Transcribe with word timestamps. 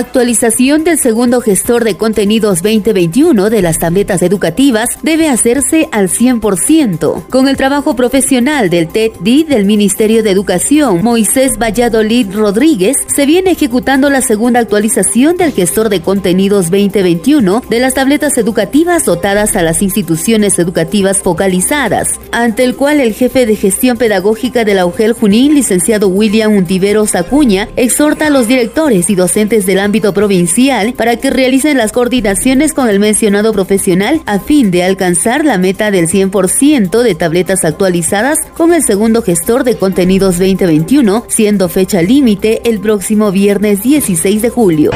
Actualización 0.00 0.82
del 0.82 0.98
segundo 0.98 1.42
gestor 1.42 1.84
de 1.84 1.98
contenidos 1.98 2.62
2021 2.62 3.50
de 3.50 3.60
las 3.60 3.78
tabletas 3.78 4.22
educativas 4.22 4.88
debe 5.02 5.28
hacerse 5.28 5.90
al 5.92 6.08
100%. 6.08 7.26
Con 7.28 7.48
el 7.48 7.58
trabajo 7.58 7.94
profesional 7.96 8.70
del 8.70 8.88
TED-D 8.88 9.44
del 9.46 9.66
Ministerio 9.66 10.22
de 10.22 10.30
Educación, 10.30 11.02
Moisés 11.04 11.58
Valladolid 11.58 12.34
Rodríguez, 12.34 12.96
se 13.08 13.26
viene 13.26 13.50
ejecutando 13.50 14.08
la 14.08 14.22
segunda 14.22 14.60
actualización 14.60 15.36
del 15.36 15.52
gestor 15.52 15.90
de 15.90 16.00
contenidos 16.00 16.70
2021 16.70 17.62
de 17.68 17.80
las 17.80 17.92
tabletas 17.92 18.38
educativas 18.38 19.04
dotadas 19.04 19.54
a 19.54 19.62
las 19.62 19.82
instituciones 19.82 20.58
educativas 20.58 21.18
focalizadas, 21.18 22.18
ante 22.32 22.64
el 22.64 22.74
cual 22.74 23.00
el 23.00 23.12
jefe 23.12 23.44
de 23.44 23.54
gestión 23.54 23.98
pedagógica 23.98 24.64
de 24.64 24.72
la 24.72 24.84
Junín, 24.84 25.52
licenciado 25.52 26.08
William 26.08 26.56
Untiveros 26.56 27.14
Acuña, 27.14 27.68
exhorta 27.76 28.28
a 28.28 28.30
los 28.30 28.48
directores 28.48 29.10
y 29.10 29.14
docentes 29.14 29.66
de 29.66 29.74
la 29.74 29.89
ámbito 29.90 30.14
provincial 30.14 30.92
para 30.92 31.16
que 31.16 31.30
realicen 31.30 31.76
las 31.76 31.90
coordinaciones 31.90 32.72
con 32.72 32.88
el 32.88 33.00
mencionado 33.00 33.52
profesional 33.52 34.22
a 34.24 34.38
fin 34.38 34.70
de 34.70 34.84
alcanzar 34.84 35.44
la 35.44 35.58
meta 35.58 35.90
del 35.90 36.06
100% 36.06 37.02
de 37.02 37.14
tabletas 37.16 37.64
actualizadas 37.64 38.38
con 38.56 38.72
el 38.72 38.84
segundo 38.84 39.20
gestor 39.20 39.64
de 39.64 39.76
contenidos 39.76 40.38
2021, 40.38 41.24
siendo 41.26 41.68
fecha 41.68 42.02
límite 42.02 42.60
el 42.70 42.78
próximo 42.78 43.32
viernes 43.32 43.82
16 43.82 44.42
de 44.42 44.48
julio. 44.48 44.92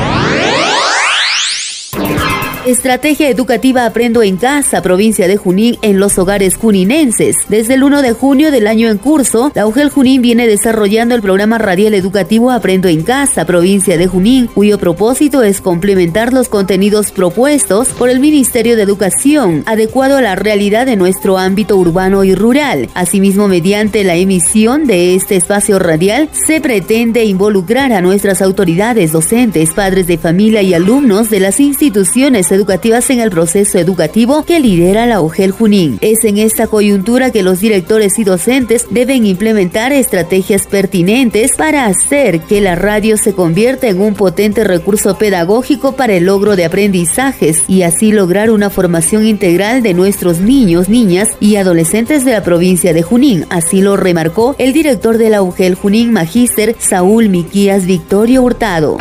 Estrategia 2.66 3.28
Educativa 3.28 3.84
Aprendo 3.84 4.22
en 4.22 4.38
Casa, 4.38 4.80
provincia 4.80 5.28
de 5.28 5.36
Junín, 5.36 5.76
en 5.82 6.00
los 6.00 6.18
hogares 6.18 6.56
juninenses. 6.56 7.36
Desde 7.50 7.74
el 7.74 7.84
1 7.84 8.00
de 8.00 8.12
junio 8.12 8.50
del 8.50 8.66
año 8.66 8.88
en 8.88 8.96
curso, 8.96 9.52
la 9.54 9.66
UGEL 9.66 9.90
Junín 9.90 10.22
viene 10.22 10.46
desarrollando 10.46 11.14
el 11.14 11.20
programa 11.20 11.58
radial 11.58 11.92
educativo 11.92 12.50
Aprendo 12.50 12.88
en 12.88 13.02
Casa, 13.02 13.44
provincia 13.44 13.98
de 13.98 14.06
Junín, 14.06 14.46
cuyo 14.46 14.78
propósito 14.78 15.42
es 15.42 15.60
complementar 15.60 16.32
los 16.32 16.48
contenidos 16.48 17.12
propuestos 17.12 17.88
por 17.88 18.08
el 18.08 18.18
Ministerio 18.18 18.76
de 18.76 18.82
Educación, 18.82 19.62
adecuado 19.66 20.16
a 20.16 20.22
la 20.22 20.34
realidad 20.34 20.86
de 20.86 20.96
nuestro 20.96 21.36
ámbito 21.36 21.76
urbano 21.76 22.24
y 22.24 22.34
rural. 22.34 22.88
Asimismo, 22.94 23.46
mediante 23.46 24.04
la 24.04 24.16
emisión 24.16 24.86
de 24.86 25.14
este 25.14 25.36
espacio 25.36 25.78
radial, 25.78 26.30
se 26.32 26.62
pretende 26.62 27.26
involucrar 27.26 27.92
a 27.92 28.00
nuestras 28.00 28.40
autoridades, 28.40 29.12
docentes, 29.12 29.74
padres 29.74 30.06
de 30.06 30.16
familia 30.16 30.62
y 30.62 30.72
alumnos 30.72 31.28
de 31.28 31.40
las 31.40 31.60
instituciones 31.60 32.53
educativas 32.54 33.10
en 33.10 33.20
el 33.20 33.30
proceso 33.30 33.78
educativo 33.78 34.44
que 34.44 34.60
lidera 34.60 35.06
la 35.06 35.20
UGEL 35.20 35.50
Junín. 35.50 35.98
Es 36.00 36.24
en 36.24 36.38
esta 36.38 36.66
coyuntura 36.66 37.30
que 37.30 37.42
los 37.42 37.60
directores 37.60 38.18
y 38.18 38.24
docentes 38.24 38.86
deben 38.90 39.26
implementar 39.26 39.92
estrategias 39.92 40.66
pertinentes 40.66 41.52
para 41.56 41.86
hacer 41.86 42.40
que 42.40 42.60
la 42.60 42.74
radio 42.74 43.16
se 43.16 43.34
convierta 43.34 43.88
en 43.88 44.00
un 44.00 44.14
potente 44.14 44.64
recurso 44.64 45.18
pedagógico 45.18 45.92
para 45.92 46.14
el 46.14 46.24
logro 46.24 46.56
de 46.56 46.64
aprendizajes 46.64 47.64
y 47.68 47.82
así 47.82 48.12
lograr 48.12 48.50
una 48.50 48.70
formación 48.70 49.26
integral 49.26 49.82
de 49.82 49.94
nuestros 49.94 50.40
niños, 50.40 50.88
niñas 50.88 51.30
y 51.40 51.56
adolescentes 51.56 52.24
de 52.24 52.32
la 52.32 52.42
provincia 52.42 52.92
de 52.92 53.02
Junín. 53.02 53.46
Así 53.50 53.80
lo 53.80 53.96
remarcó 53.96 54.54
el 54.58 54.72
director 54.72 55.18
de 55.18 55.30
la 55.30 55.42
UGEL 55.42 55.74
Junín, 55.74 56.12
Magíster 56.12 56.76
Saúl 56.78 57.28
Miquías 57.28 57.86
Victorio 57.86 58.42
Hurtado. 58.42 58.96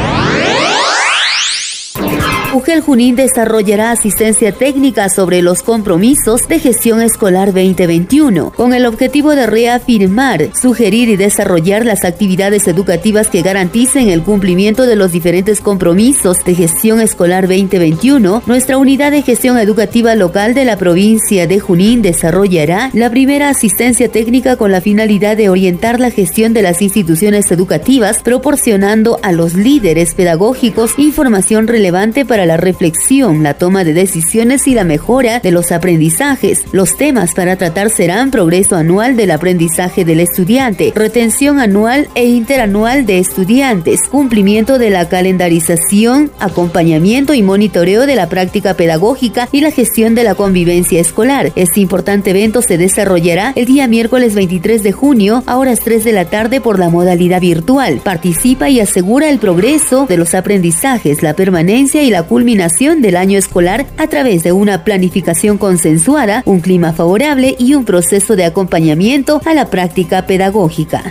UGEL 2.54 2.82
Junín 2.82 3.16
desarrollará 3.16 3.90
asistencia 3.90 4.52
técnica 4.52 5.10
sobre 5.10 5.42
los 5.42 5.64
compromisos 5.64 6.48
de 6.48 6.60
gestión 6.60 7.02
escolar 7.02 7.48
2021, 7.48 8.52
con 8.52 8.76
el 8.76 8.86
objetivo 8.86 9.36
de 9.36 9.48
reafirmar, 9.48 10.50
sugerir 10.56 11.10
y 11.10 11.16
desarrollar 11.16 11.84
las 11.84 12.06
actividades 12.06 12.68
educativas 12.68 13.32
que 13.32 13.42
garanticen 13.42 14.10
el 14.10 14.22
cumplimiento 14.22 14.86
de 14.86 14.96
los 14.96 15.12
diferentes 15.12 15.62
compromisos 15.62 16.46
de 16.46 16.54
gestión 16.54 17.02
escolar 17.02 17.48
2021. 17.48 18.44
Nuestra 18.46 18.78
unidad 18.78 19.10
de 19.10 19.24
gestión 19.24 19.58
educativa 19.58 20.14
local 20.14 20.54
de 20.54 20.66
la 20.66 20.78
provincia 20.78 21.48
de 21.48 21.60
Junín 21.60 22.04
desarrollará 22.04 22.92
la 22.94 23.10
primera 23.10 23.50
asistencia 23.50 24.10
técnica 24.10 24.58
con 24.58 24.72
la 24.72 24.82
finalidad 24.82 25.38
de 25.38 25.50
orientar 25.50 26.00
la 26.00 26.12
gestión 26.12 26.54
de 26.54 26.62
las 26.62 26.84
instituciones 26.84 27.50
educativas, 27.50 28.22
proporcionando 28.22 29.20
a 29.24 29.32
los 29.32 29.56
líderes 29.56 30.14
pedagógicos 30.14 30.94
información 31.00 31.66
relevante 31.66 32.26
para 32.26 32.43
la 32.46 32.58
reflexión, 32.58 33.44
la 33.44 33.56
toma 33.56 33.84
de 33.84 33.94
decisiones 33.94 34.68
y 34.68 34.74
la 34.74 34.84
mejora 34.84 35.40
de 35.40 35.52
los 35.52 35.72
aprendizajes. 35.72 36.64
Los 36.72 36.98
temas 36.98 37.34
para 37.34 37.56
tratar 37.56 37.90
serán 37.90 38.32
progreso 38.32 38.76
anual 38.76 39.16
del 39.16 39.32
aprendizaje 39.32 40.06
del 40.06 40.20
estudiante, 40.20 40.94
retención 40.96 41.60
anual 41.60 42.08
e 42.16 42.26
interanual 42.26 43.06
de 43.06 43.20
estudiantes, 43.20 44.02
cumplimiento 44.10 44.78
de 44.78 44.90
la 44.90 45.10
calendarización, 45.10 46.32
acompañamiento 46.40 47.34
y 47.34 47.42
monitoreo 47.42 48.06
de 48.06 48.16
la 48.16 48.30
práctica 48.30 48.74
pedagógica 48.76 49.50
y 49.52 49.62
la 49.62 49.72
gestión 49.72 50.16
de 50.16 50.24
la 50.24 50.36
convivencia 50.36 51.00
escolar. 51.00 51.52
Este 51.56 51.80
importante 51.80 52.32
evento 52.32 52.62
se 52.62 52.78
desarrollará 52.78 53.54
el 53.56 53.66
día 53.66 53.88
miércoles 53.88 54.36
23 54.36 54.84
de 54.84 54.92
junio 54.92 55.44
a 55.46 55.58
horas 55.58 55.80
3 55.82 56.04
de 56.04 56.12
la 56.12 56.26
tarde 56.26 56.62
por 56.62 56.80
la 56.80 56.90
modalidad 56.90 57.42
virtual. 57.42 58.02
Participa 58.04 58.70
y 58.70 58.80
asegura 58.80 59.30
el 59.30 59.40
progreso 59.40 60.06
de 60.08 60.18
los 60.18 60.34
aprendizajes, 60.34 61.24
la 61.24 61.34
permanencia 61.34 62.04
y 62.04 62.10
la 62.10 62.24
culminación 62.34 63.04
del 63.04 63.16
año 63.16 63.38
escolar 63.38 63.86
a 63.96 64.08
través 64.08 64.42
de 64.42 64.52
una 64.52 64.84
planificación 64.84 65.60
consensuada, 65.60 66.42
un 66.48 66.62
clima 66.62 66.92
favorable 66.92 67.56
y 67.60 67.76
un 67.76 67.86
proceso 67.86 68.36
de 68.36 68.44
acompañamiento 68.44 69.40
a 69.46 69.54
la 69.54 69.68
práctica 69.68 70.26
pedagógica. 70.26 71.04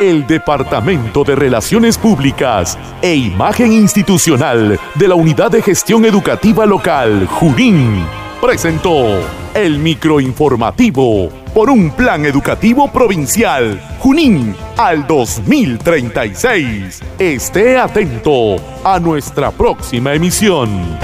El 0.00 0.26
Departamento 0.26 1.22
de 1.22 1.36
Relaciones 1.36 1.96
Públicas 1.96 2.76
e 3.00 3.14
Imagen 3.14 3.72
Institucional 3.72 4.80
de 4.96 5.06
la 5.08 5.14
Unidad 5.14 5.52
de 5.52 5.62
Gestión 5.62 6.04
Educativa 6.04 6.66
Local, 6.66 7.28
Junín, 7.28 8.04
presentó 8.40 9.20
el 9.54 9.78
microinformativo 9.78 11.30
por 11.54 11.70
un 11.70 11.92
plan 11.92 12.24
educativo 12.26 12.90
provincial, 12.90 13.80
Junín, 14.00 14.54
al 14.76 15.06
2036. 15.06 17.00
Esté 17.18 17.78
atento 17.78 18.56
a 18.82 18.98
nuestra 18.98 19.52
próxima 19.52 20.12
emisión. 20.12 20.98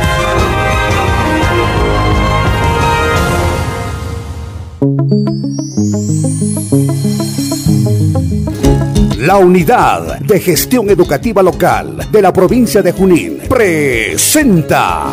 La 9.18 9.36
Unidad 9.36 10.18
de 10.18 10.40
Gestión 10.40 10.90
Educativa 10.90 11.40
Local 11.40 12.08
de 12.10 12.22
la 12.22 12.32
provincia 12.32 12.82
de 12.82 12.90
Junín 12.90 13.38
presenta 13.48 15.12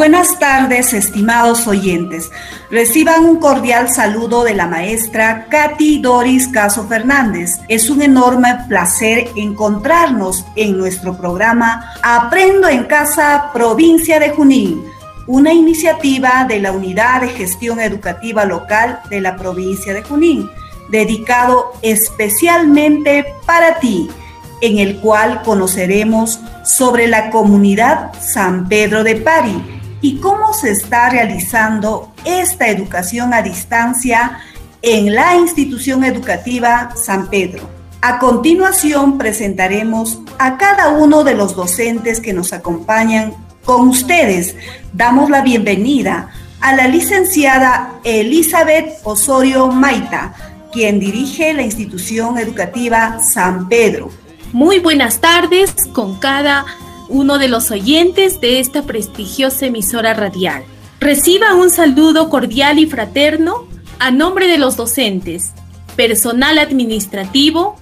Buenas 0.00 0.38
tardes, 0.38 0.94
estimados 0.94 1.66
oyentes. 1.66 2.30
Reciban 2.70 3.26
un 3.26 3.36
cordial 3.36 3.90
saludo 3.90 4.44
de 4.44 4.54
la 4.54 4.66
maestra 4.66 5.44
Katy 5.50 6.00
Doris 6.00 6.48
Caso 6.48 6.88
Fernández. 6.88 7.58
Es 7.68 7.90
un 7.90 8.00
enorme 8.00 8.48
placer 8.66 9.28
encontrarnos 9.36 10.46
en 10.56 10.78
nuestro 10.78 11.18
programa 11.18 11.92
Aprendo 12.02 12.66
en 12.66 12.84
Casa, 12.84 13.50
provincia 13.52 14.18
de 14.18 14.30
Junín, 14.30 14.82
una 15.26 15.52
iniciativa 15.52 16.46
de 16.48 16.60
la 16.60 16.72
Unidad 16.72 17.20
de 17.20 17.28
Gestión 17.28 17.78
Educativa 17.78 18.46
Local 18.46 19.00
de 19.10 19.20
la 19.20 19.36
provincia 19.36 19.92
de 19.92 20.02
Junín, 20.02 20.50
dedicado 20.88 21.74
especialmente 21.82 23.26
para 23.44 23.78
ti 23.80 24.08
en 24.62 24.78
el 24.78 24.98
cual 25.00 25.42
conoceremos 25.42 26.40
sobre 26.64 27.06
la 27.06 27.28
comunidad 27.28 28.12
San 28.18 28.66
Pedro 28.66 29.04
de 29.04 29.16
Pari 29.16 29.79
y 30.00 30.16
cómo 30.16 30.52
se 30.52 30.70
está 30.70 31.10
realizando 31.10 32.12
esta 32.24 32.68
educación 32.68 33.34
a 33.34 33.42
distancia 33.42 34.40
en 34.82 35.14
la 35.14 35.36
institución 35.36 36.04
educativa 36.04 36.90
San 36.96 37.28
Pedro. 37.28 37.68
A 38.02 38.18
continuación 38.18 39.18
presentaremos 39.18 40.20
a 40.38 40.56
cada 40.56 40.88
uno 40.88 41.22
de 41.22 41.34
los 41.34 41.54
docentes 41.54 42.20
que 42.20 42.32
nos 42.32 42.54
acompañan 42.54 43.34
con 43.64 43.88
ustedes. 43.88 44.56
Damos 44.94 45.28
la 45.28 45.42
bienvenida 45.42 46.30
a 46.60 46.74
la 46.74 46.88
licenciada 46.88 48.00
Elizabeth 48.04 49.00
Osorio 49.04 49.68
Maita, 49.68 50.34
quien 50.72 50.98
dirige 50.98 51.52
la 51.52 51.62
institución 51.62 52.38
educativa 52.38 53.18
San 53.22 53.68
Pedro. 53.68 54.10
Muy 54.52 54.78
buenas 54.78 55.20
tardes 55.20 55.74
con 55.92 56.18
cada 56.18 56.64
uno 57.10 57.38
de 57.38 57.48
los 57.48 57.70
oyentes 57.70 58.40
de 58.40 58.60
esta 58.60 58.82
prestigiosa 58.82 59.66
emisora 59.66 60.14
radial. 60.14 60.64
Reciba 61.00 61.54
un 61.54 61.70
saludo 61.70 62.30
cordial 62.30 62.78
y 62.78 62.86
fraterno 62.86 63.66
a 63.98 64.10
nombre 64.10 64.48
de 64.48 64.58
los 64.58 64.76
docentes, 64.76 65.52
personal 65.96 66.58
administrativo, 66.58 67.76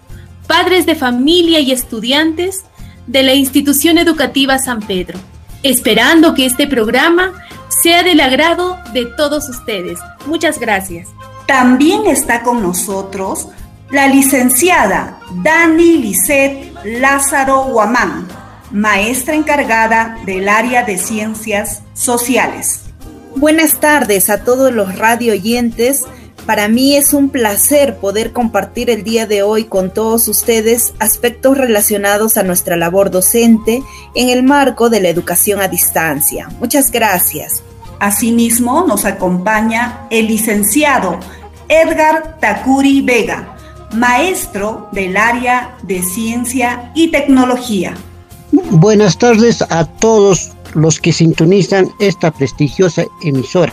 padres 0.46 0.86
de 0.86 0.94
familia 0.94 1.60
y 1.60 1.70
estudiantes 1.72 2.64
de 3.06 3.22
la 3.22 3.34
institución 3.34 3.98
educativa 3.98 4.58
San 4.58 4.80
Pedro, 4.80 5.18
esperando 5.62 6.34
que 6.34 6.46
este 6.46 6.66
programa 6.66 7.32
sea 7.68 8.02
del 8.02 8.20
agrado 8.20 8.78
de 8.92 9.06
todos 9.06 9.48
ustedes. 9.48 10.00
Muchas 10.26 10.58
gracias. 10.58 11.08
También 11.46 12.06
está 12.06 12.42
con 12.42 12.62
nosotros 12.62 13.48
la 13.90 14.06
licenciada 14.06 15.18
Dani 15.42 15.98
Lisset 15.98 16.74
Lázaro 16.84 17.64
Guamán, 17.64 18.26
maestra 18.70 19.34
encargada 19.34 20.18
del 20.26 20.48
área 20.48 20.82
de 20.82 20.98
ciencias 20.98 21.82
sociales. 21.94 22.80
Buenas 23.36 23.80
tardes 23.80 24.30
a 24.30 24.44
todos 24.44 24.72
los 24.72 24.98
radio 24.98 25.32
oyentes. 25.32 26.04
Para 26.44 26.68
mí 26.68 26.96
es 26.96 27.12
un 27.12 27.30
placer 27.30 27.96
poder 27.96 28.32
compartir 28.32 28.90
el 28.90 29.04
día 29.04 29.26
de 29.26 29.42
hoy 29.42 29.64
con 29.64 29.92
todos 29.92 30.28
ustedes 30.28 30.94
aspectos 30.98 31.58
relacionados 31.58 32.36
a 32.36 32.42
nuestra 32.42 32.76
labor 32.76 33.10
docente 33.10 33.82
en 34.14 34.30
el 34.30 34.42
marco 34.42 34.88
de 34.88 35.00
la 35.00 35.08
educación 35.08 35.60
a 35.60 35.68
distancia. 35.68 36.48
Muchas 36.58 36.90
gracias. 36.90 37.62
Asimismo, 38.00 38.84
nos 38.86 39.04
acompaña 39.04 40.06
el 40.10 40.28
licenciado 40.28 41.18
Edgar 41.68 42.38
Takuri 42.40 43.02
Vega, 43.02 43.56
maestro 43.92 44.88
del 44.92 45.16
área 45.16 45.76
de 45.82 46.02
ciencia 46.02 46.92
y 46.94 47.10
tecnología. 47.10 47.94
Buenas 48.70 49.16
tardes 49.16 49.62
a 49.62 49.86
todos 49.86 50.52
los 50.74 51.00
que 51.00 51.10
sintonizan 51.14 51.90
esta 52.00 52.30
prestigiosa 52.30 53.04
emisora. 53.24 53.72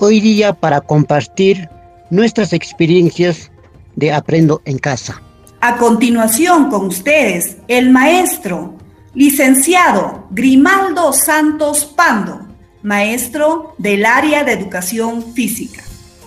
Hoy 0.00 0.20
día 0.20 0.52
para 0.52 0.80
compartir 0.80 1.68
nuestras 2.10 2.52
experiencias 2.52 3.52
de 3.94 4.12
Aprendo 4.12 4.60
en 4.64 4.78
Casa. 4.78 5.22
A 5.60 5.76
continuación 5.76 6.68
con 6.68 6.86
ustedes, 6.86 7.58
el 7.68 7.90
maestro, 7.90 8.74
licenciado 9.14 10.26
Grimaldo 10.32 11.12
Santos 11.12 11.84
Pando, 11.84 12.40
maestro 12.82 13.76
del 13.78 14.04
área 14.04 14.42
de 14.42 14.52
educación 14.52 15.32
física. 15.32 15.84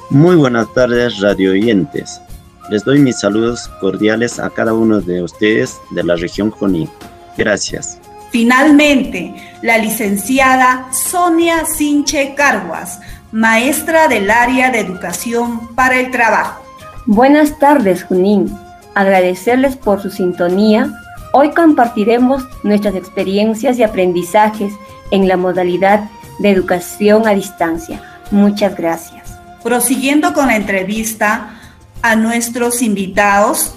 Muy 0.09 0.37
buenas 0.37 0.73
tardes, 0.73 1.19
radio 1.19 1.51
oyentes. 1.51 2.21
Les 2.69 2.85
doy 2.85 2.99
mis 2.99 3.19
saludos 3.19 3.69
cordiales 3.81 4.39
a 4.39 4.49
cada 4.49 4.73
uno 4.73 5.01
de 5.01 5.21
ustedes 5.21 5.77
de 5.91 6.05
la 6.05 6.15
región 6.15 6.51
Junín. 6.51 6.89
Gracias. 7.37 7.99
Finalmente, 8.31 9.33
la 9.61 9.77
licenciada 9.77 10.87
Sonia 10.91 11.65
Sinche 11.65 12.33
Carguas, 12.35 12.99
maestra 13.31 14.07
del 14.07 14.29
área 14.29 14.69
de 14.71 14.79
educación 14.79 15.75
para 15.75 15.99
el 15.99 16.11
trabajo. 16.11 16.63
Buenas 17.05 17.57
tardes, 17.59 18.03
Junín. 18.03 18.53
Agradecerles 18.95 19.75
por 19.75 20.01
su 20.01 20.09
sintonía. 20.09 20.91
Hoy 21.31 21.51
compartiremos 21.51 22.43
nuestras 22.63 22.95
experiencias 22.95 23.77
y 23.77 23.83
aprendizajes 23.83 24.73
en 25.11 25.27
la 25.27 25.37
modalidad 25.37 26.09
de 26.39 26.49
educación 26.49 27.27
a 27.27 27.31
distancia. 27.31 28.01
Muchas 28.31 28.75
gracias. 28.75 29.37
Prosiguiendo 29.63 30.33
con 30.33 30.47
la 30.47 30.55
entrevista, 30.55 31.57
a 32.01 32.15
nuestros 32.15 32.81
invitados. 32.81 33.73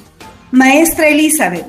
Maestra 0.50 1.08
Elizabeth, 1.08 1.66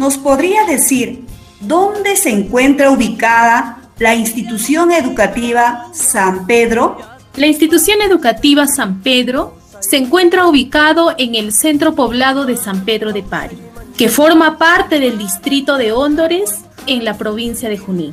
¿nos 0.00 0.16
podría 0.16 0.64
decir 0.64 1.26
dónde 1.60 2.16
se 2.16 2.30
encuentra 2.30 2.90
ubicada 2.90 3.82
la 3.98 4.14
institución 4.14 4.92
educativa 4.92 5.90
San 5.92 6.46
Pedro? 6.46 6.96
La 7.36 7.46
institución 7.46 8.00
educativa 8.00 8.66
San 8.66 9.02
Pedro 9.02 9.58
se 9.80 9.98
encuentra 9.98 10.46
ubicado 10.46 11.14
en 11.18 11.34
el 11.34 11.52
centro 11.52 11.94
poblado 11.94 12.46
de 12.46 12.56
San 12.56 12.86
Pedro 12.86 13.12
de 13.12 13.22
Pari, 13.22 13.58
que 13.98 14.08
forma 14.08 14.56
parte 14.56 15.00
del 15.00 15.18
distrito 15.18 15.76
de 15.76 15.92
Hóndores 15.92 16.60
en 16.86 17.04
la 17.04 17.18
provincia 17.18 17.68
de 17.68 17.76
Junín. 17.76 18.12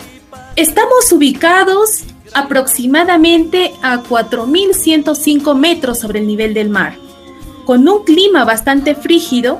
Estamos 0.58 1.10
ubicados 1.14 2.04
aproximadamente 2.34 3.72
a 3.82 4.04
4.105 4.04 5.56
metros 5.56 6.00
sobre 6.00 6.20
el 6.20 6.28
nivel 6.28 6.54
del 6.54 6.68
mar 6.68 6.98
con 7.68 7.88
un 7.90 8.06
clima 8.06 8.46
bastante 8.46 8.96
frígido, 8.96 9.60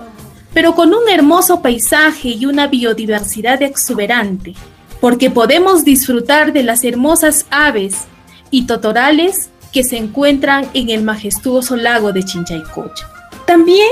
pero 0.54 0.76
con 0.76 0.94
un 0.94 1.10
hermoso 1.10 1.62
paisaje 1.62 2.30
y 2.30 2.46
una 2.46 2.68
biodiversidad 2.68 3.62
exuberante, 3.62 4.54
porque 5.00 5.30
podemos 5.30 5.84
disfrutar 5.84 6.54
de 6.54 6.64
las 6.64 6.84
hermosas 6.84 7.46
aves 7.50 8.06
y 8.50 8.66
totorales 8.66 9.50
que 9.72 9.84
se 9.84 9.98
encuentran 9.98 10.70
en 10.74 10.90
el 10.90 11.04
majestuoso 11.04 11.76
lago 11.76 12.14
de 12.14 12.24
Chinchaycocha. 12.24 13.10
También 13.46 13.90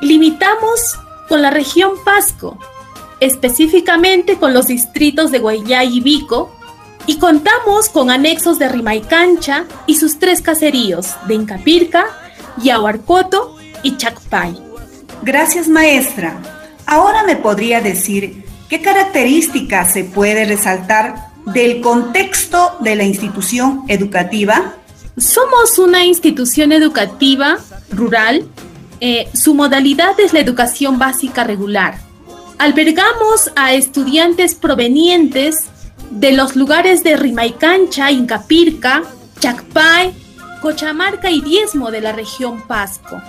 limitamos 0.00 0.98
con 1.28 1.42
la 1.42 1.50
región 1.50 1.92
Pasco, 2.04 2.58
específicamente 3.20 4.38
con 4.38 4.54
los 4.54 4.68
distritos 4.68 5.30
de 5.30 5.38
Guayay 5.38 5.96
y 5.96 6.00
Vico, 6.00 6.52
y 7.06 7.18
contamos 7.18 7.88
con 7.88 8.10
anexos 8.10 8.58
de 8.58 8.68
Rimaycancha 8.68 9.64
y 9.86 9.96
sus 9.96 10.18
tres 10.18 10.42
caseríos 10.42 11.14
de 11.28 11.34
Incapirca, 11.34 12.06
Yahuarcoto 12.58 13.56
y 13.82 13.96
Chacpay. 13.96 14.65
Gracias, 15.22 15.68
maestra. 15.68 16.40
Ahora 16.86 17.24
me 17.24 17.36
podría 17.36 17.80
decir 17.80 18.44
qué 18.68 18.80
características 18.80 19.92
se 19.92 20.04
puede 20.04 20.44
resaltar 20.44 21.30
del 21.46 21.80
contexto 21.80 22.76
de 22.80 22.96
la 22.96 23.04
institución 23.04 23.82
educativa. 23.88 24.74
Somos 25.16 25.78
una 25.78 26.04
institución 26.04 26.72
educativa 26.72 27.58
rural. 27.90 28.48
Eh, 29.00 29.28
su 29.34 29.54
modalidad 29.54 30.18
es 30.18 30.32
la 30.32 30.40
educación 30.40 30.98
básica 30.98 31.44
regular. 31.44 31.98
Albergamos 32.58 33.52
a 33.56 33.74
estudiantes 33.74 34.54
provenientes 34.54 35.66
de 36.10 36.32
los 36.32 36.56
lugares 36.56 37.02
de 37.04 37.16
Rimaycancha, 37.16 38.10
Incapirca, 38.10 39.02
Chacpay, 39.40 40.14
Cochamarca 40.62 41.30
y 41.30 41.40
Diezmo 41.40 41.90
de 41.90 42.00
la 42.00 42.12
región 42.12 42.62
Pasco. 42.66 43.20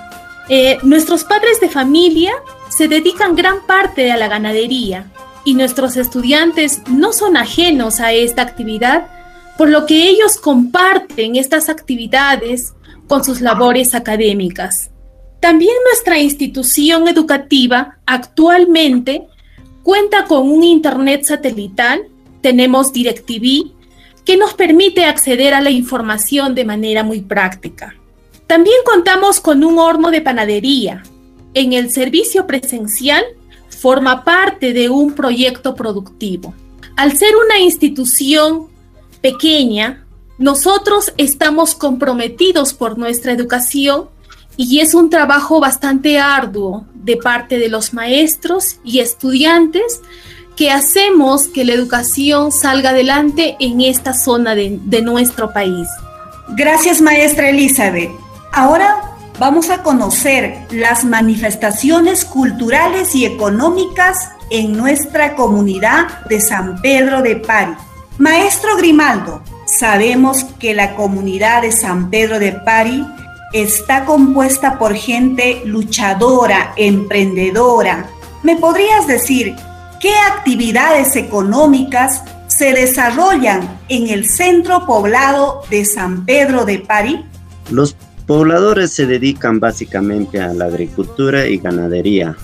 Eh, 0.50 0.78
nuestros 0.84 1.24
padres 1.24 1.60
de 1.60 1.70
familia 1.70 2.34
se 2.70 2.88
dedican 2.88 3.36
gran 3.36 3.66
parte 3.66 4.12
a 4.12 4.18
la 4.18 4.28
ganadería 4.28 5.12
y 5.44 5.54
nuestros 5.54 5.98
estudiantes 5.98 6.82
no 6.88 7.12
son 7.14 7.38
ajenos 7.38 8.00
a 8.00 8.14
esta 8.14 8.44
actividad, 8.44 9.08
por 9.58 9.70
lo 9.70 9.86
que 9.86 10.08
ellos 10.10 10.38
comparten 10.38 11.36
estas 11.36 11.68
actividades 11.70 12.74
con 13.08 13.24
sus 13.24 13.42
labores 13.42 13.96
académicas. 13.96 14.90
También 15.40 15.74
nuestra 15.86 16.20
institución 16.20 17.08
educativa 17.08 17.98
actualmente 18.06 19.28
cuenta 19.84 20.26
con 20.26 20.50
un 20.50 20.64
Internet 20.64 21.24
satelital, 21.24 22.02
tenemos 22.42 22.92
DirecTV, 22.92 23.72
que 24.26 24.38
nos 24.38 24.54
permite 24.54 25.06
acceder 25.06 25.54
a 25.54 25.62
la 25.62 25.70
información 25.70 26.56
de 26.56 26.66
manera 26.66 27.04
muy 27.04 27.22
práctica. 27.22 27.96
También 28.48 28.78
contamos 28.86 29.40
con 29.40 29.64
un 29.64 29.78
horno 29.78 30.10
de 30.10 30.22
panadería. 30.22 31.04
En 31.54 31.74
el 31.74 31.92
servicio 31.92 32.48
presencial 32.48 33.24
forma 33.70 34.24
parte 34.24 34.74
de 34.74 34.90
un 34.90 35.14
proyecto 35.14 35.76
productivo. 35.76 36.54
Al 36.96 37.18
ser 37.18 37.36
una 37.36 37.60
institución 37.60 38.68
pequeña, 39.22 40.06
nosotros 40.38 41.14
estamos 41.18 41.76
comprometidos 41.76 42.74
por 42.74 42.98
nuestra 42.98 43.32
educación 43.32 44.10
y 44.56 44.80
es 44.80 44.94
un 44.94 45.10
trabajo 45.10 45.60
bastante 45.60 46.20
arduo 46.20 46.86
de 46.94 47.18
parte 47.18 47.60
de 47.60 47.70
los 47.70 47.94
maestros 47.94 48.78
y 48.84 49.00
estudiantes 49.00 50.02
que 50.56 50.72
hacemos 50.72 51.48
que 51.48 51.64
la 51.64 51.74
educación 51.74 52.52
salga 52.52 52.90
adelante 52.90 53.56
en 53.60 53.82
esta 53.82 54.14
zona 54.14 54.56
de, 54.56 55.02
nuestro 55.04 55.54
país. 55.54 55.88
Gracias, 56.56 57.00
maestra 57.00 57.50
Elizabeth. 57.50 58.10
Ahora 58.58 59.14
vamos 59.38 59.70
a 59.70 59.84
conocer 59.84 60.66
las 60.72 61.06
manifestaciones 61.06 62.26
culturales 62.26 63.14
y 63.14 63.24
económicas 63.24 64.32
en 64.50 64.76
nuestra 64.76 65.36
comunidad 65.36 66.26
de 66.26 66.42
San 66.42 66.82
Pedro 66.82 67.22
de 67.22 67.36
Pari. 67.36 67.74
Maestro 68.18 68.76
Grimaldo, 68.76 69.44
sabemos 69.68 70.44
que 70.58 70.74
la 70.74 70.96
comunidad 70.96 71.62
de 71.62 71.72
San 71.72 72.10
Pedro 72.10 72.40
de 72.40 72.54
Pari 72.54 73.06
está 73.54 74.06
compuesta 74.06 74.80
por 74.80 74.96
gente 74.96 75.62
luchadora, 75.64 76.74
emprendedora. 76.78 78.10
¿Me 78.42 78.56
podrías 78.56 79.06
decir 79.06 79.56
qué 80.02 80.16
actividades 80.16 81.16
económicas 81.16 82.24
se 82.48 82.74
desarrollan 82.74 83.82
en 83.88 84.08
el 84.08 84.28
centro 84.28 84.88
poblado 84.88 85.62
de 85.70 85.86
San 85.86 86.26
Pedro 86.26 86.66
de 86.66 86.80
Pari? 86.80 87.24
Los 87.70 87.96
pobladores 88.28 88.92
se 88.92 89.08
dedican 89.08 89.60
básicamente 89.60 90.40
a 90.40 90.54
la 90.54 90.66
agricultura 90.66 91.48
y 91.48 91.58
ganadería. 91.58 92.36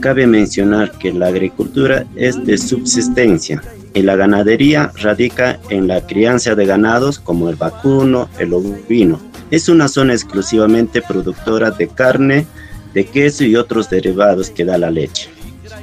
Cabe 0.00 0.26
mencionar 0.26 0.92
que 0.98 1.12
la 1.12 1.26
agricultura 1.26 2.06
es 2.16 2.44
de 2.44 2.56
subsistencia 2.56 3.62
y 3.92 4.02
la 4.02 4.16
ganadería 4.16 4.90
radica 4.96 5.60
en 5.68 5.86
la 5.86 6.04
crianza 6.06 6.54
de 6.54 6.64
ganados 6.64 7.18
como 7.18 7.50
el 7.50 7.56
vacuno, 7.56 8.30
el 8.38 8.54
ovino. 8.54 9.20
Es 9.50 9.68
una 9.68 9.86
zona 9.86 10.14
exclusivamente 10.14 11.02
productora 11.02 11.70
de 11.70 11.88
carne, 11.88 12.46
de 12.94 13.04
queso 13.04 13.44
y 13.44 13.54
otros 13.54 13.90
derivados 13.90 14.48
que 14.48 14.64
da 14.64 14.78
la 14.78 14.90
leche. 14.90 15.28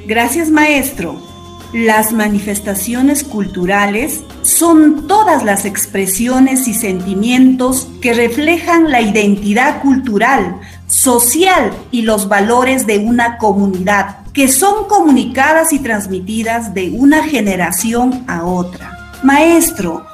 Gracias 0.07 0.50
maestro. 0.50 1.38
Las 1.73 2.13
manifestaciones 2.13 3.23
culturales 3.23 4.23
son 4.41 5.07
todas 5.07 5.43
las 5.43 5.65
expresiones 5.65 6.67
y 6.67 6.73
sentimientos 6.73 7.88
que 8.01 8.15
reflejan 8.15 8.89
la 8.89 9.01
identidad 9.01 9.79
cultural, 9.79 10.59
social 10.88 11.71
y 11.91 12.01
los 12.01 12.27
valores 12.27 12.88
de 12.88 12.97
una 12.97 13.38
comunidad, 13.38 14.17
que 14.33 14.47
son 14.47 14.88
comunicadas 14.88 15.71
y 15.71 15.77
transmitidas 15.77 16.73
de 16.73 16.89
una 16.89 17.23
generación 17.23 18.23
a 18.27 18.45
otra. 18.45 19.13
Maestro, 19.21 20.07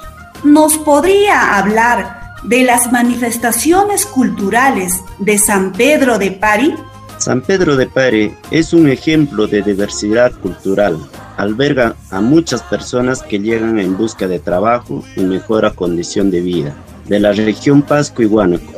¿nos 0.44 0.76
podría 0.76 1.56
hablar 1.56 2.34
de 2.44 2.64
las 2.64 2.92
manifestaciones 2.92 4.04
culturales 4.04 4.92
de 5.20 5.38
San 5.38 5.72
Pedro 5.72 6.18
de 6.18 6.32
Pari? 6.32 6.74
San 7.16 7.40
Pedro 7.40 7.76
de 7.76 7.86
Pari 7.86 8.34
es 8.50 8.74
un 8.74 8.90
ejemplo 8.90 9.46
de 9.46 9.62
diversidad 9.62 10.32
cultural 10.32 10.98
alberga 11.36 11.96
a 12.10 12.20
muchas 12.20 12.62
personas 12.62 13.22
que 13.22 13.38
llegan 13.38 13.78
en 13.78 13.96
busca 13.96 14.26
de 14.26 14.38
trabajo 14.38 15.04
y 15.16 15.20
mejora 15.20 15.70
condición 15.70 16.30
de 16.30 16.40
vida 16.40 16.76
de 17.08 17.20
la 17.20 17.32
región 17.32 17.82
Pasco 17.82 18.22
y 18.22 18.26
Huánuco. 18.26 18.72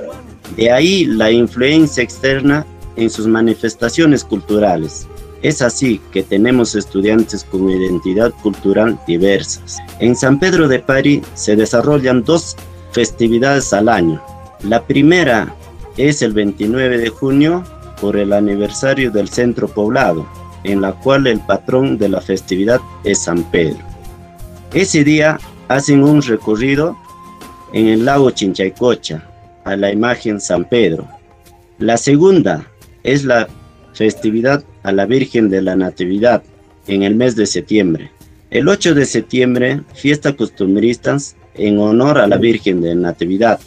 De 0.57 0.71
ahí 0.71 1.05
la 1.05 1.31
influencia 1.31 2.03
externa 2.03 2.67
en 2.97 3.11
sus 3.11 3.27
manifestaciones 3.27 4.25
culturales. 4.25 5.07
Es 5.43 5.63
así 5.63 6.01
que 6.13 6.23
tenemos 6.23 6.75
estudiantes 6.75 7.45
con 7.45 7.71
identidad 7.71 8.33
cultural 8.43 8.99
diversas. 9.07 9.79
En 10.01 10.17
San 10.17 10.41
Pedro 10.41 10.67
de 10.67 10.81
Pari 10.81 11.23
se 11.35 11.55
desarrollan 11.55 12.25
dos 12.25 12.57
festividades 12.91 13.73
al 13.73 13.89
año. 13.89 14.21
La 14.65 14.83
primera 14.85 15.55
es 15.97 16.23
el 16.23 16.33
29 16.33 16.99
de 16.99 17.09
junio 17.09 17.63
por 18.01 18.17
el 18.17 18.33
aniversario 18.33 19.11
del 19.11 19.29
centro 19.29 19.69
poblado, 19.69 20.27
en 20.65 20.81
la 20.81 20.93
cual 20.93 21.27
el 21.27 21.41
patrón 21.41 21.99
de 21.99 22.09
la 22.09 22.21
festividad 22.21 22.81
es 23.05 23.21
San 23.21 23.43
Pedro. 23.45 23.79
Ese 24.73 25.05
día 25.05 25.39
hacen 25.69 26.03
un 26.03 26.23
recorrido 26.23 26.97
en 27.73 27.89
el 27.89 28.05
lago 28.05 28.31
Chinchaycocha 28.31 29.25
a 29.65 29.77
la 29.77 29.93
imagen 29.93 30.41
San 30.41 30.65
Pedro. 30.65 31.07
La 31.79 31.97
segunda 31.97 32.67
es 33.03 33.25
la 33.25 33.49
festividad 33.93 34.65
a 34.83 34.93
la 34.93 35.07
Virgen 35.07 35.51
de 35.51 35.63
la 35.63 35.77
Natividad 35.77 36.43
en 36.87 37.03
el 37.03 37.15
mes 37.15 37.37
de 37.37 37.47
septiembre. 37.47 38.11
El 38.51 38.69
8 38.69 38.95
de 38.95 39.05
septiembre, 39.05 39.83
fiesta 39.95 40.35
costumbristas 40.35 41.37
en 41.55 41.79
honor 41.79 42.19
a 42.19 42.27
la 42.27 42.37
Virgen 42.37 42.81
de 42.81 42.95
la 42.95 43.09
Natividad. 43.09 43.61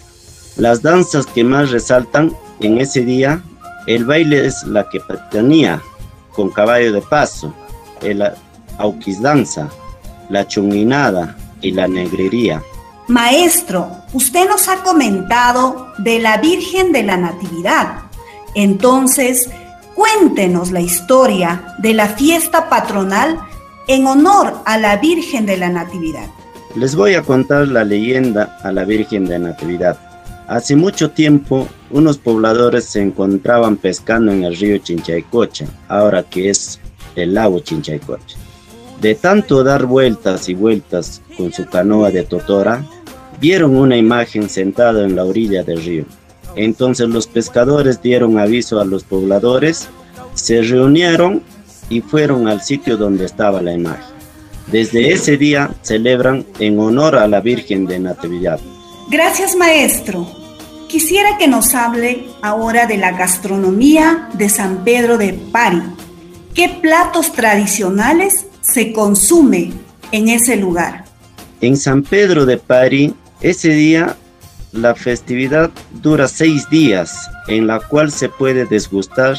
Las 0.58 0.82
danzas 0.82 1.28
que 1.28 1.44
más 1.44 1.72
resaltan 1.72 2.36
en 2.60 2.80
ese 2.80 3.06
día, 3.06 3.44
el 3.88 4.06
baile 4.06 4.46
es 4.46 4.64
la 4.64 4.90
que 4.90 5.00
pertenecía 5.00 5.82
con 6.34 6.50
caballo 6.50 6.92
de 6.92 7.02
paso, 7.02 7.54
el 8.02 8.24
auquisdanza, 8.78 9.70
la 10.30 10.48
chunguinada 10.48 11.36
y 11.62 11.72
la 11.72 11.88
negrería. 11.88 12.62
Maestro, 13.08 13.90
usted 14.14 14.48
nos 14.48 14.68
ha 14.70 14.84
comentado 14.84 15.88
de 15.98 16.20
la 16.20 16.38
Virgen 16.38 16.92
de 16.92 17.04
la 17.04 17.18
Natividad. 17.18 18.04
Entonces, 18.56 19.50
cuéntenos 19.96 20.72
la 20.72 20.82
historia 20.82 21.76
de 21.80 21.94
la 21.94 22.08
fiesta 22.08 22.70
patronal 22.70 23.40
en 23.88 24.08
honor 24.08 24.62
a 24.66 24.78
la 24.78 24.98
Virgen 24.98 25.46
de 25.46 25.58
la 25.58 25.70
Natividad. 25.70 26.28
Les 26.76 26.96
voy 26.96 27.16
a 27.16 27.22
contar 27.22 27.68
la 27.68 27.84
leyenda 27.84 28.58
a 28.64 28.72
la 28.72 28.86
Virgen 28.86 29.26
de 29.26 29.40
la 29.40 29.50
Natividad. 29.50 29.98
Hace 30.52 30.76
mucho 30.76 31.12
tiempo, 31.12 31.66
unos 31.92 32.18
pobladores 32.18 32.84
se 32.84 33.02
encontraban 33.02 33.78
pescando 33.78 34.34
en 34.34 34.44
el 34.44 34.58
río 34.58 34.78
Chinchaycocha, 34.80 35.66
ahora 35.88 36.24
que 36.24 36.50
es 36.50 36.78
el 37.16 37.36
lago 37.36 37.62
Chinchaycocha. 37.62 38.36
De 39.00 39.16
tanto 39.16 39.64
dar 39.64 39.86
vueltas 39.86 40.50
y 40.50 40.54
vueltas 40.54 41.22
con 41.38 41.54
su 41.54 41.66
canoa 41.68 42.12
de 42.12 42.24
totora, 42.24 42.84
vieron 43.40 43.78
una 43.78 43.96
imagen 43.96 44.50
sentada 44.50 45.06
en 45.06 45.16
la 45.16 45.24
orilla 45.24 45.64
del 45.64 45.86
río. 45.86 46.04
Entonces 46.58 47.08
los 47.08 47.28
pescadores 47.28 48.02
dieron 48.02 48.38
aviso 48.38 48.82
a 48.82 48.84
los 48.84 49.06
pobladores, 49.06 49.88
se 50.34 50.62
reunieron 50.64 51.44
y 51.90 52.02
fueron 52.02 52.50
al 52.50 52.62
sitio 52.62 52.98
donde 52.98 53.24
estaba 53.24 53.62
la 53.62 53.72
imagen. 53.72 54.04
Desde 54.70 55.14
ese 55.14 55.38
día 55.38 55.74
celebran 55.82 56.46
en 56.60 56.78
honor 56.78 57.16
a 57.16 57.30
la 57.30 57.40
Virgen 57.40 57.86
de 57.86 58.00
Natividad. 58.00 58.60
Gracias, 59.10 59.56
maestro. 59.56 60.41
Quisiera 60.92 61.38
que 61.38 61.48
nos 61.48 61.74
hable 61.74 62.28
ahora 62.42 62.86
de 62.86 62.98
la 62.98 63.14
gastronomía 63.14 64.28
de 64.34 64.50
San 64.50 64.84
Pedro 64.84 65.18
de 65.18 65.32
Pari. 65.32 65.82
¿Qué 66.54 66.68
platos 66.68 67.32
tradicionales 67.32 68.46
se 68.60 68.92
consume 68.92 69.72
en 70.12 70.28
ese 70.28 70.58
lugar? 70.58 71.06
En 71.62 71.78
San 71.78 72.04
Pedro 72.04 72.46
de 72.46 72.58
Pari, 72.58 73.14
ese 73.40 73.70
día 73.70 74.18
la 74.74 74.94
festividad 74.94 75.72
dura 76.02 76.28
seis 76.28 76.70
días, 76.70 77.30
en 77.48 77.68
la 77.68 77.80
cual 77.80 78.12
se 78.12 78.28
puede 78.28 78.66
desgustar 78.66 79.38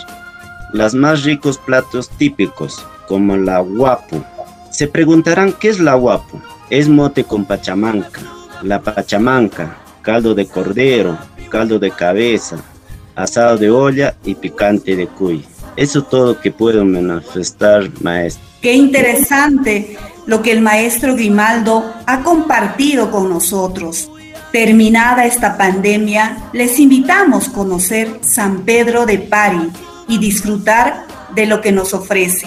los 0.73 0.95
más 0.95 1.23
ricos 1.23 1.59
platos 1.59 2.09
típicos, 2.17 2.83
como 3.07 3.37
la 3.37 3.59
guapo. 3.59 4.25
Se 4.71 4.89
preguntarán 4.89 5.53
qué 5.53 5.69
es 5.69 5.81
la 5.81 5.97
guapo. 5.97 6.41
Es 6.71 6.89
mote 6.89 7.25
con 7.25 7.45
pachamanca, 7.45 8.23
la 8.63 8.81
pachamanca, 8.81 9.77
caldo 10.01 10.35
de 10.35 10.47
cordero, 10.47 11.19
caldo 11.53 11.79
de 11.79 11.91
cabeza, 11.91 12.57
asado 13.15 13.59
de 13.59 13.71
olla 13.71 14.17
y 14.25 14.35
picante 14.35 14.97
de 14.97 15.07
cuy. 15.07 15.45
Eso 15.77 16.03
todo 16.03 16.41
que 16.41 16.51
puedo 16.51 16.83
manifestar, 16.85 17.91
maestro. 18.01 18.43
Qué 18.63 18.73
interesante 18.73 19.99
lo 20.27 20.41
que 20.41 20.53
el 20.53 20.63
maestro 20.63 21.15
Grimaldo 21.15 21.93
ha 22.07 22.23
compartido 22.23 23.11
con 23.11 23.29
nosotros. 23.29 24.11
Terminada 24.51 25.27
esta 25.27 25.59
pandemia, 25.59 26.39
les 26.55 26.79
invitamos 26.79 27.49
a 27.49 27.53
conocer 27.53 28.19
San 28.23 28.63
Pedro 28.63 29.05
de 29.05 29.19
Pari 29.19 29.71
y 30.09 30.19
disfrutar 30.19 31.07
de 31.35 31.47
lo 31.47 31.61
que 31.61 31.73
nos 31.73 31.93
ofrece. 31.93 32.47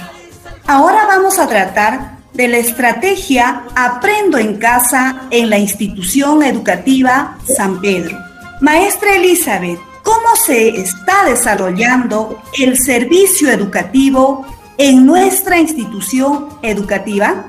Ahora 0.66 1.06
vamos 1.06 1.38
a 1.38 1.48
tratar 1.48 2.18
de 2.34 2.48
la 2.48 2.58
estrategia 2.58 3.64
Aprendo 3.76 4.38
en 4.38 4.58
casa 4.58 5.28
en 5.30 5.50
la 5.50 5.58
institución 5.58 6.44
educativa 6.44 7.38
San 7.46 7.82
Pedro. 7.82 8.25
Maestra 8.62 9.18
Elizabeth, 9.18 9.80
¿cómo 10.02 10.36
se 10.46 10.70
está 10.70 11.26
desarrollando 11.26 12.42
el 12.58 12.78
servicio 12.78 13.52
educativo 13.52 14.46
en 14.78 15.06
nuestra 15.06 15.60
institución 15.60 16.48
educativa? 16.62 17.48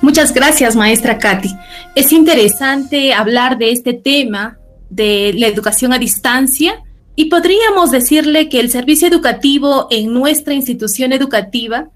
Muchas 0.00 0.34
gracias, 0.34 0.74
maestra 0.74 1.18
Katy. 1.18 1.50
Es 1.94 2.12
interesante 2.12 3.12
hablar 3.14 3.58
de 3.58 3.70
este 3.70 3.92
tema 3.92 4.58
de 4.88 5.32
la 5.36 5.46
educación 5.46 5.92
a 5.92 5.98
distancia 5.98 6.82
y 7.14 7.26
podríamos 7.26 7.92
decirle 7.92 8.48
que 8.48 8.58
el 8.58 8.70
servicio 8.70 9.06
educativo 9.06 9.86
en 9.90 10.12
nuestra 10.12 10.52
institución 10.52 11.12
educativa 11.12 11.90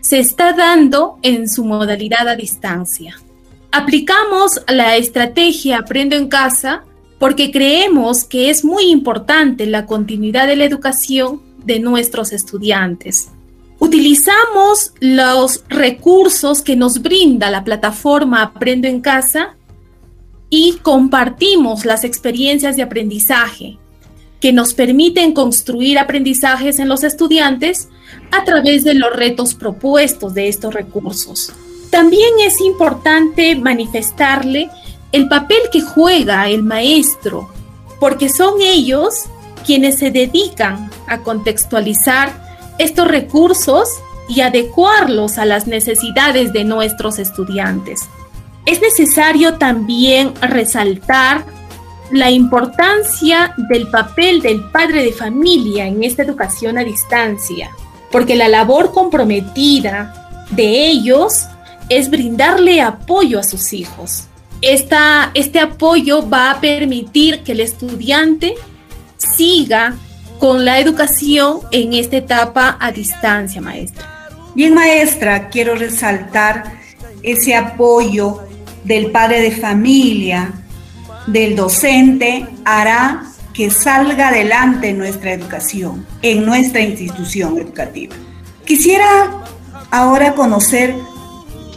se 0.00 0.18
está 0.18 0.52
dando 0.52 1.18
en 1.22 1.48
su 1.48 1.64
modalidad 1.64 2.26
a 2.26 2.34
distancia. 2.34 3.14
Aplicamos 3.70 4.60
la 4.66 4.96
estrategia 4.96 5.78
Aprendo 5.78 6.16
en 6.16 6.28
casa 6.28 6.82
porque 7.20 7.52
creemos 7.52 8.24
que 8.24 8.48
es 8.48 8.64
muy 8.64 8.84
importante 8.84 9.66
la 9.66 9.84
continuidad 9.84 10.46
de 10.46 10.56
la 10.56 10.64
educación 10.64 11.42
de 11.66 11.78
nuestros 11.78 12.32
estudiantes. 12.32 13.28
Utilizamos 13.78 14.94
los 15.00 15.62
recursos 15.68 16.62
que 16.62 16.76
nos 16.76 17.02
brinda 17.02 17.50
la 17.50 17.62
plataforma 17.62 18.40
Aprendo 18.42 18.88
en 18.88 19.02
Casa 19.02 19.54
y 20.48 20.78
compartimos 20.80 21.84
las 21.84 22.04
experiencias 22.04 22.74
de 22.76 22.82
aprendizaje. 22.82 23.76
que 24.40 24.54
nos 24.54 24.72
permiten 24.72 25.34
construir 25.34 25.98
aprendizajes 25.98 26.78
en 26.78 26.88
los 26.88 27.04
estudiantes 27.04 27.90
a 28.30 28.42
través 28.42 28.84
de 28.84 28.94
los 28.94 29.14
retos 29.14 29.54
propuestos 29.54 30.32
de 30.32 30.48
estos 30.48 30.72
recursos. 30.72 31.52
También 31.90 32.30
es 32.42 32.58
importante 32.62 33.54
manifestarle 33.56 34.70
el 35.12 35.28
papel 35.28 35.58
que 35.72 35.80
juega 35.80 36.48
el 36.48 36.62
maestro, 36.62 37.48
porque 37.98 38.28
son 38.28 38.60
ellos 38.60 39.26
quienes 39.66 39.98
se 39.98 40.10
dedican 40.10 40.90
a 41.06 41.18
contextualizar 41.18 42.32
estos 42.78 43.08
recursos 43.08 43.88
y 44.28 44.40
adecuarlos 44.40 45.38
a 45.38 45.44
las 45.44 45.66
necesidades 45.66 46.52
de 46.52 46.64
nuestros 46.64 47.18
estudiantes. 47.18 48.08
Es 48.64 48.80
necesario 48.80 49.54
también 49.54 50.32
resaltar 50.40 51.44
la 52.12 52.30
importancia 52.30 53.54
del 53.68 53.88
papel 53.88 54.40
del 54.40 54.62
padre 54.70 55.04
de 55.04 55.12
familia 55.12 55.86
en 55.86 56.02
esta 56.02 56.22
educación 56.22 56.78
a 56.78 56.84
distancia, 56.84 57.70
porque 58.10 58.36
la 58.36 58.48
labor 58.48 58.92
comprometida 58.92 60.46
de 60.50 60.88
ellos 60.88 61.46
es 61.88 62.10
brindarle 62.10 62.80
apoyo 62.80 63.38
a 63.38 63.42
sus 63.42 63.72
hijos. 63.72 64.29
Este 64.62 65.60
apoyo 65.60 66.28
va 66.28 66.50
a 66.50 66.60
permitir 66.60 67.42
que 67.42 67.52
el 67.52 67.60
estudiante 67.60 68.54
siga 69.16 69.96
con 70.38 70.64
la 70.64 70.78
educación 70.78 71.60
en 71.70 71.92
esta 71.92 72.16
etapa 72.16 72.76
a 72.80 72.92
distancia, 72.92 73.60
maestra. 73.60 74.28
Bien, 74.54 74.74
maestra, 74.74 75.48
quiero 75.48 75.74
resaltar 75.74 76.80
ese 77.22 77.54
apoyo 77.54 78.40
del 78.84 79.10
padre 79.10 79.40
de 79.42 79.52
familia, 79.52 80.52
del 81.26 81.54
docente, 81.54 82.46
hará 82.64 83.24
que 83.52 83.70
salga 83.70 84.28
adelante 84.28 84.92
nuestra 84.92 85.32
educación, 85.32 86.06
en 86.22 86.46
nuestra 86.46 86.80
institución 86.80 87.58
educativa. 87.58 88.16
Quisiera 88.64 89.44
ahora 89.90 90.34
conocer 90.34 90.94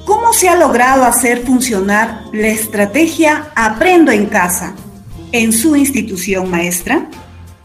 cómo 0.06 0.34
se 0.34 0.50
ha 0.50 0.56
logrado 0.56 1.04
hacer 1.04 1.44
funcionar 1.46 2.24
la 2.32 2.48
estrategia 2.48 3.52
Aprendo 3.56 4.12
en 4.12 4.28
casa 4.28 4.76
en 5.32 5.52
su 5.52 5.76
institución 5.76 6.50
maestra. 6.50 7.10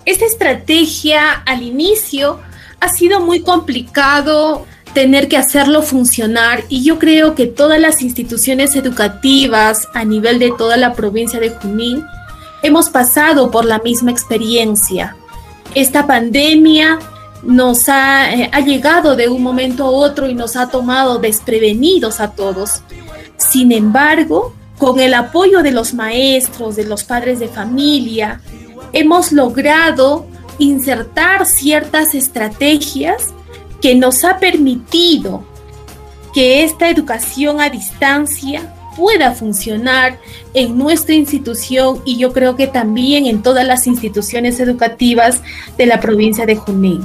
Esta 0.05 0.25
estrategia 0.25 1.33
al 1.45 1.63
inicio 1.63 2.41
ha 2.81 2.89
sido 2.89 3.21
muy 3.21 3.43
complicado 3.43 4.67
tener 4.95 5.29
que 5.29 5.37
hacerlo 5.37 5.83
funcionar 5.83 6.65
y 6.69 6.83
yo 6.83 6.99
creo 6.99 7.35
que 7.35 7.47
todas 7.47 7.79
las 7.79 8.01
instituciones 8.03 8.75
educativas 8.75 9.87
a 9.95 10.05
nivel 10.05 10.39
de 10.39 10.53
toda 10.57 10.77
la 10.77 10.95
provincia 10.95 11.39
de 11.41 11.51
Junín 11.51 12.03
hemos 12.63 12.89
pasado 12.89 13.51
por 13.51 13.65
la 13.65 13.79
misma 13.81 14.11
experiencia. 14.11 15.15
Esta 15.75 16.07
pandemia 16.07 16.99
nos 17.43 17.89
ha, 17.89 18.33
eh, 18.35 18.51
ha 18.53 18.61
llegado 18.61 19.17
de 19.17 19.29
un 19.29 19.43
momento 19.43 19.85
a 19.85 19.91
otro 19.91 20.29
y 20.29 20.35
nos 20.35 20.57
ha 20.57 20.69
tomado 20.69 21.19
desprevenidos 21.19 22.21
a 22.21 22.33
todos. 22.33 22.83
Sin 23.37 23.73
embargo, 23.73 24.55
con 24.79 25.01
el 25.01 25.15
apoyo 25.15 25.63
de 25.63 25.73
los 25.73 25.95
maestros, 25.95 26.77
de 26.77 26.85
los 26.85 27.05
padres 27.05 27.41
de 27.41 27.49
familia, 27.49 28.41
hemos 28.93 29.33
logrado 29.33 30.27
insertar 30.59 31.47
ciertas 31.47 32.15
estrategias 32.15 33.35
que 33.81 33.95
nos 33.95 34.25
ha 34.25 34.39
permitido 34.39 35.45
que 36.35 36.65
esta 36.65 36.89
educación 36.89 37.61
a 37.61 37.71
distancia 37.71 38.75
pueda 38.97 39.33
funcionar 39.33 40.19
en 40.55 40.77
nuestra 40.77 41.15
institución 41.15 42.03
y 42.05 42.19
yo 42.19 42.33
creo 42.33 42.57
que 42.57 42.67
también 42.67 43.27
en 43.27 43.43
todas 43.43 43.65
las 43.65 43.87
instituciones 43.87 44.59
educativas 44.59 45.41
de 45.77 45.87
la 45.87 46.01
provincia 46.01 46.47
de 46.47 46.57
Junín. 46.57 47.05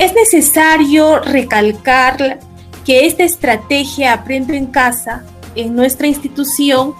Es 0.00 0.14
necesario 0.14 1.18
recalcar 1.18 2.40
que 2.86 3.04
esta 3.04 3.22
estrategia 3.22 4.14
Aprendo 4.14 4.54
en 4.54 4.64
casa 4.64 5.26
en 5.54 5.76
nuestra 5.76 6.06
institución 6.06 6.94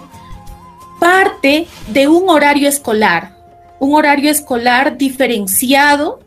parte 0.99 1.65
de 1.87 2.07
un 2.07 2.29
horario 2.29 2.69
escolar, 2.69 3.35
un 3.79 3.95
horario 3.95 4.29
escolar 4.29 4.99
diferenciado 4.99 6.19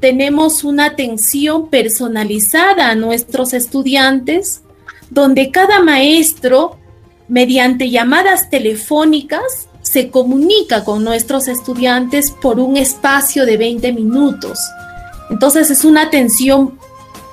tenemos 0.00 0.64
una 0.64 0.86
atención 0.86 1.68
personalizada 1.68 2.90
a 2.90 2.96
nuestros 2.96 3.52
estudiantes, 3.52 4.62
donde 5.10 5.52
cada 5.52 5.80
maestro, 5.80 6.76
mediante 7.28 7.88
llamadas 7.88 8.50
telefónicas, 8.50 9.68
se 9.82 10.10
comunica 10.10 10.82
con 10.82 11.04
nuestros 11.04 11.46
estudiantes 11.46 12.32
por 12.32 12.58
un 12.58 12.76
espacio 12.76 13.46
de 13.46 13.56
20 13.58 13.92
minutos. 13.92 14.58
Entonces 15.30 15.70
es 15.70 15.84
una 15.84 16.02
atención 16.02 16.78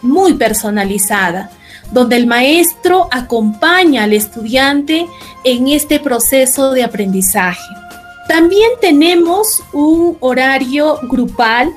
muy 0.02 0.36
personalizada, 0.36 1.50
donde 1.92 2.18
el 2.18 2.28
maestro 2.28 3.08
acompaña 3.12 4.04
al 4.04 4.14
estudiante 4.14 5.08
en 5.44 5.68
este 5.68 6.00
proceso 6.00 6.72
de 6.72 6.84
aprendizaje. 6.84 7.64
También 8.28 8.70
tenemos 8.82 9.64
un 9.72 10.18
horario 10.20 11.00
grupal 11.04 11.74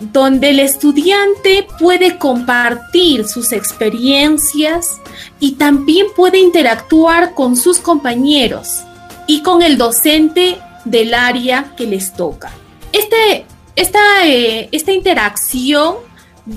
donde 0.00 0.50
el 0.50 0.60
estudiante 0.60 1.66
puede 1.78 2.18
compartir 2.18 3.26
sus 3.26 3.52
experiencias 3.52 5.00
y 5.40 5.52
también 5.52 6.06
puede 6.14 6.38
interactuar 6.38 7.34
con 7.34 7.56
sus 7.56 7.78
compañeros 7.78 8.84
y 9.26 9.42
con 9.42 9.62
el 9.62 9.76
docente 9.76 10.58
del 10.84 11.14
área 11.14 11.72
que 11.76 11.86
les 11.86 12.12
toca. 12.12 12.52
Este, 12.92 13.44
esta, 13.80 14.26
eh, 14.26 14.68
esta 14.72 14.90
interacción 14.90 15.94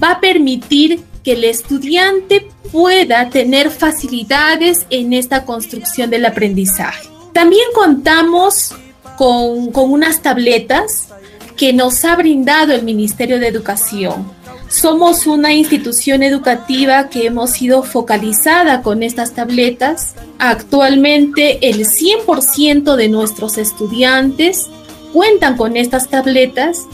va 0.03 0.13
a 0.13 0.19
permitir 0.19 1.03
que 1.23 1.33
el 1.33 1.43
estudiante 1.43 2.47
pueda 2.71 3.29
tener 3.29 3.69
facilidades 3.69 4.87
en 4.89 5.13
esta 5.13 5.45
construcción 5.45 6.09
del 6.09 6.25
aprendizaje. 6.25 7.07
También 7.31 7.65
contamos 7.75 8.73
con, 9.17 9.71
con 9.71 9.91
unas 9.91 10.23
tabletas 10.23 11.09
que 11.55 11.73
nos 11.73 12.03
ha 12.05 12.15
brindado 12.15 12.73
el 12.73 12.81
Ministerio 12.81 13.39
de 13.39 13.47
Educación. 13.47 14.31
Somos 14.67 15.27
una 15.27 15.53
institución 15.53 16.23
educativa 16.23 17.07
que 17.09 17.27
hemos 17.27 17.51
sido 17.51 17.83
focalizada 17.83 18.81
con 18.81 19.03
estas 19.03 19.33
tabletas. 19.33 20.15
Actualmente 20.39 21.69
el 21.69 21.85
100% 21.85 22.95
de 22.95 23.09
nuestros 23.09 23.59
estudiantes 23.59 24.71
cuentan 25.13 25.57
con 25.57 25.77
estas 25.77 26.09
tabletas 26.09 26.85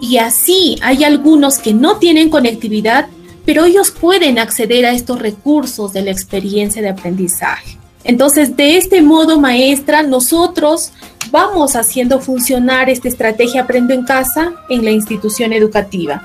y 0.00 0.18
así 0.18 0.76
hay 0.82 1.04
algunos 1.04 1.58
que 1.58 1.74
no 1.74 1.96
tienen 1.96 2.30
conectividad, 2.30 3.08
pero 3.44 3.64
ellos 3.64 3.90
pueden 3.90 4.38
acceder 4.38 4.86
a 4.86 4.92
estos 4.92 5.20
recursos 5.20 5.92
de 5.92 6.02
la 6.02 6.10
experiencia 6.10 6.82
de 6.82 6.88
aprendizaje. 6.88 7.78
Entonces, 8.04 8.56
de 8.56 8.76
este 8.76 9.02
modo, 9.02 9.40
maestra, 9.40 10.02
nosotros 10.02 10.92
vamos 11.30 11.74
haciendo 11.74 12.20
funcionar 12.20 12.88
esta 12.88 13.08
estrategia 13.08 13.62
Aprendo 13.62 13.94
en 13.94 14.04
Casa 14.04 14.52
en 14.68 14.84
la 14.84 14.90
institución 14.90 15.52
educativa. 15.52 16.22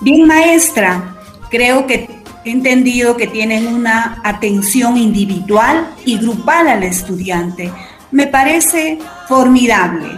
Bien, 0.00 0.26
maestra, 0.26 1.16
creo 1.50 1.86
que 1.86 2.08
he 2.44 2.50
entendido 2.50 3.16
que 3.16 3.26
tienen 3.26 3.66
una 3.66 4.20
atención 4.24 4.96
individual 4.96 5.88
y 6.04 6.18
grupal 6.18 6.68
al 6.68 6.82
estudiante. 6.82 7.72
Me 8.10 8.26
parece 8.26 8.98
formidable. 9.28 10.08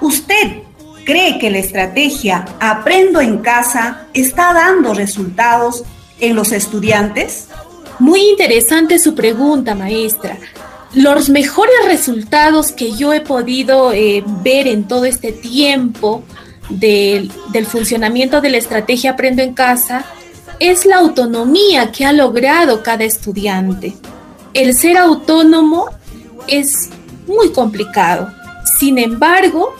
¿Usted 0.00 0.62
cree 1.04 1.38
que 1.38 1.50
la 1.50 1.58
estrategia 1.58 2.44
Aprendo 2.60 3.20
en 3.20 3.38
Casa 3.38 4.06
está 4.12 4.52
dando 4.52 4.94
resultados 4.94 5.84
en 6.20 6.36
los 6.36 6.52
estudiantes? 6.52 7.48
Muy 7.98 8.20
interesante 8.20 8.98
su 8.98 9.14
pregunta, 9.14 9.74
maestra. 9.74 10.38
Los 10.94 11.28
mejores 11.30 11.74
resultados 11.86 12.72
que 12.72 12.92
yo 12.92 13.12
he 13.12 13.20
podido 13.20 13.92
eh, 13.92 14.22
ver 14.42 14.68
en 14.68 14.86
todo 14.86 15.04
este 15.04 15.32
tiempo 15.32 16.22
del 16.68 17.30
funcionamiento 17.66 18.40
de 18.40 18.50
la 18.50 18.58
estrategia 18.58 19.12
Aprendo 19.12 19.42
en 19.42 19.54
Casa 19.54 20.04
es 20.60 20.84
la 20.86 20.98
autonomía 20.98 21.92
que 21.92 22.04
ha 22.04 22.12
logrado 22.12 22.82
cada 22.82 23.04
estudiante. 23.04 23.94
El 24.54 24.74
ser 24.74 24.96
autónomo 24.98 25.86
es 26.46 26.90
muy 27.28 27.50
complicado. 27.50 28.32
Sin 28.78 28.98
embargo, 28.98 29.74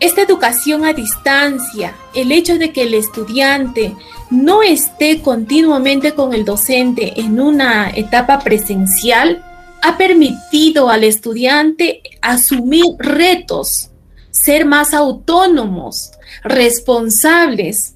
esta 0.00 0.22
educación 0.22 0.84
a 0.84 0.92
distancia, 0.92 1.94
el 2.14 2.32
hecho 2.32 2.58
de 2.58 2.72
que 2.72 2.82
el 2.82 2.94
estudiante 2.94 3.94
no 4.30 4.62
esté 4.62 5.20
continuamente 5.20 6.12
con 6.12 6.34
el 6.34 6.44
docente 6.44 7.20
en 7.20 7.40
una 7.40 7.90
etapa 7.90 8.38
presencial, 8.40 9.44
ha 9.82 9.98
permitido 9.98 10.88
al 10.88 11.04
estudiante 11.04 12.02
asumir 12.22 12.84
retos, 12.98 13.90
ser 14.30 14.64
más 14.64 14.94
autónomos, 14.94 16.12
responsables, 16.42 17.94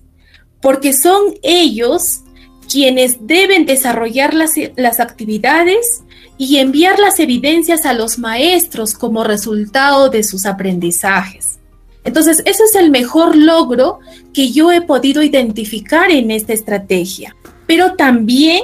porque 0.61 0.92
son 0.92 1.34
ellos 1.42 2.20
quienes 2.70 3.26
deben 3.26 3.64
desarrollar 3.64 4.34
las, 4.34 5.00
actividades 5.00 6.02
y 6.38 6.59
enviar 6.59 6.98
las 6.98 7.18
evidencias 7.18 7.85
a 7.85 7.92
los 7.92 8.18
maestros 8.18 8.94
como 8.94 9.24
resultado 9.24 10.09
de 10.09 10.22
sus 10.22 10.46
aprendizajes. 10.46 11.59
Entonces, 12.05 12.42
ese 12.46 12.62
es 12.64 12.74
el 12.77 12.90
mejor 12.90 13.37
logro 13.37 13.98
que 14.33 14.51
yo 14.51 14.72
he 14.72 14.81
podido 14.81 15.22
identificar 15.22 16.11
en 16.11 16.31
esta 16.31 16.53
estrategia. 16.53 17.37
Pero 17.66 17.94
también 17.94 18.62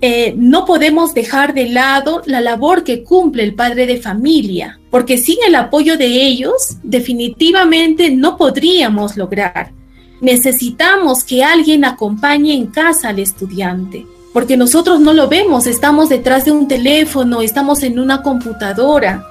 eh, 0.00 0.34
no 0.36 0.64
podemos 0.64 1.14
dejar 1.14 1.54
de 1.54 1.68
lado 1.68 2.22
la 2.26 2.40
labor 2.40 2.82
que 2.82 3.04
cumple 3.04 3.44
el 3.44 3.54
padre 3.54 3.86
de 3.86 4.00
familia, 4.00 4.80
porque 4.90 5.16
sin 5.16 5.36
el 5.46 5.54
apoyo 5.54 5.96
de 5.96 6.06
ellos, 6.06 6.78
definitivamente 6.82 8.10
no 8.10 8.36
podríamos 8.36 9.16
lograr. 9.16 9.72
Necesitamos 10.20 11.22
que 11.22 11.44
alguien 11.44 11.84
acompañe 11.84 12.52
en 12.52 12.66
casa 12.66 13.10
al 13.10 13.20
estudiante, 13.20 14.04
porque 14.32 14.56
nosotros 14.56 15.00
no 15.00 15.12
lo 15.12 15.28
vemos, 15.28 15.66
estamos 15.66 16.08
detrás 16.08 16.44
de 16.44 16.52
un 16.52 16.66
teléfono, 16.68 17.42
estamos 17.42 17.82
en 17.82 17.98
una 17.98 18.22
computadora, 18.22 19.26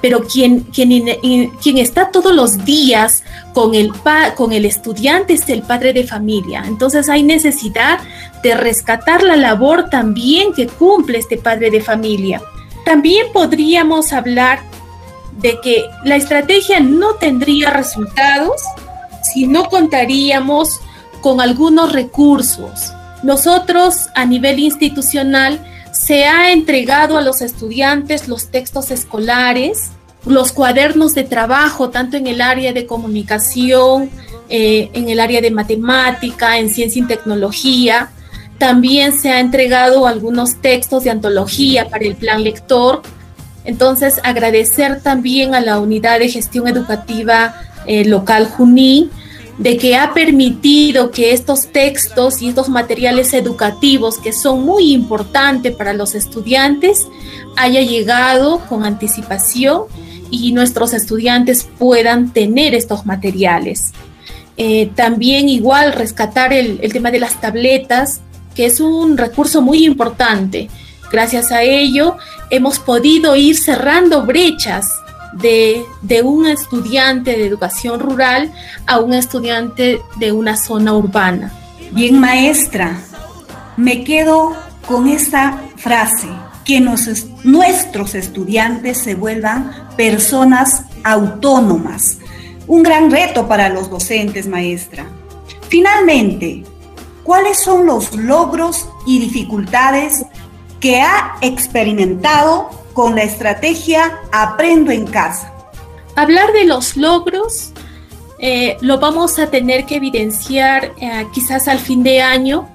pero 0.00 0.22
quien, 0.22 0.66
está 1.78 2.10
todos 2.10 2.34
los 2.34 2.64
días 2.64 3.24
con 3.54 3.74
el, 3.74 3.92
con 4.36 4.52
el 4.52 4.64
estudiante 4.64 5.32
es 5.32 5.48
el 5.48 5.62
padre 5.62 5.92
de 5.92 6.06
familia. 6.06 6.62
Entonces 6.66 7.08
hay 7.08 7.22
necesidad 7.22 7.98
de 8.42 8.54
rescatar 8.54 9.22
la 9.22 9.36
labor 9.36 9.90
también 9.90 10.52
que 10.52 10.68
cumple 10.68 11.18
este 11.18 11.38
padre 11.38 11.70
de 11.70 11.80
familia. 11.80 12.40
También 12.84 13.26
podríamos 13.32 14.12
hablar 14.12 14.60
de 15.40 15.58
que 15.60 15.84
la 16.04 16.16
estrategia 16.16 16.78
no 16.78 17.14
tendría 17.14 17.70
resultados 17.70 18.62
si 19.22 19.46
no 19.46 19.64
contaríamos 19.64 20.80
con 21.20 21.40
algunos 21.40 21.92
recursos. 21.92 22.92
Nosotros 23.26 24.06
a 24.14 24.24
nivel 24.24 24.60
institucional 24.60 25.58
se 25.90 26.26
ha 26.26 26.52
entregado 26.52 27.18
a 27.18 27.22
los 27.22 27.42
estudiantes 27.42 28.28
los 28.28 28.52
textos 28.52 28.92
escolares, 28.92 29.90
los 30.24 30.52
cuadernos 30.52 31.12
de 31.12 31.24
trabajo, 31.24 31.90
tanto 31.90 32.16
en 32.16 32.28
el 32.28 32.40
área 32.40 32.72
de 32.72 32.86
comunicación, 32.86 34.10
eh, 34.48 34.90
en 34.92 35.08
el 35.08 35.18
área 35.18 35.40
de 35.40 35.50
matemática, 35.50 36.58
en 36.58 36.70
ciencia 36.70 37.02
y 37.02 37.06
tecnología. 37.06 38.12
También 38.58 39.12
se 39.12 39.32
ha 39.32 39.40
entregado 39.40 40.06
algunos 40.06 40.62
textos 40.62 41.02
de 41.02 41.10
antología 41.10 41.88
para 41.88 42.04
el 42.04 42.14
plan 42.14 42.44
lector. 42.44 43.02
Entonces, 43.64 44.20
agradecer 44.22 45.02
también 45.02 45.56
a 45.56 45.60
la 45.60 45.80
unidad 45.80 46.20
de 46.20 46.28
gestión 46.28 46.68
educativa 46.68 47.60
eh, 47.86 48.04
local 48.04 48.46
Junín 48.46 49.10
de 49.58 49.78
que 49.78 49.96
ha 49.96 50.12
permitido 50.12 51.10
que 51.10 51.32
estos 51.32 51.68
textos 51.72 52.42
y 52.42 52.48
estos 52.48 52.68
materiales 52.68 53.32
educativos 53.32 54.18
que 54.18 54.32
son 54.32 54.64
muy 54.64 54.92
importantes 54.92 55.74
para 55.74 55.94
los 55.94 56.14
estudiantes 56.14 57.06
haya 57.56 57.80
llegado 57.80 58.60
con 58.68 58.84
anticipación 58.84 59.84
y 60.30 60.52
nuestros 60.52 60.92
estudiantes 60.92 61.66
puedan 61.78 62.32
tener 62.32 62.74
estos 62.74 63.06
materiales. 63.06 63.92
Eh, 64.58 64.90
también 64.94 65.48
igual 65.48 65.92
rescatar 65.92 66.52
el, 66.52 66.78
el 66.82 66.92
tema 66.92 67.10
de 67.10 67.20
las 67.20 67.40
tabletas, 67.40 68.20
que 68.54 68.66
es 68.66 68.80
un 68.80 69.16
recurso 69.16 69.62
muy 69.62 69.84
importante. 69.84 70.68
Gracias 71.10 71.52
a 71.52 71.62
ello 71.62 72.16
hemos 72.50 72.78
podido 72.78 73.36
ir 73.36 73.56
cerrando 73.56 74.22
brechas 74.24 74.86
de, 75.40 75.84
de, 76.02 76.22
un 76.22 76.46
estudiante 76.46 77.32
de 77.32 77.46
educación 77.46 78.00
rural 78.00 78.52
a 78.86 78.98
un 79.00 79.12
estudiante 79.12 80.00
de 80.16 80.32
una 80.32 80.56
zona 80.56 80.94
urbana. 80.94 81.52
Bien, 81.92 82.18
maestra, 82.18 82.98
me 83.76 84.04
quedo 84.04 84.54
con 84.86 85.08
esta 85.08 85.62
frase 85.76 86.28
que 86.64 86.80
nuestros 86.80 88.14
estudiantes 88.14 88.98
se 88.98 89.14
vuelvan 89.14 89.70
personas 89.96 90.82
autónomas. 91.04 92.18
Un 92.66 92.82
gran 92.82 93.10
reto 93.10 93.46
para 93.46 93.68
los 93.68 93.88
docentes, 93.88 94.48
maestra. 94.48 95.06
Finalmente, 95.68 96.64
¿cuáles 97.22 97.60
son 97.60 97.86
los 97.86 98.14
logros 98.16 98.88
y 99.06 99.20
dificultades 99.20 100.26
que 100.80 101.00
ha 101.00 101.36
experimentado 101.40 102.85
con 102.96 103.14
la 103.14 103.24
estrategia 103.24 104.18
Aprendo 104.32 104.90
en 104.90 105.06
casa? 105.06 105.52
Hablar 106.16 106.52
de 106.54 106.64
los 106.64 106.96
logros 106.96 107.72
eh, 108.38 108.78
lo 108.80 108.98
vamos 108.98 109.38
a 109.38 109.50
tener 109.50 109.84
que 109.84 109.96
evidenciar 109.96 110.94
eh, 110.98 111.26
quizás 111.32 111.68
al 111.68 111.78
fin 111.78 112.02
de 112.02 112.22
año. 112.22 112.68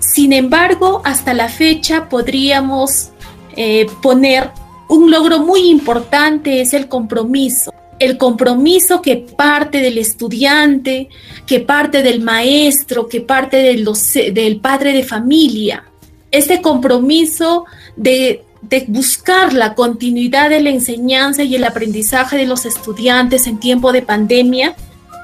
Sin 0.00 0.34
embargo, 0.34 1.00
hasta 1.04 1.32
la 1.32 1.48
fecha 1.48 2.10
podríamos 2.10 3.08
eh, 3.56 3.86
poner 4.02 4.50
un 4.88 5.10
logro 5.10 5.40
muy 5.40 5.70
importante 5.70 6.60
es 6.60 6.74
el 6.74 6.86
compromiso. 6.86 7.72
El 7.98 8.18
compromiso 8.18 9.00
que 9.00 9.16
parte 9.16 9.80
del 9.80 9.96
estudiante, 9.96 11.08
que 11.46 11.60
parte 11.60 12.02
del 12.02 12.20
maestro, 12.20 13.08
que 13.08 13.22
parte 13.22 13.56
del, 13.56 13.88
del 14.34 14.60
padre 14.60 14.92
de 14.92 15.04
familia. 15.04 15.84
Este 16.30 16.60
compromiso 16.60 17.64
de, 17.96 18.44
de 18.68 18.84
buscar 18.88 19.52
la 19.52 19.74
continuidad 19.74 20.50
de 20.50 20.60
la 20.60 20.70
enseñanza 20.70 21.42
y 21.42 21.54
el 21.54 21.64
aprendizaje 21.64 22.36
de 22.36 22.46
los 22.46 22.64
estudiantes 22.64 23.46
en 23.46 23.60
tiempo 23.60 23.92
de 23.92 24.02
pandemia 24.02 24.74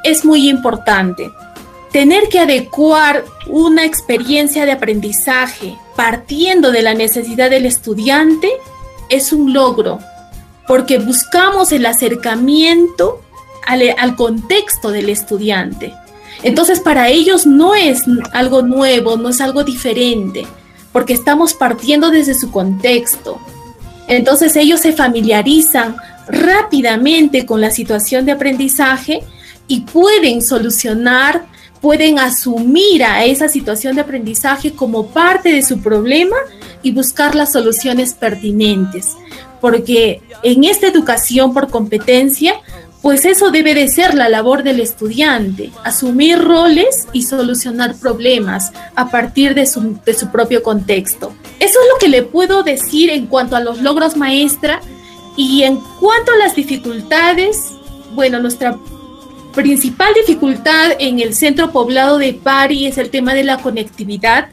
es 0.05 0.24
muy 0.24 0.48
importante. 0.48 1.31
Tener 1.92 2.29
que 2.29 2.38
adecuar 2.38 3.24
una 3.48 3.85
experiencia 3.85 4.64
de 4.64 4.72
aprendizaje 4.72 5.76
partiendo 5.96 6.70
de 6.70 6.83
la 6.83 6.94
necesidad 6.94 7.50
del 7.50 7.66
estudiante 7.66 8.48
es 9.09 9.33
un 9.33 9.53
logro, 9.53 9.98
porque 10.68 10.98
buscamos 10.98 11.72
el 11.72 11.85
acercamiento 11.87 13.20
al, 13.66 14.16
contexto 14.16 14.90
del 14.90 15.09
estudiante. 15.09 15.94
Entonces 16.42 16.81
para 16.81 17.09
ellos 17.09 17.46
no 17.46 17.74
es 17.74 18.05
algo 18.33 18.62
nuevo, 18.62 19.16
no 19.16 19.29
es 19.29 19.40
algo 19.40 19.64
diferente, 19.64 20.46
porque 20.92 21.12
estamos 21.12 21.55
partiendo 21.55 22.11
desde 22.11 22.35
su 22.35 22.50
contexto. 22.50 23.38
Entonces 24.09 24.57
ellos 24.57 24.81
se 24.81 24.92
familiarizan 24.92 25.96
rápidamente 26.29 27.46
con 27.46 27.61
la 27.61 27.70
situación 27.70 28.26
de 28.26 28.33
aprendizaje 28.33 29.22
y 29.68 29.81
pueden 29.83 30.42
solucionar 30.42 31.48
pueden 31.81 32.18
asumir 32.18 33.03
a 33.05 33.24
esa 33.24 33.48
situación 33.48 33.94
de 33.94 34.03
aprendizaje 34.03 34.72
como 34.72 35.07
parte 35.09 35.50
de 35.50 35.62
su 35.62 35.81
problema 35.81 36.37
y 36.83 36.92
buscar 36.92 37.35
las 37.35 37.53
soluciones 37.53 38.14
pertinentes. 38.14 39.16
Porque 39.61 40.22
en 40.42 40.64
esta 40.64 40.87
educación 40.87 41.53
por 41.53 41.70
competencia, 41.70 42.55
pues 43.03 43.25
eso 43.25 43.51
debe 43.51 43.75
de 43.75 43.89
ser 43.89 44.15
la 44.15 44.29
labor 44.29 44.63
del 44.63 44.81
estudiante, 44.81 45.71
asumir 45.85 46.39
roles 46.39 47.09
y 47.13 47.23
solucionar 47.23 47.97
problemas 47.97 48.73
a 48.95 49.11
partir 49.11 49.55
de 49.55 49.67
su, 49.67 49.99
de 50.05 50.15
su 50.15 50.31
propio 50.31 50.63
contexto. 50.63 51.33
Eso 51.61 51.79
es 51.81 51.89
lo 51.93 51.99
que 51.99 52.09
le 52.09 52.23
puedo 52.23 52.63
decir 52.63 53.11
en 53.11 53.27
cuanto 53.27 53.57
a 53.57 53.61
los 53.61 53.81
logros 53.81 54.17
maestra 54.17 54.81
y 55.37 55.63
en 55.63 55.79
cuanto 55.99 56.33
a 56.33 56.37
las 56.37 56.55
dificultades, 56.55 57.73
bueno, 58.15 58.39
nuestra 58.41 58.77
principal 59.55 60.13
dificultad 60.15 60.93
en 60.99 61.21
el 61.21 61.35
centro 61.35 61.73
poblado 61.73 62.19
de 62.19 62.35
Pari 62.35 62.87
es 62.87 62.99
el 62.99 63.11
tema 63.11 63.35
de 63.35 63.45
la 63.45 63.59
conectividad. 63.59 64.49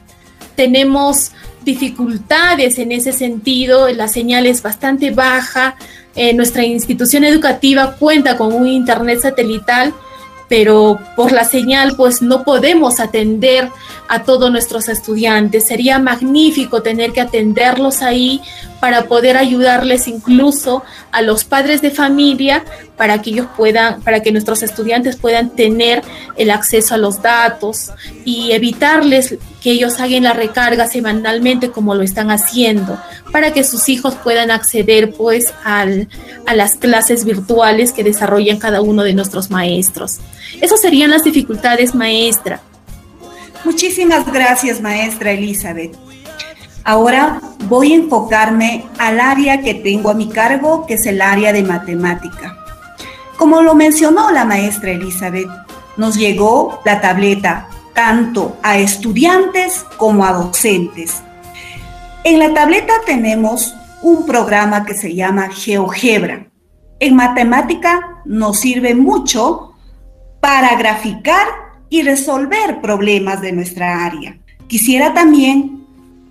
Tenemos 0.56 1.32
dificultades 1.64 2.78
en 2.78 2.92
ese 2.92 3.12
sentido, 3.12 3.88
la 3.90 4.08
señal 4.08 4.46
es 4.46 4.62
bastante 4.62 5.10
baja, 5.10 5.76
eh, 6.18 6.34
nuestra 6.34 6.64
institución 6.64 7.24
educativa 7.24 7.94
cuenta 7.98 8.36
con 8.36 8.52
un 8.52 8.66
internet 8.66 9.20
satelital 9.20 9.94
pero 10.48 10.98
por 11.14 11.30
la 11.32 11.44
señal 11.44 11.94
pues 11.96 12.22
no 12.22 12.42
podemos 12.42 13.00
atender 13.00 13.68
a 14.08 14.24
todos 14.24 14.50
nuestros 14.50 14.88
estudiantes. 14.88 15.66
Sería 15.66 15.98
magnífico 15.98 16.82
tener 16.82 17.12
que 17.12 17.20
atenderlos 17.20 18.02
ahí 18.02 18.40
para 18.80 19.04
poder 19.06 19.36
ayudarles 19.36 20.08
incluso 20.08 20.82
a 21.10 21.22
los 21.22 21.44
padres 21.44 21.82
de 21.82 21.90
familia 21.90 22.64
para 22.96 23.22
que 23.22 23.30
ellos 23.30 23.46
puedan, 23.56 24.02
para 24.02 24.20
que 24.20 24.32
nuestros 24.32 24.62
estudiantes 24.62 25.16
puedan 25.16 25.50
tener 25.50 26.02
el 26.36 26.50
acceso 26.50 26.94
a 26.94 26.98
los 26.98 27.22
datos 27.22 27.90
y 28.24 28.52
evitarles 28.52 29.36
que 29.62 29.70
ellos 29.72 30.00
hagan 30.00 30.24
la 30.24 30.32
recarga 30.32 30.86
semanalmente 30.86 31.70
como 31.70 31.94
lo 31.94 32.02
están 32.02 32.30
haciendo, 32.30 33.00
para 33.32 33.52
que 33.52 33.64
sus 33.64 33.88
hijos 33.88 34.14
puedan 34.16 34.50
acceder 34.50 35.12
pues 35.12 35.52
al, 35.64 36.08
a 36.46 36.54
las 36.54 36.76
clases 36.76 37.24
virtuales 37.24 37.92
que 37.92 38.04
desarrollan 38.04 38.58
cada 38.58 38.80
uno 38.80 39.02
de 39.02 39.14
nuestros 39.14 39.50
maestros. 39.50 40.18
Esas 40.60 40.80
serían 40.80 41.10
las 41.10 41.24
dificultades, 41.24 41.94
maestra. 41.94 42.60
Muchísimas 43.64 44.30
gracias, 44.30 44.80
maestra 44.80 45.32
Elizabeth. 45.32 46.07
Ahora 46.84 47.40
voy 47.68 47.92
a 47.92 47.96
enfocarme 47.96 48.86
al 48.98 49.20
área 49.20 49.60
que 49.60 49.74
tengo 49.74 50.10
a 50.10 50.14
mi 50.14 50.28
cargo, 50.28 50.86
que 50.86 50.94
es 50.94 51.06
el 51.06 51.20
área 51.20 51.52
de 51.52 51.62
matemática. 51.62 52.56
Como 53.36 53.62
lo 53.62 53.74
mencionó 53.74 54.30
la 54.30 54.44
maestra 54.44 54.90
Elizabeth, 54.90 55.48
nos 55.96 56.16
llegó 56.16 56.80
la 56.84 57.00
tableta 57.00 57.68
tanto 57.92 58.56
a 58.62 58.78
estudiantes 58.78 59.84
como 59.96 60.24
a 60.24 60.32
docentes. 60.32 61.22
En 62.24 62.38
la 62.38 62.54
tableta 62.54 62.92
tenemos 63.06 63.74
un 64.02 64.26
programa 64.26 64.84
que 64.84 64.94
se 64.94 65.14
llama 65.14 65.50
GeoGebra. 65.50 66.46
En 67.00 67.16
matemática 67.16 68.22
nos 68.24 68.60
sirve 68.60 68.94
mucho 68.94 69.74
para 70.40 70.76
graficar 70.76 71.46
y 71.90 72.02
resolver 72.02 72.80
problemas 72.80 73.40
de 73.40 73.52
nuestra 73.52 74.04
área. 74.04 74.38
Quisiera 74.66 75.14
también 75.14 75.77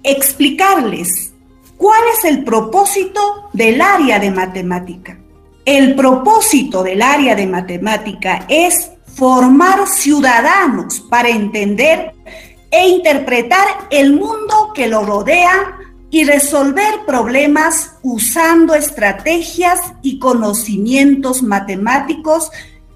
explicarles 0.03 1.33
cuál 1.77 2.01
es 2.17 2.25
el 2.25 2.43
propósito 2.43 3.49
del 3.53 3.81
área 3.81 4.19
de 4.19 4.31
matemática. 4.31 5.19
El 5.65 5.95
propósito 5.95 6.83
del 6.83 7.01
área 7.01 7.35
de 7.35 7.47
matemática 7.47 8.45
es 8.47 8.91
formar 9.15 9.87
ciudadanos 9.87 11.01
para 11.01 11.29
entender 11.29 12.13
e 12.71 12.87
interpretar 12.87 13.67
el 13.89 14.13
mundo 14.13 14.71
que 14.73 14.87
lo 14.87 15.03
rodea 15.03 15.77
y 16.09 16.23
resolver 16.23 17.05
problemas 17.05 17.95
usando 18.01 18.75
estrategias 18.75 19.79
y 20.01 20.19
conocimientos 20.19 21.43
matemáticos 21.43 22.49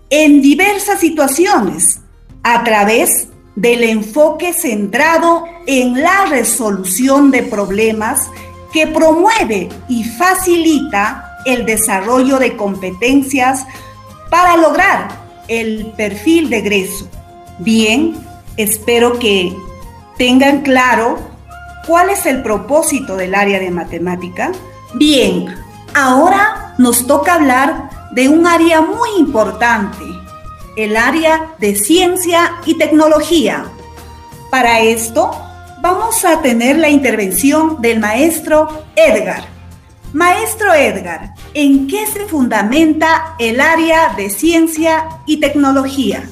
en 0.10 0.42
diversas 0.42 1.00
situaciones 1.00 2.02
a 2.44 2.64
través 2.64 3.28
del 3.56 3.84
enfoque 3.84 4.54
centrado 4.54 5.44
en 5.66 6.02
la 6.02 6.26
resolución 6.28 7.32
de 7.32 7.44
problemas 7.44 8.30
que 8.72 8.88
promueve 8.88 9.70
y 9.90 10.04
facilita 10.04 11.38
el 11.46 11.66
desarrollo 11.66 12.40
de 12.40 12.56
competencias 12.56 13.66
para 14.30 14.58
lograr 14.58 15.10
el 15.48 15.92
perfil 15.98 16.50
de 16.50 16.58
egreso. 16.58 17.08
Bien, 17.60 18.16
espero 18.58 19.20
que 19.20 19.56
tengan 20.18 20.62
claro 20.62 21.20
cuál 21.86 22.10
es 22.10 22.26
el 22.26 22.42
propósito 22.42 23.18
del 23.18 23.36
área 23.36 23.60
de 23.60 23.72
matemática. 23.72 24.52
Bien, 24.94 25.54
ahora 25.94 26.74
nos 26.78 27.06
toca 27.08 27.36
hablar 27.36 27.90
de 28.12 28.30
un 28.30 28.48
área 28.48 28.82
muy 28.82 29.10
importante, 29.18 30.04
el 30.76 30.96
área 30.96 31.56
de 31.60 31.76
ciencia 31.76 32.54
y 32.66 32.78
tecnología. 32.78 33.66
Para 34.50 34.82
esto, 34.82 35.32
vamos 35.82 36.24
a 36.26 36.42
tener 36.42 36.78
la 36.78 36.90
intervención 36.90 37.82
del 37.82 38.00
maestro 38.00 38.86
Edgar. 38.96 39.46
Maestro 40.14 40.74
Edgar, 40.74 41.34
¿en 41.54 41.88
qué 41.88 42.06
se 42.06 42.26
fundamenta 42.26 43.36
el 43.40 43.62
área 43.62 44.14
de 44.16 44.30
ciencia 44.30 45.06
y 45.26 45.38
tecnología? 45.38 46.24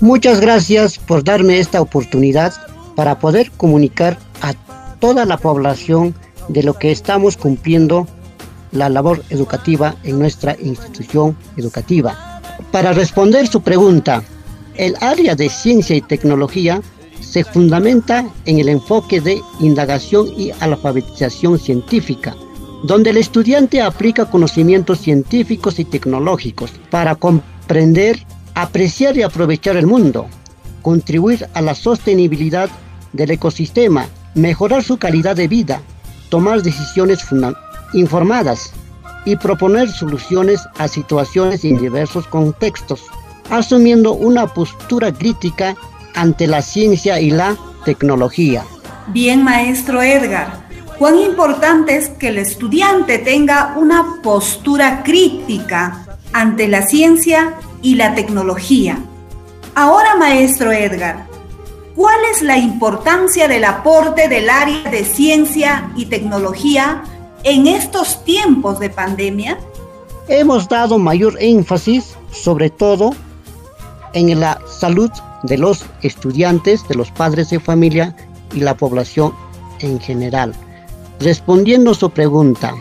Muchas 0.00 0.40
gracias 0.40 0.98
por 0.98 1.22
darme 1.22 1.58
esta 1.58 1.80
oportunidad 1.80 2.54
para 2.94 3.18
poder 3.18 3.50
comunicar 3.52 4.18
a 4.40 4.54
toda 4.98 5.24
la 5.26 5.36
población 5.36 6.14
de 6.48 6.62
lo 6.62 6.74
que 6.74 6.90
estamos 6.90 7.36
cumpliendo 7.36 8.06
la 8.72 8.88
labor 8.88 9.22
educativa 9.30 9.96
en 10.02 10.18
nuestra 10.18 10.56
institución 10.60 11.36
educativa. 11.56 12.35
Para 12.76 12.92
responder 12.92 13.46
su 13.46 13.62
pregunta, 13.62 14.22
el 14.74 14.96
área 15.00 15.34
de 15.34 15.48
ciencia 15.48 15.96
y 15.96 16.02
tecnología 16.02 16.82
se 17.22 17.42
fundamenta 17.42 18.28
en 18.44 18.58
el 18.58 18.68
enfoque 18.68 19.22
de 19.22 19.40
indagación 19.60 20.28
y 20.36 20.50
alfabetización 20.60 21.58
científica, 21.58 22.36
donde 22.82 23.08
el 23.08 23.16
estudiante 23.16 23.80
aplica 23.80 24.26
conocimientos 24.26 24.98
científicos 24.98 25.78
y 25.78 25.86
tecnológicos 25.86 26.70
para 26.90 27.14
comprender, 27.14 28.22
apreciar 28.54 29.16
y 29.16 29.22
aprovechar 29.22 29.78
el 29.78 29.86
mundo, 29.86 30.26
contribuir 30.82 31.48
a 31.54 31.62
la 31.62 31.74
sostenibilidad 31.74 32.68
del 33.14 33.30
ecosistema, 33.30 34.06
mejorar 34.34 34.84
su 34.84 34.98
calidad 34.98 35.34
de 35.34 35.48
vida, 35.48 35.80
tomar 36.28 36.60
decisiones 36.60 37.20
informadas 37.94 38.74
y 39.26 39.36
proponer 39.36 39.90
soluciones 39.90 40.66
a 40.78 40.88
situaciones 40.88 41.64
en 41.64 41.78
diversos 41.78 42.26
contextos, 42.28 43.02
asumiendo 43.50 44.14
una 44.14 44.46
postura 44.46 45.12
crítica 45.12 45.76
ante 46.14 46.46
la 46.46 46.62
ciencia 46.62 47.20
y 47.20 47.32
la 47.32 47.56
tecnología. 47.84 48.64
Bien, 49.08 49.44
maestro 49.44 50.00
Edgar, 50.02 50.66
cuán 50.98 51.18
importante 51.18 51.96
es 51.96 52.08
que 52.08 52.28
el 52.28 52.38
estudiante 52.38 53.18
tenga 53.18 53.74
una 53.76 54.22
postura 54.22 55.02
crítica 55.02 56.06
ante 56.32 56.68
la 56.68 56.82
ciencia 56.82 57.54
y 57.82 57.96
la 57.96 58.14
tecnología. 58.14 58.98
Ahora, 59.74 60.16
maestro 60.16 60.72
Edgar, 60.72 61.26
¿cuál 61.96 62.18
es 62.32 62.42
la 62.42 62.58
importancia 62.58 63.48
del 63.48 63.64
aporte 63.64 64.28
del 64.28 64.48
área 64.48 64.88
de 64.90 65.04
ciencia 65.04 65.90
y 65.96 66.06
tecnología 66.06 67.02
en 67.44 67.66
estos 67.66 68.24
tiempos 68.24 68.78
de 68.80 68.90
pandemia? 68.90 69.58
Hemos 70.28 70.68
dado 70.68 70.98
mayor 70.98 71.36
énfasis, 71.40 72.16
sobre 72.32 72.70
todo, 72.70 73.10
en 74.12 74.38
la 74.40 74.60
salud 74.66 75.10
de 75.44 75.58
los 75.58 75.84
estudiantes, 76.02 76.86
de 76.88 76.94
los 76.94 77.10
padres 77.10 77.50
de 77.50 77.60
familia 77.60 78.16
y 78.54 78.60
la 78.60 78.76
población 78.76 79.32
en 79.80 80.00
general. 80.00 80.54
Respondiendo 81.20 81.94
su 81.94 82.10
pregunta, 82.10 82.74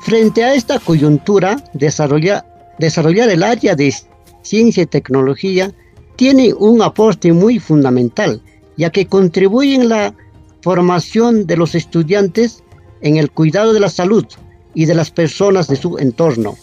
frente 0.00 0.44
a 0.44 0.54
esta 0.54 0.78
coyuntura, 0.78 1.56
desarrollar, 1.74 2.44
desarrollar 2.78 3.28
el 3.30 3.42
área 3.42 3.74
de 3.74 3.94
ciencia 4.42 4.82
y 4.82 4.86
tecnología 4.86 5.72
tiene 6.16 6.52
un 6.52 6.82
aporte 6.82 7.32
muy 7.32 7.58
fundamental, 7.58 8.42
ya 8.76 8.90
que 8.90 9.06
contribuye 9.06 9.74
en 9.74 9.88
la 9.88 10.14
formación 10.62 11.46
de 11.46 11.56
los 11.56 11.74
estudiantes 11.74 12.64
en 13.00 13.16
el 13.16 13.30
cuidado 13.30 13.72
de 13.72 13.80
la 13.80 13.88
salud 13.88 14.26
y 14.74 14.86
de 14.86 14.94
las 14.94 15.10
personas 15.10 15.68
de 15.68 15.76
su 15.76 15.98
entorno, 15.98 16.56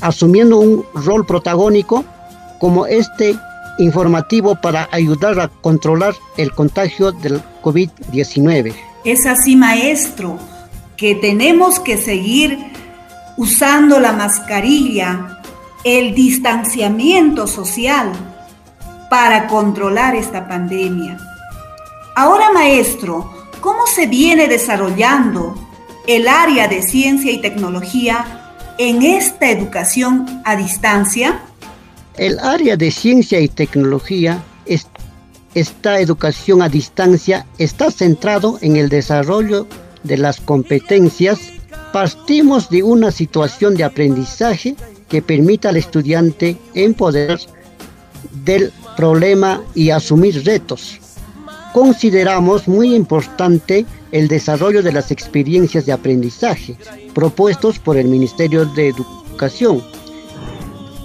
asumiendo 0.00 0.58
un 0.58 0.84
rol 0.94 1.24
protagónico 1.26 2.04
como 2.60 2.86
este 2.86 3.36
informativo 3.78 4.54
para 4.60 4.88
ayudar 4.92 5.40
a 5.40 5.48
controlar 5.48 6.14
el 6.36 6.52
contagio 6.52 7.12
del 7.12 7.42
COVID-19. 7.62 8.74
Es 9.04 9.26
así, 9.26 9.56
maestro, 9.56 10.38
que 10.96 11.14
tenemos 11.14 11.80
que 11.80 11.96
seguir 11.96 12.58
usando 13.36 13.98
la 13.98 14.12
mascarilla, 14.12 15.40
el 15.82 16.14
distanciamiento 16.14 17.46
social 17.46 18.12
para 19.10 19.46
controlar 19.46 20.14
esta 20.14 20.48
pandemia. 20.48 21.18
Ahora, 22.16 22.52
maestro, 22.52 23.30
¿cómo 23.60 23.86
se 23.86 24.06
viene 24.06 24.48
desarrollando 24.48 25.54
el 26.06 26.28
área 26.28 26.68
de 26.68 26.82
ciencia 26.82 27.32
y 27.32 27.40
tecnología 27.40 28.52
en 28.78 29.02
esta 29.02 29.50
educación 29.50 30.42
a 30.44 30.56
distancia? 30.56 31.40
El 32.16 32.38
área 32.38 32.76
de 32.76 32.90
ciencia 32.90 33.40
y 33.40 33.48
tecnología, 33.48 34.42
esta 35.54 36.00
educación 36.00 36.62
a 36.62 36.68
distancia, 36.68 37.46
está 37.58 37.90
centrado 37.90 38.58
en 38.60 38.76
el 38.76 38.88
desarrollo 38.88 39.66
de 40.02 40.18
las 40.18 40.40
competencias. 40.40 41.38
Partimos 41.92 42.68
de 42.68 42.82
una 42.82 43.10
situación 43.10 43.74
de 43.76 43.84
aprendizaje 43.84 44.76
que 45.08 45.22
permita 45.22 45.70
al 45.70 45.76
estudiante 45.76 46.56
empoderar 46.74 47.38
del 48.44 48.72
problema 48.96 49.62
y 49.74 49.90
asumir 49.90 50.44
retos. 50.44 51.00
Consideramos 51.72 52.68
muy 52.68 52.94
importante 52.94 53.86
el 54.14 54.28
desarrollo 54.28 54.82
de 54.82 54.92
las 54.92 55.10
experiencias 55.10 55.84
de 55.84 55.92
aprendizaje 55.92 56.76
propuestos 57.14 57.78
por 57.78 57.98
el 57.98 58.06
Ministerio 58.06 58.64
de 58.64 58.88
Educación 58.88 59.82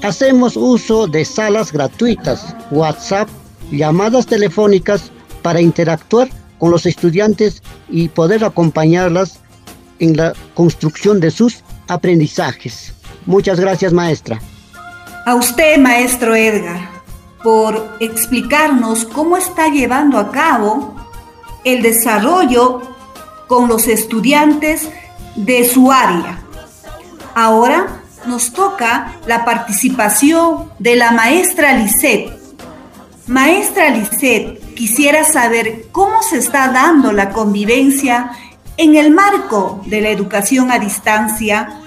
Hacemos 0.01 0.55
uso 0.55 1.07
de 1.07 1.25
salas 1.25 1.73
gratuitas, 1.73 2.55
WhatsApp, 2.71 3.27
llamadas 3.69 4.25
telefónicas 4.25 5.11
para 5.41 5.59
interactuar 5.59 6.29
con 6.57 6.71
los 6.71 6.85
estudiantes 6.85 7.61
y 7.89 8.07
poder 8.07 8.45
acompañarlas 8.45 9.39
en 9.99 10.15
la 10.15 10.33
construcción 10.53 11.19
de 11.19 11.31
sus 11.31 11.63
aprendizajes. 11.89 12.93
Muchas 13.25 13.59
gracias, 13.59 13.91
maestra. 13.91 14.39
A 15.25 15.35
usted, 15.35 15.77
maestro 15.77 16.33
Edgar, 16.33 16.79
por 17.43 17.97
explicarnos 17.99 19.03
cómo 19.03 19.35
está 19.35 19.67
llevando 19.67 20.17
a 20.17 20.31
cabo 20.31 20.95
el 21.65 21.81
desarrollo 21.81 22.98
con 23.49 23.67
los 23.67 23.87
estudiantes 23.87 24.89
de 25.35 25.67
su 25.67 25.91
área. 25.91 26.39
Ahora 27.33 28.03
nos 28.27 28.53
toca 28.53 29.15
la 29.25 29.43
participación 29.43 30.71
de 30.77 30.95
la 30.95 31.11
maestra 31.11 31.73
Lisette. 31.73 32.31
Maestra 33.25 33.89
Lisette, 33.89 34.75
quisiera 34.75 35.23
saber 35.23 35.87
cómo 35.91 36.21
se 36.21 36.37
está 36.37 36.67
dando 36.69 37.11
la 37.11 37.31
convivencia 37.31 38.31
en 38.77 38.95
el 38.95 39.09
marco 39.09 39.81
de 39.87 40.01
la 40.01 40.09
educación 40.09 40.71
a 40.71 40.77
distancia. 40.77 41.81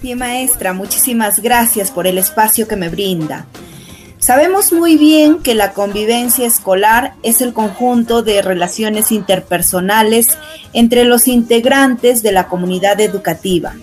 Sí, 0.00 0.14
maestra, 0.14 0.72
muchísimas 0.72 1.40
gracias 1.40 1.90
por 1.90 2.06
el 2.06 2.16
espacio 2.16 2.66
que 2.66 2.76
me 2.76 2.88
brinda. 2.88 3.44
Sabemos 4.26 4.72
muy 4.72 4.96
bien 4.96 5.38
que 5.38 5.54
la 5.54 5.72
convivencia 5.72 6.48
escolar 6.48 7.14
es 7.22 7.40
el 7.40 7.52
conjunto 7.52 8.24
de 8.24 8.42
relaciones 8.42 9.12
interpersonales 9.12 10.36
entre 10.72 11.04
los 11.04 11.28
integrantes 11.28 12.24
de 12.24 12.32
la 12.32 12.48
comunidad 12.48 13.00
educativa. 13.00 13.76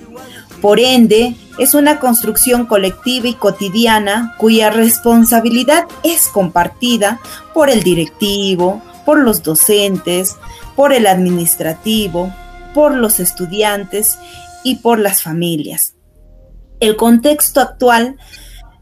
Por 0.62 0.82
ende, 0.82 1.38
es 1.60 1.74
una 1.74 2.02
construcción 2.02 2.66
colectiva 2.66 3.30
y 3.30 3.36
cotidiana 3.36 4.36
cuya 4.38 4.70
responsabilidad 4.70 5.86
es 6.04 6.28
compartida 6.28 7.22
por 7.54 7.70
el 7.70 7.82
directivo, 7.82 8.82
por 9.06 9.20
los 9.20 9.44
docentes, 9.44 10.36
por 10.76 10.92
el 10.92 11.08
administrativo, 11.08 12.34
por 12.74 12.96
los 12.96 13.22
estudiantes 13.22 14.18
y 14.66 14.76
por 14.76 15.00
las 15.00 15.22
familias. 15.22 15.96
El 16.82 16.98
contexto 16.98 17.62
actual, 17.62 18.18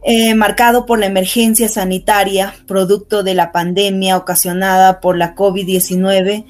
eh, 0.04 0.34
marcado 0.34 0.86
por 0.86 1.00
la 1.00 1.06
emergencia 1.06 1.70
sanitaria, 1.70 2.56
producto 2.66 3.22
de 3.22 3.36
la 3.36 3.52
pandemia 3.52 4.18
ocasionada 4.18 5.00
por 5.00 5.16
la 5.16 5.36
COVID-19, 5.36 6.46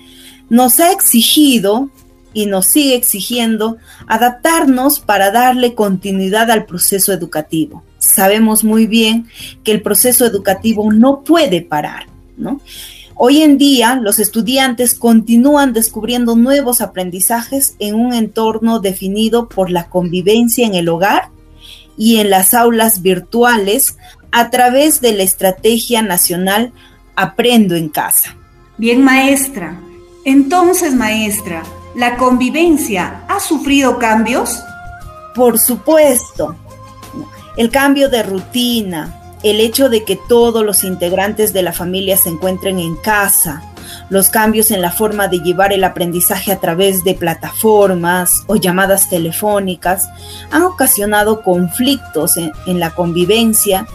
nos 0.50 0.80
ha 0.80 0.92
exigido 0.92 1.90
y 2.34 2.46
nos 2.46 2.68
sigue 2.68 2.96
exigiendo 2.96 3.78
adaptarnos 4.08 5.02
para 5.02 5.32
darle 5.32 5.76
continuidad 5.76 6.50
al 6.50 6.66
proceso 6.66 7.12
educativo. 7.12 7.84
Sabemos 7.98 8.64
muy 8.64 8.88
bien 8.88 9.28
que 9.64 9.74
el 9.74 9.82
proceso 9.82 10.26
educativo 10.26 10.92
no 10.94 11.24
puede 11.24 11.62
parar, 11.62 12.08
¿no? 12.38 12.62
Hoy 13.16 13.42
en 13.44 13.58
día 13.58 14.00
los 14.02 14.18
estudiantes 14.18 14.96
continúan 14.96 15.74
descubriendo 15.74 16.36
nuevos 16.36 16.82
aprendizajes 16.82 17.76
en 17.80 17.96
un 17.96 18.14
entorno 18.14 18.80
definido 18.80 19.50
por 19.50 19.70
la 19.70 19.90
convivencia 19.90 20.66
en 20.66 20.74
el 20.74 20.90
hogar 20.90 21.30
y 22.02 22.20
en 22.20 22.32
las 22.32 22.56
aulas 22.56 23.04
virtuales 23.04 23.96
a 24.32 24.50
través 24.50 25.02
de 25.02 25.14
la 25.14 25.22
estrategia 25.22 26.02
nacional 26.02 26.74
Aprendo 27.16 27.76
en 27.76 27.90
casa. 27.90 28.36
Bien, 28.78 29.04
maestra. 29.04 29.80
Entonces, 30.26 30.96
maestra, 30.96 31.62
¿La 31.94 32.18
convivencia 32.18 33.24
ha 33.28 33.40
sufrido 33.40 34.00
cambios? 34.00 34.64
Por 35.36 35.60
supuesto. 35.60 36.56
El 37.58 37.70
cambio 37.70 38.10
de 38.10 38.24
rutina, 38.24 39.36
el 39.44 39.60
hecho 39.60 39.90
de 39.90 40.04
que 40.06 40.18
todos 40.30 40.66
los 40.66 40.84
integrantes 40.86 41.52
de 41.52 41.62
la 41.62 41.74
familia 41.74 42.16
se 42.16 42.30
encuentren 42.30 42.80
en 42.80 42.96
casa, 42.96 43.62
los 44.10 44.30
cambios 44.30 44.72
en 44.72 44.82
la 44.82 44.92
forma 44.92 45.28
de 45.28 45.40
llevar 45.40 45.74
el 45.74 45.84
aprendizaje 45.84 46.52
a 46.52 46.60
través 46.60 47.04
de 47.04 47.14
plataformas 47.14 48.44
o 48.48 48.56
llamadas 48.56 49.10
telefónicas 49.10 50.10
han 50.52 50.64
ocasionado 50.64 51.42
conflictos 51.42 52.38
en, 52.38 52.80
la 52.80 52.92
convivencia 52.92 53.86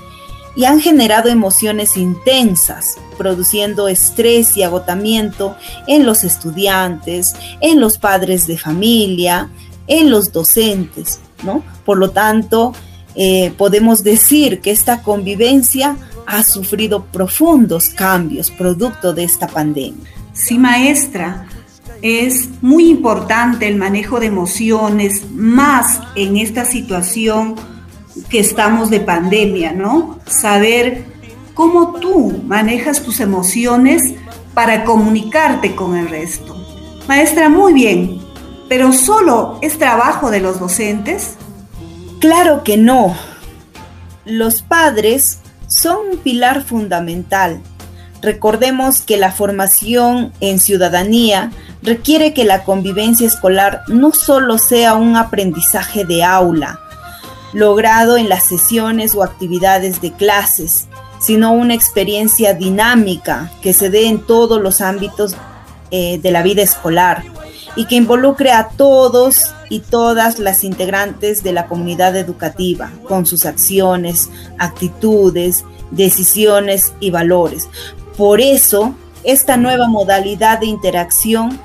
y 0.55 0.65
han 0.65 0.81
generado 0.81 1.29
emociones 1.29 1.97
intensas, 1.97 2.97
produciendo 3.19 3.89
estrés 3.89 4.57
y 4.57 4.63
agotamiento 4.63 5.57
en 5.87 6.07
los 6.07 6.25
estudiantes, 6.25 7.35
en 7.61 7.81
los 7.81 7.99
padres 7.99 8.47
de 8.47 8.57
familia, 8.57 9.51
en 9.87 10.11
los 10.11 10.33
docentes, 10.33 11.21
¿no? 11.43 11.63
Por 11.85 11.99
lo 11.99 12.11
tanto, 12.11 12.73
eh, 13.15 13.53
podemos 13.57 14.03
decir 14.03 14.61
que 14.61 14.71
esta 14.71 15.03
convivencia 15.03 15.97
ha 16.27 16.43
sufrido 16.43 17.05
profundos 17.05 17.91
cambios 17.91 18.51
producto 18.51 19.13
de 19.13 19.25
esta 19.25 19.47
pandemia. 19.47 20.11
Sí, 20.33 20.59
maestra, 20.59 21.47
es 22.03 22.49
muy 22.61 22.89
importante 22.89 23.69
el 23.69 23.77
manejo 23.77 24.21
de 24.21 24.27
emociones, 24.27 25.31
más 25.31 26.01
en 26.15 26.37
esta 26.37 26.65
situación 26.65 27.55
que 28.29 28.41
estamos 28.41 28.91
de 28.91 29.01
pandemia, 29.01 29.73
¿no? 29.73 30.19
Saber 30.27 31.05
cómo 31.55 31.95
tú 31.95 32.43
manejas 32.47 33.03
tus 33.03 33.21
emociones 33.21 34.15
para 34.55 34.85
comunicarte 34.85 35.75
con 35.75 35.97
el 35.97 36.09
resto. 36.09 36.57
Maestra, 37.09 37.49
muy 37.49 37.73
bien, 37.73 38.21
pero 38.69 38.93
solo 38.93 39.59
es 39.63 39.79
trabajo 39.79 40.31
de 40.31 40.41
los 40.41 40.59
docentes? 40.59 41.37
Claro 42.21 42.63
que 42.65 42.77
no. 42.77 43.15
Los 44.25 44.63
padres 44.63 45.41
son 45.87 45.99
un 46.15 46.19
pilar 46.19 46.65
fundamental. 46.65 47.61
Recordemos 48.21 49.03
que 49.03 49.17
la 49.17 49.31
formación 49.31 50.33
en 50.41 50.59
ciudadanía 50.59 51.53
requiere 51.81 52.35
que 52.35 52.43
la 52.43 52.65
convivencia 52.65 53.25
escolar 53.25 53.83
no 53.87 54.11
solo 54.11 54.59
sea 54.59 54.95
un 54.95 55.15
aprendizaje 55.15 56.05
de 56.05 56.25
aula, 56.25 56.81
logrado 57.53 58.17
en 58.17 58.29
las 58.29 58.49
sesiones 58.49 59.15
o 59.15 59.23
actividades 59.23 60.01
de 60.01 60.11
clases, 60.11 60.89
sino 61.21 61.53
una 61.53 61.75
experiencia 61.75 62.53
dinámica 62.53 63.53
que 63.63 63.73
se 63.73 63.89
dé 63.89 64.09
en 64.09 64.19
todos 64.19 64.61
los 64.61 64.81
ámbitos 64.81 65.37
eh, 65.93 66.19
de 66.19 66.31
la 66.33 66.43
vida 66.43 66.63
escolar 66.63 67.23
y 67.77 67.85
que 67.85 67.95
involucre 67.95 68.51
a 68.51 68.69
todos 68.69 69.55
y 69.69 69.81
todas 69.81 70.39
las 70.39 70.65
integrantes 70.65 71.43
de 71.43 71.53
la 71.53 71.67
comunidad 71.67 72.17
educativa 72.17 72.91
con 73.07 73.27
sus 73.27 73.45
acciones, 73.45 74.31
actitudes, 74.59 75.65
decisiones 75.91 76.95
y 77.01 77.11
valores. 77.11 77.69
Por 78.17 78.41
eso, 78.41 78.95
esta 79.25 79.57
nueva 79.57 79.89
modalidad 79.89 80.61
de 80.61 80.67
interacción 80.67 81.61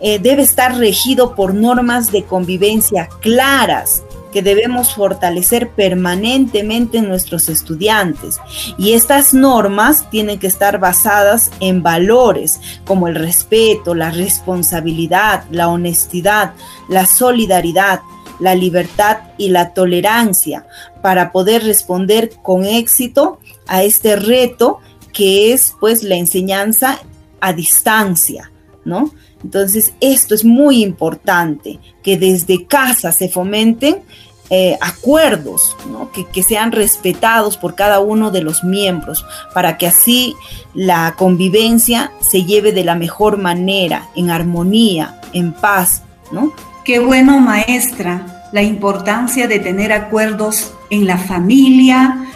eh, 0.00 0.18
debe 0.18 0.42
estar 0.42 0.76
regido 0.76 1.34
por 1.34 1.54
normas 1.54 2.12
de 2.12 2.24
convivencia 2.24 3.08
claras 3.20 4.02
que 4.34 4.42
debemos 4.42 4.96
fortalecer 4.96 5.70
permanentemente 5.70 6.98
en 6.98 7.08
nuestros 7.08 7.48
estudiantes. 7.48 8.40
Y 8.76 8.94
estas 8.94 9.32
normas 9.32 10.10
tienen 10.10 10.40
que 10.40 10.48
estar 10.48 10.80
basadas 10.80 11.52
en 11.60 11.84
valores 11.84 12.60
como 12.84 13.06
el 13.06 13.14
respeto, 13.14 13.94
la 13.94 14.10
responsabilidad, 14.10 15.44
la 15.52 15.68
honestidad, 15.68 16.54
la 16.88 17.06
solidaridad, 17.06 18.00
la 18.40 18.56
libertad 18.56 19.18
y 19.38 19.50
la 19.50 19.72
tolerancia 19.72 20.66
para 21.00 21.30
poder 21.30 21.62
responder 21.62 22.32
con 22.42 22.64
éxito 22.64 23.38
a 23.68 23.84
este 23.84 24.16
reto 24.16 24.80
que 25.12 25.52
es 25.52 25.76
pues 25.78 26.02
la 26.02 26.16
enseñanza 26.16 26.98
a 27.40 27.52
distancia, 27.52 28.50
¿no? 28.84 29.12
Entonces, 29.44 29.92
esto 30.00 30.34
es 30.34 30.42
muy 30.42 30.82
importante, 30.82 31.78
que 32.02 32.16
desde 32.16 32.66
casa 32.66 33.12
se 33.12 33.28
fomenten 33.28 34.02
eh, 34.50 34.76
acuerdos, 34.80 35.76
que, 36.12 36.26
que, 36.26 36.42
sean 36.42 36.70
respetados 36.70 37.56
por 37.56 37.74
cada 37.74 38.00
uno 38.00 38.30
de 38.30 38.42
los 38.42 38.62
miembros, 38.62 39.24
para 39.54 39.78
que 39.78 39.86
así 39.86 40.36
la 40.74 41.14
convivencia 41.16 42.12
se 42.20 42.44
lleve 42.44 42.72
de 42.72 42.84
la 42.84 42.94
mejor 42.94 43.38
manera, 43.38 44.08
en 44.14 44.30
armonía, 44.30 45.20
en 45.32 45.52
paz, 45.52 46.02
¿no? 46.30 46.52
Qué 46.84 46.98
bueno, 46.98 47.40
maestra, 47.40 48.48
la 48.52 48.62
importancia 48.62 49.48
de 49.48 49.58
tener 49.58 49.92
acuerdos 49.92 50.74
en 50.90 51.06
la 51.06 51.16
familia, 51.16 52.26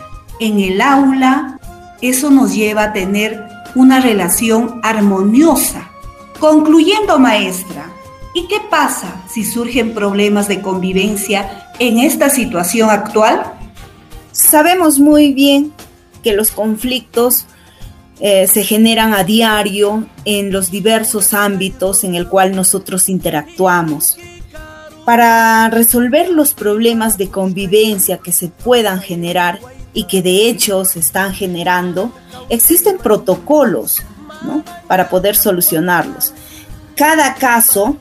en 0.40 0.60
el 0.60 0.80
aula, 0.80 1.58
eso 2.00 2.30
nos 2.30 2.54
lleva 2.54 2.84
a 2.84 2.92
tener 2.92 3.44
una 3.74 4.00
relación 4.00 4.80
armoniosa. 4.82 5.90
Concluyendo, 6.40 7.18
maestra, 7.18 7.86
¿y 8.34 8.46
qué 8.48 8.60
pasa 8.70 9.22
si 9.28 9.44
surgen 9.44 9.94
problemas 9.94 10.48
de 10.48 10.62
convivencia 10.62 11.67
en 11.78 11.98
esta 11.98 12.30
situación 12.30 12.90
actual? 12.90 13.52
Sabemos 14.32 14.98
muy 14.98 15.32
bien 15.32 15.72
que 16.22 16.32
los 16.32 16.50
conflictos 16.50 17.46
eh, 18.20 18.48
se 18.48 18.64
generan 18.64 19.14
a 19.14 19.22
diario 19.22 20.06
en 20.24 20.50
los 20.52 20.70
diversos 20.70 21.34
ámbitos 21.34 22.02
en 22.02 22.14
el 22.14 22.28
cual 22.28 22.54
nosotros 22.54 23.08
interactuamos. 23.08 24.18
Para 25.04 25.70
resolver 25.70 26.28
los 26.28 26.52
problemas 26.52 27.16
de 27.16 27.28
convivencia 27.28 28.18
que 28.18 28.32
se 28.32 28.48
puedan 28.48 29.00
generar 29.00 29.60
y 29.94 30.04
que 30.04 30.20
de 30.20 30.48
hecho 30.48 30.84
se 30.84 30.98
están 30.98 31.32
generando, 31.32 32.12
existen 32.48 32.98
protocolos 32.98 34.02
para 34.86 35.08
poder 35.08 35.36
solucionarlos. 35.36 36.34
Cada 36.94 37.34
caso 37.34 37.96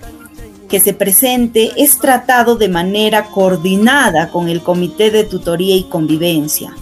que 0.69 0.80
se 0.80 0.93
presente 0.93 1.71
es 1.77 1.97
tratado 1.99 2.56
de 2.56 2.69
manera 2.69 3.25
coordinada 3.25 4.30
con 4.30 4.49
el 4.49 4.62
Comité 4.62 5.12
de 5.12 5.23
Tutoría 5.23 5.75
y 5.75 5.84
Convivencia. 5.84 6.73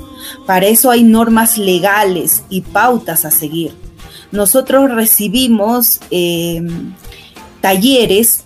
Para 0.45 0.65
eso 0.67 0.91
hay 0.91 1.03
normas 1.03 1.57
legales 1.57 2.43
y 2.49 2.61
pautas 2.61 3.25
a 3.25 3.31
seguir. 3.31 3.73
Nosotros 4.31 4.91
recibimos 4.91 5.99
em, 6.09 6.93
talleres 7.61 8.45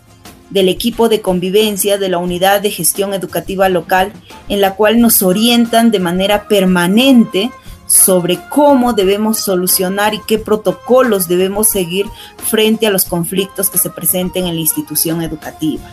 del 0.49 0.68
equipo 0.68 1.09
de 1.09 1.22
convivencia 1.22 1.97
de 1.97 2.09
la 2.09 2.18
unidad 2.18 2.61
de 2.61 2.72
gestión 2.72 3.14
educativa 3.14 3.70
local 3.70 4.11
en 4.49 4.61
la 4.61 4.76
cual 4.76 4.99
nos 4.99 5.22
orientan 5.22 5.91
de 5.91 5.99
manera 5.99 6.47
permanente 6.47 7.51
sobre 7.90 8.40
cómo 8.50 8.94
debemos 8.94 9.40
solucionar 9.40 10.14
y 10.14 10.22
qué 10.22 10.38
protocolos 10.38 11.28
debemos 11.28 11.70
seguir 11.70 12.06
frente 12.38 12.86
a 12.86 12.92
los 12.92 13.06
conflictos 13.06 13.70
que 13.70 13.80
se 13.80 13.90
presenten 13.90 14.46
en 14.46 14.54
la 14.54 14.62
institución 14.62 15.24
educativa. 15.24 15.84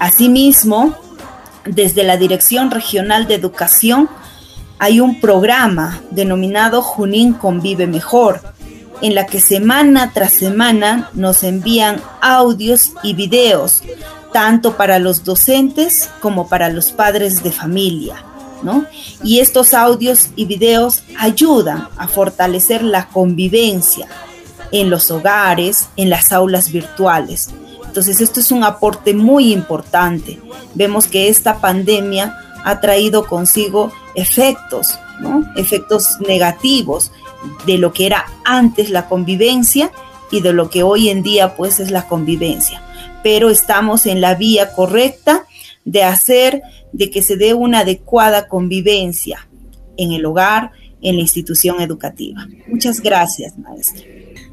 Asimismo, 0.00 0.96
desde 1.64 2.02
la 2.02 2.16
Dirección 2.16 2.70
Regional 2.70 3.28
de 3.28 3.36
Educación 3.36 4.08
hay 4.78 4.98
un 5.00 5.20
programa 5.20 6.00
denominado 6.10 6.82
Junín 6.82 7.34
Convive 7.34 7.86
Mejor, 7.86 8.40
en 9.00 9.14
la 9.14 9.26
que 9.26 9.40
semana 9.40 10.12
tras 10.12 10.32
semana 10.32 11.10
nos 11.14 11.44
envían 11.44 12.00
audios 12.20 12.92
y 13.02 13.14
videos 13.14 13.82
tanto 14.32 14.76
para 14.76 14.98
los 14.98 15.24
docentes 15.24 16.10
como 16.20 16.48
para 16.48 16.70
los 16.70 16.92
padres 16.92 17.42
de 17.42 17.52
familia. 17.52 18.24
Y 19.22 19.40
estos 19.40 19.74
audios 19.74 20.30
y 20.36 20.44
videos 20.44 21.02
ayudan 21.18 21.88
a 21.96 22.08
fortalecer 22.08 22.82
la 22.82 23.08
convivencia 23.08 24.06
en 24.72 24.90
los 24.90 25.10
hogares, 25.10 25.88
en 25.96 26.10
las 26.10 26.32
aulas 26.32 26.70
virtuales. 26.70 27.50
Entonces, 27.86 28.20
esto 28.20 28.40
es 28.40 28.52
un 28.52 28.62
aporte 28.62 29.14
muy 29.14 29.52
importante. 29.52 30.40
Vemos 30.74 31.06
que 31.06 31.28
esta 31.28 31.60
pandemia 31.60 32.36
ha 32.64 32.80
traído 32.80 33.26
consigo 33.26 33.92
efectos. 34.14 34.98
Efectos 35.56 36.16
negativos 36.20 37.12
de 37.66 37.78
lo 37.78 37.92
que 37.92 38.06
era 38.06 38.24
antes 38.44 38.90
la 38.90 39.06
convivencia 39.06 39.90
y 40.30 40.40
de 40.40 40.52
lo 40.52 40.70
que 40.70 40.82
hoy 40.82 41.08
en 41.08 41.22
día 41.22 41.56
pues 41.56 41.80
es 41.80 41.90
la 41.90 42.06
convivencia 42.06 42.82
pero 43.22 43.50
estamos 43.50 44.06
en 44.06 44.20
la 44.20 44.34
vía 44.34 44.72
correcta 44.72 45.46
de 45.84 46.02
hacer 46.02 46.62
de 46.92 47.10
que 47.10 47.22
se 47.22 47.36
dé 47.36 47.54
una 47.54 47.80
adecuada 47.80 48.48
convivencia 48.48 49.48
en 49.96 50.12
el 50.12 50.24
hogar, 50.24 50.72
en 51.02 51.16
la 51.16 51.22
institución 51.22 51.80
educativa. 51.80 52.46
Muchas 52.68 53.00
gracias, 53.00 53.56
maestra. 53.58 54.02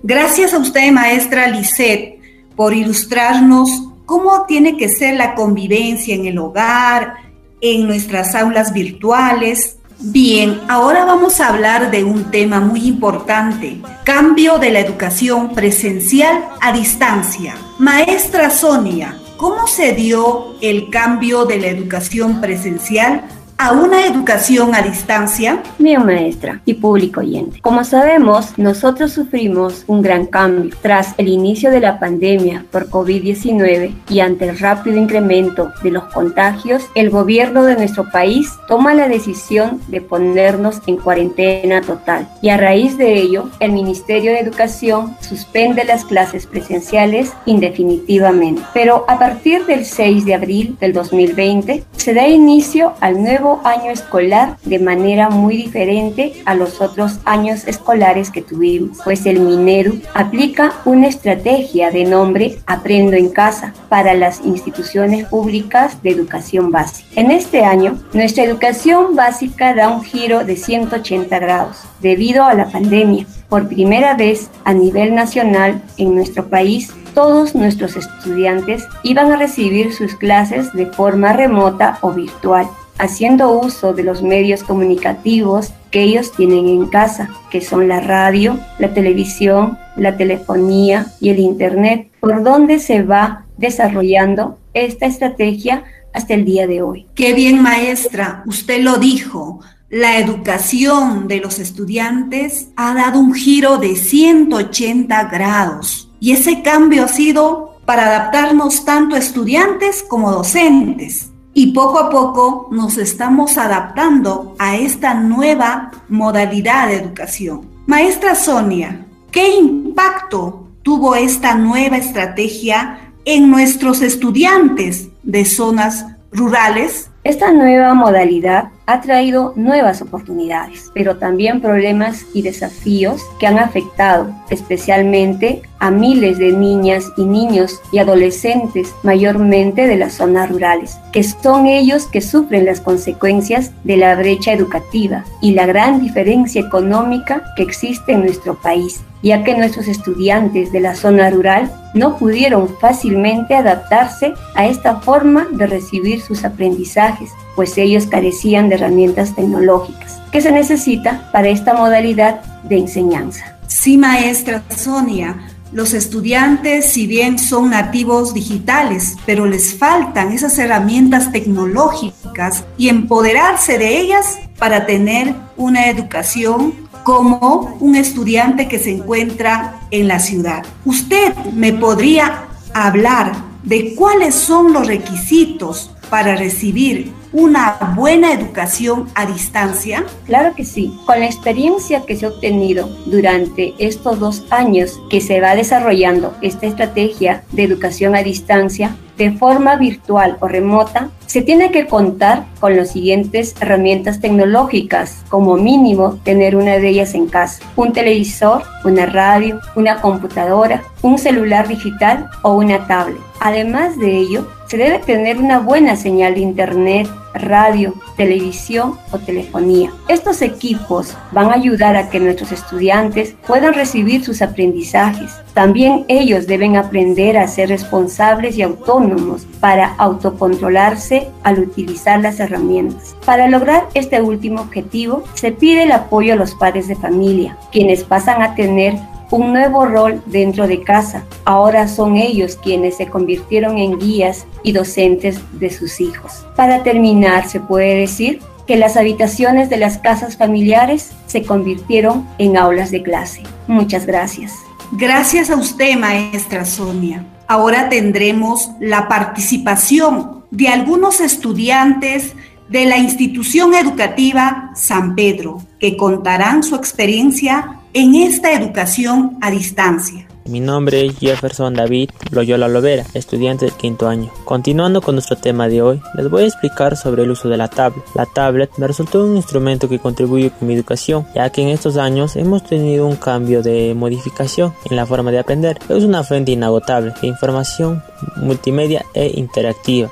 Gracias 0.03 0.53
a 0.53 0.59
usted, 0.59 0.91
maestra 0.91 1.47
Lisette, 1.47 2.19
por 2.55 2.73
ilustrarnos 2.73 3.69
cómo 4.05 4.45
tiene 4.47 4.77
que 4.77 4.89
ser 4.89 5.15
la 5.15 5.35
convivencia 5.35 6.15
en 6.15 6.25
el 6.25 6.37
hogar, 6.37 7.15
en 7.61 7.87
nuestras 7.87 8.35
aulas 8.35 8.73
virtuales, 8.73 9.77
Bien, 9.99 10.61
ahora 10.67 11.05
vamos 11.05 11.39
a 11.39 11.47
hablar 11.47 11.89
de 11.89 12.03
un 12.03 12.29
tema 12.29 12.59
muy 12.59 12.85
importante, 12.85 13.81
cambio 14.03 14.59
de 14.59 14.69
la 14.69 14.79
educación 14.79 15.55
presencial 15.55 16.45
a 16.61 16.71
distancia. 16.71 17.55
Maestra 17.79 18.51
Sonia, 18.51 19.17
¿cómo 19.37 19.67
se 19.67 19.93
dio 19.93 20.55
el 20.61 20.89
cambio 20.89 21.45
de 21.45 21.59
la 21.59 21.67
educación 21.67 22.41
presencial 22.41 23.23
a 23.57 23.71
una 23.71 24.05
educación 24.05 24.75
a 24.75 24.81
distancia? 24.81 25.63
Bien, 25.79 26.05
maestra 26.05 26.61
y 26.65 26.75
público 26.75 27.21
oyente. 27.21 27.59
Como 27.61 27.83
sabemos, 27.83 28.53
nosotros 28.57 29.13
sufrimos 29.13 29.83
un 29.87 30.03
gran 30.03 30.27
cambio 30.27 30.75
tras 30.81 31.15
el 31.17 31.27
inicio 31.27 31.71
de 31.71 31.79
la 31.79 31.99
pandemia 31.99 32.65
por 32.71 32.89
COVID-19 32.89 33.93
y 34.09 34.19
ante 34.19 34.47
el 34.47 34.59
rápido 34.59 34.97
incremento 34.97 35.71
de 35.81 35.91
los 35.91 36.03
contagios, 36.05 36.83
el 36.93 37.09
gobierno 37.09 37.63
de 37.63 37.75
nuestro 37.75 38.09
país 38.11 38.51
toma 38.67 38.93
la 38.93 39.07
decisión 39.07 39.81
de 39.87 40.01
ponernos 40.01 40.81
en 40.85 40.97
cuarentena 40.97 41.81
total 41.81 42.27
y 42.41 42.49
a 42.49 42.57
raíz 42.57 42.97
de 42.97 43.13
ello, 43.15 43.49
el 43.59 43.71
Ministerio 43.71 44.31
de 44.31 44.39
Educación 44.39 45.15
suspende 45.19 45.83
las 45.83 46.05
clases 46.05 46.45
presenciales 46.45 47.33
indefinitivamente. 47.45 48.61
Pero 48.73 49.05
a 49.07 49.17
partir 49.17 49.65
del 49.65 49.85
6 49.85 50.25
de 50.25 50.35
abril 50.35 50.77
del 50.79 50.93
2020 50.93 51.83
se 51.95 52.13
da 52.13 52.27
inicio 52.27 52.93
al 52.99 53.21
nuevo 53.21 53.46
año 53.63 53.91
escolar 53.91 54.57
de 54.63 54.79
manera 54.79 55.29
muy 55.29 55.57
diferente 55.57 56.41
a 56.45 56.55
los 56.55 56.81
otros 56.81 57.19
años 57.25 57.67
escolares 57.67 58.31
que 58.31 58.41
tuvimos, 58.41 58.97
pues 59.03 59.25
el 59.25 59.39
Mineru 59.39 60.01
aplica 60.13 60.73
una 60.85 61.07
estrategia 61.07 61.91
de 61.91 62.03
nombre 62.03 62.59
Aprendo 62.65 63.15
en 63.15 63.29
casa 63.29 63.73
para 63.89 64.13
las 64.13 64.41
instituciones 64.43 65.25
públicas 65.27 66.01
de 66.03 66.11
educación 66.11 66.71
básica. 66.71 67.07
En 67.15 67.31
este 67.31 67.63
año, 67.63 67.97
nuestra 68.13 68.43
educación 68.43 69.15
básica 69.15 69.73
da 69.73 69.89
un 69.89 70.03
giro 70.03 70.43
de 70.43 70.55
180 70.55 71.39
grados 71.39 71.77
debido 72.01 72.43
a 72.43 72.53
la 72.53 72.67
pandemia. 72.67 73.25
Por 73.49 73.67
primera 73.67 74.15
vez 74.15 74.49
a 74.65 74.73
nivel 74.73 75.15
nacional 75.15 75.81
en 75.97 76.15
nuestro 76.15 76.47
país, 76.49 76.93
todos 77.13 77.55
nuestros 77.55 77.95
estudiantes 77.95 78.83
iban 79.03 79.31
a 79.31 79.37
recibir 79.37 79.93
sus 79.93 80.15
clases 80.15 80.71
de 80.73 80.85
forma 80.85 81.33
remota 81.33 81.97
o 82.01 82.11
virtual 82.11 82.67
haciendo 82.97 83.51
uso 83.51 83.93
de 83.93 84.03
los 84.03 84.21
medios 84.21 84.63
comunicativos 84.63 85.73
que 85.91 86.03
ellos 86.03 86.31
tienen 86.31 86.67
en 86.67 86.87
casa, 86.87 87.29
que 87.49 87.61
son 87.61 87.87
la 87.87 87.99
radio, 87.99 88.59
la 88.79 88.93
televisión, 88.93 89.77
la 89.95 90.17
telefonía 90.17 91.07
y 91.19 91.29
el 91.29 91.39
Internet, 91.39 92.09
por 92.19 92.43
donde 92.43 92.79
se 92.79 93.03
va 93.03 93.45
desarrollando 93.57 94.57
esta 94.73 95.05
estrategia 95.05 95.83
hasta 96.13 96.33
el 96.33 96.45
día 96.45 96.67
de 96.67 96.81
hoy. 96.81 97.07
Qué 97.15 97.33
bien, 97.33 97.61
maestra, 97.61 98.43
usted 98.45 98.81
lo 98.81 98.97
dijo. 98.97 99.59
La 99.89 100.19
educación 100.19 101.29
de 101.29 101.39
los 101.39 101.59
estudiantes 101.59 102.69
ha 102.75 102.93
dado 102.93 103.19
un 103.19 103.33
giro 103.33 103.77
de 103.77 103.95
180 103.95 105.23
grados 105.25 106.11
y 106.19 106.33
ese 106.33 106.61
cambio 106.61 107.05
ha 107.05 107.07
sido 107.07 107.79
para 107.85 108.07
adaptarnos 108.07 108.83
tanto 108.83 109.15
estudiantes 109.15 110.03
como 110.03 110.31
docentes 110.31 111.31
y 111.57 111.71
poco 111.71 111.97
a 111.97 112.11
poco 112.11 112.67
nos 112.69 112.99
estamos 112.99 113.57
adaptando 113.57 114.53
a 114.59 114.75
esta 114.75 115.15
nueva 115.15 115.89
modalidad 116.07 116.87
de 116.87 116.97
educación. 116.97 117.61
Maestra 117.87 118.35
Sonia, 118.35 119.07
¿qué 119.31 119.55
impacto 119.55 120.67
tuvo 120.83 121.15
esta 121.15 121.55
nueva 121.55 121.97
estrategia 121.97 123.11
en 123.25 123.49
nuestros 123.49 124.03
estudiantes 124.03 125.09
de 125.23 125.45
zonas 125.45 126.05
rurales? 126.31 127.09
Esta 127.23 127.51
nueva 127.51 127.95
modalidad 127.95 128.69
ha 128.87 129.01
traído 129.01 129.53
nuevas 129.57 130.01
oportunidades, 130.01 130.91
pero 130.93 131.17
también 131.17 131.59
problemas 131.59 132.25
y 132.33 132.41
desafíos 132.41 133.21
que 133.37 133.45
han 133.45 133.59
afectado 133.59 134.33
especialmente 134.49 135.61
a 135.79 135.91
miles 135.91 136.37
de 136.37 136.53
niñas 136.53 137.05
y 137.17 137.25
niños 137.25 137.79
y 137.91 137.99
adolescentes, 137.99 138.95
mayormente 139.03 139.87
de 139.87 139.97
las 139.97 140.13
zonas 140.13 140.49
rurales, 140.49 140.97
que 141.11 141.21
son 141.21 141.67
ellos 141.67 142.07
que 142.07 142.21
sufren 142.21 142.65
las 142.65 142.79
consecuencias 142.79 143.71
de 143.83 143.97
la 143.97 144.15
brecha 144.15 144.53
educativa 144.53 145.25
y 145.41 145.51
la 145.51 145.65
gran 145.65 146.01
diferencia 146.01 146.61
económica 146.61 147.43
que 147.57 147.63
existe 147.63 148.13
en 148.13 148.21
nuestro 148.21 148.55
país, 148.55 149.01
ya 149.21 149.43
que 149.43 149.55
nuestros 149.55 149.89
estudiantes 149.89 150.71
de 150.71 150.79
la 150.79 150.95
zona 150.95 151.29
rural 151.29 151.71
no 151.93 152.17
pudieron 152.17 152.69
fácilmente 152.79 153.53
adaptarse 153.53 154.33
a 154.55 154.65
esta 154.65 155.01
forma 155.01 155.47
de 155.51 155.67
recibir 155.67 156.21
sus 156.21 156.45
aprendizajes, 156.45 157.31
pues 157.57 157.75
ellos 157.79 158.05
carecían 158.05 158.69
de 158.69 158.75
herramientas 158.75 159.35
tecnológicas 159.35 160.21
que 160.31 160.41
se 160.41 160.51
necesita 160.51 161.29
para 161.33 161.49
esta 161.49 161.73
modalidad 161.73 162.41
de 162.63 162.77
enseñanza. 162.77 163.57
Sí, 163.65 163.97
maestra 163.97 164.63
Sonia. 164.69 165.35
Los 165.73 165.95
estudiantes, 165.95 166.93
si 166.93 167.07
bien 167.07 167.39
son 167.39 167.71
nativos 167.71 168.35
digitales, 168.35 169.17
pero 169.25 169.47
les 169.47 169.73
faltan 169.73 170.31
esas 170.31 170.57
herramientas 170.59 171.31
tecnológicas 171.31 172.63
y 172.77 172.89
empoderarse 172.89 173.79
de 173.79 173.99
ellas 173.99 174.37
para 174.59 174.85
tener 174.85 175.33
una 175.57 175.87
educación 175.87 176.75
como 177.03 177.75
un 177.79 177.95
estudiante 177.95 178.67
que 178.67 178.77
se 178.77 178.91
encuentra 178.91 179.81
en 179.89 180.07
la 180.07 180.19
ciudad. 180.19 180.63
¿Usted 180.85 181.33
me 181.53 181.73
podría 181.73 182.45
hablar 182.75 183.31
de 183.63 183.95
cuáles 183.95 184.35
son 184.35 184.73
los 184.73 184.85
requisitos 184.85 185.91
para 186.09 186.35
recibir 186.35 187.16
una 187.33 187.93
buena 187.95 188.31
educación 188.33 189.07
a 189.15 189.25
distancia? 189.25 190.05
Claro 190.25 190.53
que 190.55 190.65
sí. 190.65 190.97
Con 191.05 191.19
la 191.19 191.25
experiencia 191.25 192.05
que 192.05 192.15
se 192.15 192.25
ha 192.25 192.29
obtenido 192.29 192.89
durante 193.05 193.73
estos 193.77 194.19
dos 194.19 194.45
años 194.49 194.99
que 195.09 195.21
se 195.21 195.41
va 195.41 195.55
desarrollando 195.55 196.33
esta 196.41 196.67
estrategia 196.67 197.43
de 197.51 197.63
educación 197.63 198.15
a 198.15 198.23
distancia, 198.23 198.95
de 199.17 199.31
forma 199.31 199.75
virtual 199.77 200.37
o 200.39 200.47
remota, 200.47 201.09
se 201.25 201.41
tiene 201.41 201.71
que 201.71 201.87
contar 201.87 202.45
con 202.59 202.77
las 202.77 202.91
siguientes 202.91 203.55
herramientas 203.59 204.21
tecnológicas, 204.21 205.23
como 205.29 205.57
mínimo 205.57 206.19
tener 206.23 206.55
una 206.55 206.77
de 206.77 206.89
ellas 206.89 207.15
en 207.15 207.27
casa, 207.27 207.63
un 207.75 207.93
televisor, 207.93 208.63
una 208.85 209.07
radio, 209.07 209.59
una 209.75 209.99
computadora, 210.01 210.83
un 211.01 211.17
celular 211.17 211.67
digital 211.67 212.29
o 212.43 212.53
una 212.53 212.87
tablet. 212.87 213.26
Además 213.39 213.97
de 213.97 214.17
ello, 214.17 214.47
se 214.67 214.77
debe 214.77 214.99
tener 214.99 215.37
una 215.37 215.59
buena 215.59 215.95
señal 215.95 216.33
de 216.35 216.41
internet, 216.41 217.07
radio, 217.33 217.93
televisión 218.17 218.97
o 219.11 219.19
telefonía. 219.19 219.91
Estos 220.09 220.41
equipos 220.41 221.15
van 221.31 221.51
a 221.51 221.53
ayudar 221.53 221.95
a 221.95 222.09
que 222.09 222.19
nuestros 222.19 222.51
estudiantes 222.51 223.35
puedan 223.45 223.73
recibir 223.73 224.25
sus 224.25 224.41
aprendizajes. 224.41 225.31
También 225.53 226.03
ellos 226.09 226.47
deben 226.47 226.75
aprender 226.75 227.37
a 227.37 227.47
ser 227.47 227.69
responsables 227.69 228.57
y 228.57 228.61
autónomos 228.61 229.45
para 229.59 229.93
autocontrolarse 229.95 231.29
al 231.43 231.59
utilizar 231.59 232.19
las 232.19 232.39
herramientas. 232.39 233.15
Para 233.25 233.47
lograr 233.47 233.87
este 233.93 234.21
último 234.21 234.61
objetivo, 234.61 235.23
se 235.33 235.51
pide 235.51 235.83
el 235.83 235.91
apoyo 235.91 236.33
a 236.33 236.37
los 236.37 236.55
padres 236.55 236.87
de 236.87 236.95
familia, 236.95 237.57
quienes 237.71 238.03
pasan 238.03 238.41
a 238.41 238.55
tener 238.55 238.95
un 239.31 239.53
nuevo 239.53 239.85
rol 239.85 240.21
dentro 240.25 240.67
de 240.67 240.83
casa. 240.83 241.23
Ahora 241.45 241.87
son 241.87 242.15
ellos 242.15 242.57
quienes 242.61 242.97
se 242.97 243.07
convirtieron 243.07 243.77
en 243.77 243.99
guías 243.99 244.45
y 244.63 244.71
docentes 244.71 245.39
de 245.53 245.69
sus 245.69 245.99
hijos. 245.99 246.45
Para 246.55 246.83
terminar, 246.83 247.47
se 247.47 247.59
puede 247.59 247.95
decir 247.95 248.39
que 248.65 248.77
las 248.77 248.97
habitaciones 248.97 249.69
de 249.69 249.77
las 249.77 249.97
casas 249.97 250.37
familiares 250.37 251.11
se 251.25 251.43
convirtieron 251.43 252.27
en 252.37 252.57
aulas 252.57 252.91
de 252.91 253.01
clase. 253.01 253.43
Muchas 253.67 254.05
gracias. 254.05 254.53
Gracias 254.91 255.49
a 255.49 255.55
usted, 255.55 255.97
maestra 255.97 256.65
Sonia. 256.65 257.25
Ahora 257.47 257.89
tendremos 257.89 258.71
la 258.79 259.07
participación 259.07 260.43
de 260.51 260.67
algunos 260.67 261.21
estudiantes 261.21 262.33
de 262.69 262.85
la 262.85 262.97
institución 262.97 263.73
educativa 263.73 264.71
San 264.75 265.15
Pedro, 265.15 265.61
que 265.79 265.95
contarán 265.95 266.63
su 266.63 266.75
experiencia 266.75 267.76
en 267.93 268.15
esta 268.15 268.51
educación 268.53 269.37
a 269.41 269.51
distancia. 269.51 270.27
Mi 270.45 270.61
nombre 270.61 271.05
es 271.05 271.17
Jefferson 271.19 271.73
David 271.73 272.09
Loyola 272.31 272.69
Lovera, 272.69 273.05
estudiante 273.13 273.65
del 273.65 273.73
quinto 273.73 274.07
año. 274.07 274.31
Continuando 274.45 275.01
con 275.01 275.15
nuestro 275.15 275.35
tema 275.35 275.67
de 275.67 275.81
hoy, 275.81 276.01
les 276.15 276.29
voy 276.29 276.43
a 276.43 276.47
explicar 276.47 276.95
sobre 276.95 277.23
el 277.23 277.31
uso 277.31 277.49
de 277.49 277.57
la 277.57 277.67
tablet. 277.67 278.03
La 278.15 278.25
tablet 278.25 278.69
me 278.77 278.87
resultó 278.87 279.25
un 279.25 279.35
instrumento 279.35 279.89
que 279.89 279.99
contribuye 279.99 280.51
con 280.51 280.67
mi 280.67 280.73
educación, 280.73 281.27
ya 281.35 281.49
que 281.49 281.61
en 281.63 281.67
estos 281.69 281.97
años 281.97 282.37
hemos 282.37 282.63
tenido 282.63 283.05
un 283.05 283.17
cambio 283.17 283.61
de 283.61 283.93
modificación 283.93 284.73
en 284.89 284.95
la 284.95 285.05
forma 285.05 285.31
de 285.31 285.39
aprender. 285.39 285.79
Es 285.89 286.05
una 286.05 286.23
fuente 286.23 286.53
inagotable 286.53 287.13
de 287.21 287.27
información 287.27 288.01
multimedia 288.37 289.05
e 289.13 289.33
interactiva 289.35 290.09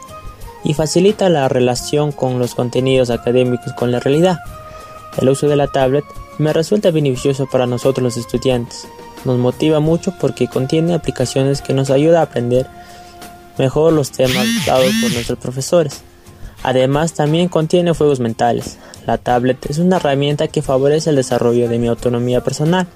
y 0.65 0.73
facilita 0.73 1.29
la 1.29 1.47
relación 1.47 2.11
con 2.11 2.39
los 2.39 2.55
contenidos 2.55 3.09
académicos 3.09 3.71
con 3.73 3.91
la 3.91 4.01
realidad. 4.01 4.39
El 5.17 5.29
uso 5.29 5.47
de 5.47 5.55
la 5.55 5.67
tablet 5.67 6.03
me 6.37 6.53
resulta 6.53 6.91
beneficioso 6.91 7.45
para 7.45 7.65
nosotros 7.65 8.03
los 8.03 8.17
estudiantes. 8.17 8.87
Nos 9.23 9.37
motiva 9.37 9.79
mucho 9.79 10.13
porque 10.19 10.47
contiene 10.47 10.93
aplicaciones 10.93 11.61
que 11.61 11.73
nos 11.73 11.89
ayudan 11.89 12.17
a 12.17 12.23
aprender 12.23 12.67
mejor 13.57 13.93
los 13.93 14.11
temas 14.11 14.45
dados 14.65 14.91
por 15.01 15.11
nuestros 15.11 15.39
profesores. 15.39 16.01
Además, 16.63 17.13
también 17.13 17.47
contiene 17.47 17.93
juegos 17.93 18.19
mentales. 18.19 18.77
La 19.05 19.17
tablet 19.17 19.69
es 19.69 19.77
una 19.77 19.97
herramienta 19.97 20.47
que 20.47 20.61
favorece 20.61 21.11
el 21.11 21.15
desarrollo 21.15 21.69
de 21.69 21.77
mi 21.77 21.87
autonomía 21.87 22.41
personal. 22.41 22.87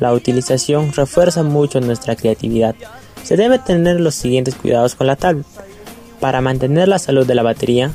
La 0.00 0.12
utilización 0.12 0.92
refuerza 0.92 1.42
mucho 1.42 1.80
nuestra 1.80 2.16
creatividad. 2.16 2.74
Se 3.22 3.36
debe 3.36 3.58
tener 3.58 4.00
los 4.00 4.14
siguientes 4.14 4.54
cuidados 4.54 4.94
con 4.94 5.06
la 5.06 5.16
tablet. 5.16 5.46
Para 6.20 6.40
mantener 6.40 6.88
la 6.88 6.98
salud 6.98 7.26
de 7.26 7.34
la 7.34 7.42
batería, 7.42 7.92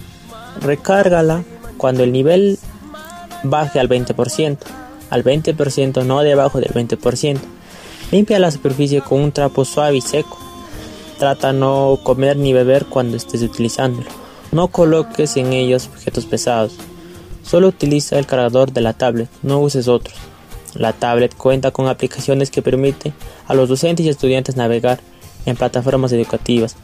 recárgala 0.61 1.43
cuando 1.77 2.03
el 2.03 2.11
nivel 2.11 2.59
baje 3.43 3.79
al 3.79 3.89
20%, 3.89 4.57
al 5.09 5.23
20% 5.23 6.03
no 6.03 6.19
debajo 6.21 6.59
del 6.59 6.73
20%. 6.73 7.39
Limpia 8.11 8.39
la 8.39 8.51
superficie 8.51 9.01
con 9.01 9.21
un 9.21 9.31
trapo 9.31 9.65
suave 9.65 9.97
y 9.97 10.01
seco. 10.01 10.37
Trata 11.19 11.51
no 11.51 11.99
comer 12.03 12.37
ni 12.37 12.53
beber 12.53 12.85
cuando 12.85 13.17
estés 13.17 13.41
utilizándolo. 13.41 14.07
No 14.51 14.69
coloques 14.69 15.35
en 15.37 15.51
ellos 15.51 15.87
objetos 15.87 16.25
pesados. 16.25 16.75
Solo 17.43 17.67
utiliza 17.67 18.17
el 18.19 18.25
cargador 18.25 18.71
de 18.71 18.81
la 18.81 18.93
tablet, 18.93 19.29
no 19.41 19.59
uses 19.59 19.87
otros. 19.87 20.15
La 20.73 20.93
tablet 20.93 21.35
cuenta 21.35 21.71
con 21.71 21.87
aplicaciones 21.87 22.51
que 22.51 22.61
permiten 22.61 23.13
a 23.47 23.53
los 23.53 23.67
docentes 23.67 24.05
y 24.05 24.09
estudiantes 24.09 24.55
navegar 24.55 24.99
en 25.45 25.55
plataformas 25.55 26.11
educativas 26.11 26.75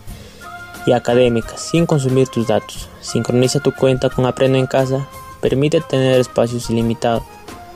y 0.85 0.91
académicas 0.91 1.61
sin 1.61 1.85
consumir 1.85 2.27
tus 2.27 2.47
datos. 2.47 2.89
Sincroniza 3.01 3.59
tu 3.59 3.73
cuenta 3.73 4.09
con 4.09 4.25
Aprendo 4.25 4.57
en 4.57 4.67
Casa, 4.67 5.07
permite 5.43 5.81
tener 5.81 6.19
espacios 6.21 6.69
ilimitados 6.69 7.23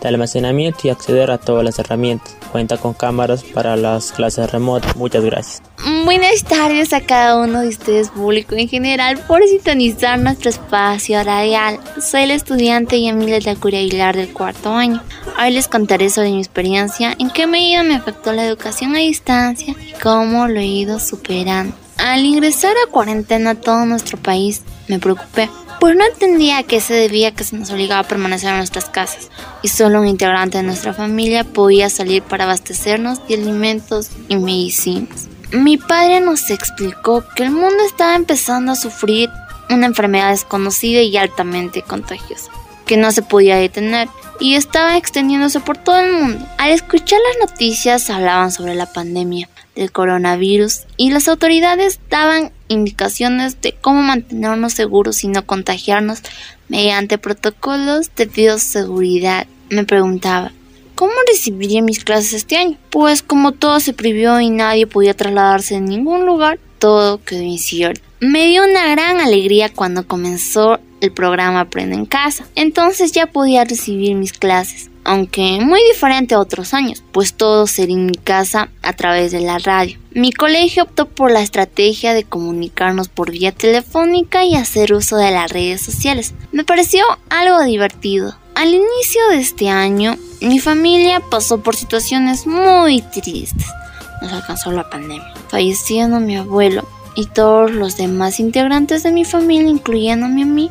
de 0.02 0.08
almacenamiento 0.08 0.80
y 0.84 0.90
acceder 0.90 1.30
a 1.32 1.38
todas 1.38 1.66
las 1.66 1.78
herramientas. 1.80 2.38
Cuenta 2.52 2.78
con 2.78 2.94
cámaras 2.94 3.44
para 3.44 3.76
las 3.76 4.14
clases 4.14 4.50
remotas. 4.52 4.96
Muchas 4.96 5.24
gracias. 5.24 5.62
Buenas 6.06 6.44
tardes 6.44 6.94
a 6.94 7.02
cada 7.02 7.38
uno 7.38 7.62
de 7.62 7.68
ustedes, 7.68 8.10
público 8.10 8.56
en 8.56 8.70
general, 8.70 9.20
por 9.28 9.44
sintonizar 9.44 10.18
nuestro 10.20 10.50
espacio 10.50 11.22
radial. 11.24 11.80
Soy 12.00 12.26
la 12.26 12.36
estudiante 12.36 13.02
Yamila 13.02 13.40
de 13.40 13.50
Aguilar 13.50 14.16
del 14.16 14.32
cuarto 14.32 14.72
año. 14.72 15.02
Hoy 15.40 15.52
les 15.52 15.68
contaré 15.68 16.10
sobre 16.10 16.32
mi 16.32 16.40
experiencia, 16.40 17.16
en 17.20 17.30
qué 17.30 17.48
medida 17.48 17.84
me 17.84 17.96
afectó 17.96 18.32
la 18.32 18.46
educación 18.46 18.96
a 18.96 19.00
distancia 19.00 19.76
y 19.80 20.00
cómo 20.02 20.48
lo 20.48 20.60
he 20.60 20.66
ido 20.66 21.00
superando. 21.00 21.76
Al 21.98 22.26
ingresar 22.26 22.74
a 22.78 22.92
cuarentena 22.92 23.56
todo 23.56 23.86
nuestro 23.86 24.18
país, 24.18 24.62
me 24.88 25.00
preocupé, 25.00 25.50
pues 25.80 25.96
no 25.96 26.06
entendía 26.06 26.60
a 26.60 26.64
qué 26.64 26.82
se 26.82 26.94
debía 26.94 27.34
que 27.34 27.44
se 27.44 27.56
nos 27.56 27.70
obligaba 27.72 28.02
a 28.02 28.08
permanecer 28.08 28.50
en 28.50 28.58
nuestras 28.58 28.90
casas 28.90 29.30
y 29.62 29.68
solo 29.68 30.02
un 30.02 30.08
integrante 30.08 30.58
de 30.58 30.64
nuestra 30.64 30.94
familia 30.94 31.44
podía 31.44 31.90
salir 31.90 32.24
para 32.24 32.46
abastecernos 32.46 33.26
de 33.28 33.36
alimentos 33.36 34.10
y 34.28 34.38
medicinas. 34.38 35.28
Mi 35.52 35.78
padre 35.78 36.20
nos 36.20 36.50
explicó 36.50 37.24
que 37.36 37.44
el 37.44 37.52
mundo 37.52 37.78
estaba 37.86 38.16
empezando 38.16 38.74
a 38.74 38.76
sufrir 38.76 39.30
una 39.70 39.86
enfermedad 39.86 40.32
desconocida 40.32 41.02
y 41.02 41.16
altamente 41.18 41.82
contagiosa, 41.82 42.52
que 42.86 42.98
no 42.98 43.12
se 43.12 43.22
podía 43.22 43.58
detener 43.58 44.10
y 44.40 44.56
estaba 44.56 44.98
extendiéndose 44.98 45.60
por 45.60 45.78
todo 45.78 46.00
el 46.00 46.12
mundo. 46.12 46.46
Al 46.58 46.72
escuchar 46.72 47.20
las 47.30 47.50
noticias 47.50 48.10
hablaban 48.10 48.52
sobre 48.52 48.76
la 48.76 48.92
pandemia 48.92 49.50
del 49.78 49.92
coronavirus 49.92 50.82
y 50.98 51.12
las 51.12 51.28
autoridades 51.28 52.00
daban 52.10 52.52
indicaciones 52.68 53.62
de 53.62 53.74
cómo 53.74 54.02
mantenernos 54.02 54.74
seguros 54.74 55.24
y 55.24 55.28
no 55.30 55.46
contagiarnos 55.46 56.22
mediante 56.68 57.18
protocolos 57.18 58.12
de 58.16 58.26
bioseguridad. 58.26 59.48
Me 59.70 59.86
preguntaba, 59.86 60.52
¿cómo 60.96 61.14
recibiría 61.28 61.82
mis 61.82 62.04
clases 62.04 62.34
este 62.34 62.58
año? 62.58 62.78
Pues 62.90 63.22
como 63.22 63.52
todo 63.52 63.80
se 63.80 63.94
prohibió 63.94 64.40
y 64.42 64.50
nadie 64.50 64.88
podía 64.88 65.14
trasladarse 65.14 65.76
en 65.76 65.86
ningún 65.86 66.26
lugar, 66.26 66.60
todo 66.80 67.24
quedó 67.24 67.44
incierto. 67.44 68.02
Me 68.20 68.48
dio 68.48 68.64
una 68.64 68.90
gran 68.90 69.20
alegría 69.20 69.72
cuando 69.72 70.08
comenzó 70.08 70.80
el 71.02 71.12
programa 71.12 71.62
Aprende 71.62 71.96
en 71.96 72.06
Casa. 72.06 72.48
Entonces 72.56 73.12
ya 73.12 73.28
podía 73.28 73.64
recibir 73.64 74.16
mis 74.16 74.34
clases 74.34 74.90
aunque 75.08 75.62
muy 75.62 75.82
diferente 75.86 76.36
a 76.36 76.40
otros 76.40 76.74
años, 76.74 77.02
pues 77.14 77.34
todo 77.34 77.66
sería 77.66 77.96
en 77.96 78.08
mi 78.08 78.18
casa 78.18 78.68
a 78.84 78.92
través 78.92 79.32
de 79.32 79.40
la 79.40 79.58
radio. 79.58 79.98
Mi 80.12 80.34
colegio 80.34 80.84
optó 80.84 81.08
por 81.08 81.32
la 81.32 81.42
estrategia 81.42 82.14
de 82.14 82.26
comunicarnos 82.26 83.08
por 83.08 83.32
vía 83.32 83.54
telefónica 83.54 84.44
y 84.44 84.56
hacer 84.56 84.94
uso 84.94 85.16
de 85.16 85.32
las 85.32 85.50
redes 85.50 85.80
sociales. 85.82 86.34
Me 86.52 86.66
pareció 86.66 87.06
algo 87.30 87.64
divertido. 87.64 88.38
Al 88.54 88.74
inicio 88.74 89.22
de 89.30 89.38
este 89.38 89.70
año, 89.70 90.18
mi 90.42 90.60
familia 90.60 91.22
pasó 91.22 91.62
por 91.62 91.78
situaciones 91.78 92.46
muy 92.46 93.02
tristes. 93.02 93.66
Nos 94.22 94.34
alcanzó 94.34 94.74
la 94.74 94.90
pandemia, 94.90 95.34
falleciendo 95.48 96.20
mi 96.20 96.36
abuelo 96.36 96.86
y 97.16 97.28
todos 97.28 97.72
los 97.72 97.96
demás 97.96 98.42
integrantes 98.42 99.04
de 99.04 99.14
mi 99.14 99.24
familia, 99.24 99.70
incluyéndome 99.70 100.44
a 100.44 100.46
mí, 100.46 100.70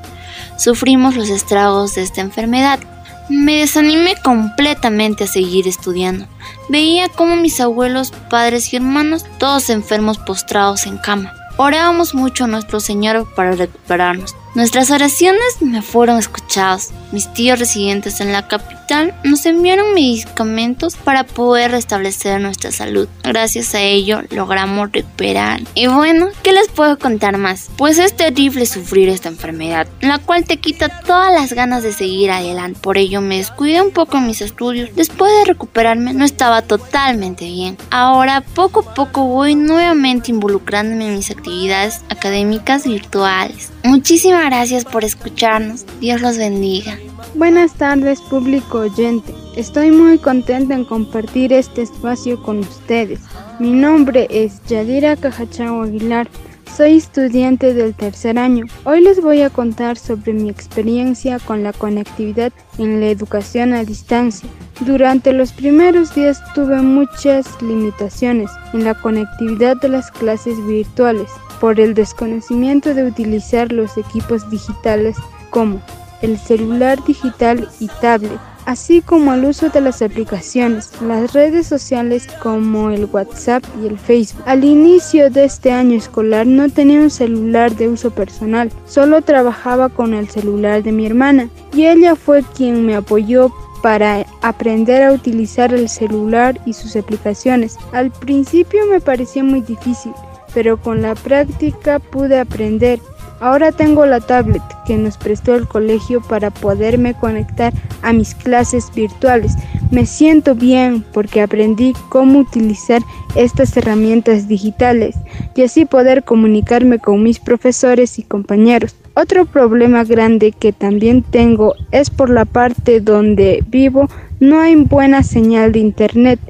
sufrimos 0.59 1.17
los 1.17 1.31
estragos 1.31 1.95
de 1.95 2.03
esta 2.03 2.21
enfermedad 2.21 2.81
me 3.29 3.59
desanimé 3.59 4.15
completamente 4.23 5.25
a 5.25 5.27
seguir 5.27 5.67
estudiando. 5.69 6.27
Veía 6.69 7.09
como 7.09 7.37
mis 7.37 7.61
abuelos, 7.61 8.13
padres 8.31 8.73
y 8.73 8.77
hermanos, 8.77 9.25
todos 9.39 9.71
enfermos 9.71 10.19
postrados 10.19 10.87
en 10.87 10.99
cama. 10.99 11.33
Orábamos 11.57 12.15
mucho 12.15 12.45
a 12.45 12.49
nuestro 12.49 12.81
Señor 12.81 13.27
para 13.35 13.53
recuperarnos. 13.53 14.35
Nuestras 14.57 14.91
oraciones 14.91 15.61
me 15.61 15.83
fueron 15.83 16.19
escuchadas. 16.19 16.95
Mis 17.13 17.31
tíos 17.35 17.59
residentes 17.59 18.23
en 18.23 18.33
la 18.33 18.49
capital 18.49 19.15
nos 19.23 19.45
enviaron 19.45 19.93
medicamentos 19.93 20.97
para 20.97 21.25
poder 21.25 21.73
restablecer 21.73 22.41
nuestra 22.41 22.73
salud. 22.73 23.07
Gracias 23.23 23.75
a 23.75 23.83
ello 23.83 24.23
logramos 24.31 24.91
recuperar. 24.93 25.61
Y 25.75 25.89
bueno, 25.89 26.29
¿qué 26.43 26.55
les 26.55 26.69
puedo 26.69 26.99
contar 26.99 27.37
más? 27.37 27.69
Pues 27.77 27.99
es 27.99 28.17
terrible 28.17 28.65
sufrir 28.65 29.11
esta 29.11 29.29
enfermedad, 29.29 29.89
la 30.01 30.21
cual 30.21 30.45
te 30.45 30.57
quita 30.57 30.89
todas 31.03 31.35
las 31.35 31.53
ganas 31.53 31.83
de 31.83 31.93
seguir 31.93 32.31
adelante. 32.31 32.81
Por 32.81 32.97
ello 32.97 33.21
me 33.21 33.37
descuidé 33.37 33.83
un 33.83 33.91
poco 33.91 34.17
en 34.17 34.27
mis 34.27 34.41
estudios. 34.41 34.89
Después 34.97 35.31
de 35.39 35.53
recuperarme 35.53 36.15
no 36.15 36.25
estaba 36.25 36.63
totalmente 36.63 37.45
bien. 37.45 37.77
Ahora 37.91 38.41
poco 38.41 38.81
a 38.81 38.95
poco 38.95 39.25
voy 39.25 39.55
nuevamente 39.55 40.31
involucrándome 40.31 41.09
en 41.09 41.17
mis 41.17 41.31
actividades 41.31 42.01
académicas 42.09 42.87
virtuales. 42.87 43.71
Muchísimas 43.87 44.47
gracias 44.47 44.85
por 44.85 45.05
escucharnos. 45.05 45.87
Dios 46.01 46.21
los 46.21 46.37
bendiga. 46.37 46.99
Buenas 47.37 47.75
tardes, 47.75 48.21
público 48.21 48.81
oyente. 48.81 49.33
Estoy 49.55 49.93
muy 49.93 50.19
contenta 50.19 50.75
en 50.75 50.85
compartir 50.85 51.53
este 51.53 51.83
espacio 51.83 52.43
con 52.43 52.59
ustedes. 52.59 53.21
Mi 53.61 53.71
nombre 53.71 54.27
es 54.29 54.61
Yadira 54.65 55.15
Cajachao 55.15 55.83
Aguilar. 55.83 56.29
Soy 56.77 56.97
estudiante 56.97 57.75
del 57.75 57.95
tercer 57.95 58.41
año. 58.41 58.65
Hoy 58.83 59.03
les 59.03 59.23
voy 59.23 59.43
a 59.43 59.51
contar 59.51 59.97
sobre 59.97 60.33
mi 60.33 60.51
experiencia 60.51 61.39
con 61.39 61.63
la 61.63 61.73
conectividad 61.73 62.53
en 62.79 62.99
la 62.99 63.07
educación 63.07 63.73
a 63.73 63.85
distancia. 63.85 64.49
Durante 64.81 65.33
los 65.33 65.53
primeros 65.53 66.13
días 66.13 66.43
tuve 66.55 66.83
muchas 66.83 67.47
limitaciones 67.63 68.51
en 68.73 68.83
la 68.83 68.95
conectividad 68.95 69.77
de 69.77 69.91
las 69.91 70.11
clases 70.11 70.57
virtuales 70.67 71.31
por 71.61 71.81
el 71.81 71.95
desconocimiento 71.95 72.95
de 72.95 73.05
utilizar 73.05 73.73
los 73.73 73.97
equipos 73.97 74.49
digitales 74.51 75.17
como 75.51 75.81
el 76.23 76.39
celular 76.39 77.03
digital 77.05 77.69
y 77.81 77.89
tablet, 78.01 78.39
así 78.65 79.01
como 79.01 79.33
el 79.35 79.45
uso 79.45 79.69
de 79.69 79.81
las 79.81 80.03
aplicaciones, 80.03 80.91
las 81.01 81.33
redes 81.33 81.67
sociales 81.67 82.27
como 82.43 82.91
el 82.91 83.05
WhatsApp 83.07 83.63
y 83.83 83.87
el 83.87 83.99
Facebook. 83.99 84.43
Al 84.47 84.65
inicio 84.65 85.31
de 85.31 85.45
este 85.45 85.73
año 85.73 85.97
escolar 85.97 86.47
no 86.47 86.69
tenía 86.69 87.01
un 87.01 87.11
celular 87.11 87.75
de 87.77 87.89
uso 87.89 88.11
personal, 88.11 88.71
solo 88.87 89.23
trabajaba 89.23 89.89
con 89.89 90.15
el 90.15 90.29
celular 90.29 90.83
de 90.83 90.93
mi 90.93 91.07
hermana 91.07 91.49
y 91.75 91.87
ella 91.87 92.17
fue 92.17 92.43
quien 92.55 92.85
me 92.85 92.97
apoyó 92.97 93.53
para 93.83 94.27
aprender 94.43 95.03
a 95.05 95.13
utilizar 95.13 95.73
el 95.73 95.89
celular 95.89 96.61
y 96.67 96.73
sus 96.73 96.97
aplicaciones. 96.97 97.79
Al 97.93 98.11
principio 98.11 98.85
me 98.87 99.01
parecía 99.01 99.45
muy 99.45 99.61
difícil, 99.61 100.13
pero 100.57 100.79
con 100.79 101.03
la 101.03 101.15
práctica 101.15 101.99
pude 101.99 102.41
aprender. 102.41 102.99
Ahora 103.41 103.73
tengo 103.73 104.07
la 104.07 104.21
tablet 104.21 104.63
que 104.87 104.97
nos 104.97 105.19
prestó 105.19 105.55
el 105.55 105.69
colegio 105.69 106.23
para 106.23 106.51
poderme 106.51 107.13
conectar 107.13 107.75
a 108.01 108.15
mis 108.15 108.35
clases 108.35 108.91
virtuales. 108.95 109.53
Me 109.91 110.07
siento 110.07 110.55
bien 110.55 111.05
porque 111.13 111.43
aprendí 111.43 111.93
cómo 112.09 112.39
utilizar 112.39 113.03
estas 113.35 113.77
herramientas 113.77 114.49
digitales 114.49 115.15
y 115.55 115.61
así 115.61 115.85
poder 115.85 116.25
comunicarme 116.25 117.01
con 117.01 117.23
mis 117.23 117.39
profesores 117.39 118.19
y 118.19 118.23
compañeros. 118.23 118.97
Otro 119.13 119.45
problema 119.45 120.05
grande 120.05 120.53
que 120.53 120.73
también 120.73 121.23
tengo 121.23 121.75
es 121.91 122.09
por 122.09 122.31
la 122.31 122.47
parte 122.47 123.03
donde 123.03 123.63
vivo 123.69 124.09
no 124.41 124.61
hay 124.61 124.75
buena 124.77 125.23
señal 125.23 125.73
de 125.73 125.81
internet. 125.81 126.41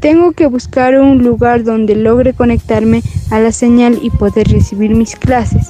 Tengo 0.00 0.32
que 0.32 0.46
buscar 0.46 0.98
un 0.98 1.24
lugar 1.24 1.64
donde 1.64 1.94
logre 1.94 2.34
conectarme 2.34 3.02
a 3.30 3.40
la 3.40 3.52
señal 3.52 3.98
y 4.02 4.10
poder 4.10 4.48
recibir 4.48 4.94
mis 4.94 5.16
clases. 5.16 5.68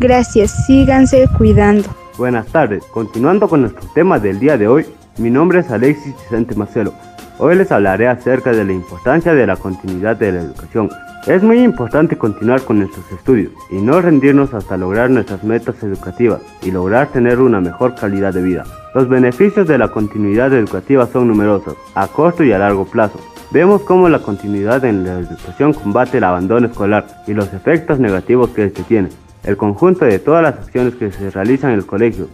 Gracias, 0.00 0.66
síganse 0.66 1.26
cuidando. 1.38 1.88
Buenas 2.16 2.46
tardes, 2.46 2.84
continuando 2.84 3.48
con 3.48 3.62
nuestro 3.62 3.88
tema 3.94 4.18
del 4.18 4.40
día 4.40 4.58
de 4.58 4.66
hoy, 4.66 4.86
mi 5.18 5.30
nombre 5.30 5.60
es 5.60 5.70
Alexis 5.70 6.14
Vicente 6.16 6.54
Marcelo. 6.54 6.92
Hoy 7.40 7.54
les 7.54 7.70
hablaré 7.70 8.08
acerca 8.08 8.50
de 8.50 8.64
la 8.64 8.72
importancia 8.72 9.32
de 9.32 9.46
la 9.46 9.56
continuidad 9.56 10.16
de 10.16 10.32
la 10.32 10.40
educación. 10.40 10.90
Es 11.26 11.42
muy 11.42 11.60
importante 11.60 12.18
continuar 12.18 12.62
con 12.62 12.80
nuestros 12.80 13.10
estudios 13.12 13.52
y 13.70 13.76
no 13.76 14.00
rendirnos 14.00 14.54
hasta 14.54 14.76
lograr 14.76 15.08
nuestras 15.08 15.44
metas 15.44 15.80
educativas 15.84 16.40
y 16.62 16.72
lograr 16.72 17.08
tener 17.08 17.38
una 17.38 17.60
mejor 17.60 17.94
calidad 17.94 18.34
de 18.34 18.42
vida. 18.42 18.64
Los 18.92 19.08
beneficios 19.08 19.68
de 19.68 19.78
la 19.78 19.88
continuidad 19.88 20.52
educativa 20.52 21.06
son 21.06 21.28
numerosos, 21.28 21.76
a 21.94 22.08
corto 22.08 22.42
y 22.42 22.50
a 22.50 22.58
largo 22.58 22.86
plazo. 22.86 23.20
Vemos 23.52 23.82
cómo 23.82 24.08
la 24.08 24.18
continuidad 24.18 24.84
en 24.84 25.04
la 25.04 25.20
educación 25.20 25.72
combate 25.74 26.18
el 26.18 26.24
abandono 26.24 26.66
escolar 26.66 27.06
y 27.28 27.34
los 27.34 27.52
efectos 27.54 28.00
negativos 28.00 28.50
que 28.50 28.64
este 28.64 28.82
tiene 28.82 29.10
el 29.44 29.56
conjunto 29.56 30.04
de 30.04 30.18
todas 30.18 30.42
las 30.42 30.54
acciones 30.54 30.94
que 30.96 31.12
se 31.12 31.30
realizan 31.30 31.70
en 31.70 31.78
el 31.78 31.86
colegio, 31.86 32.28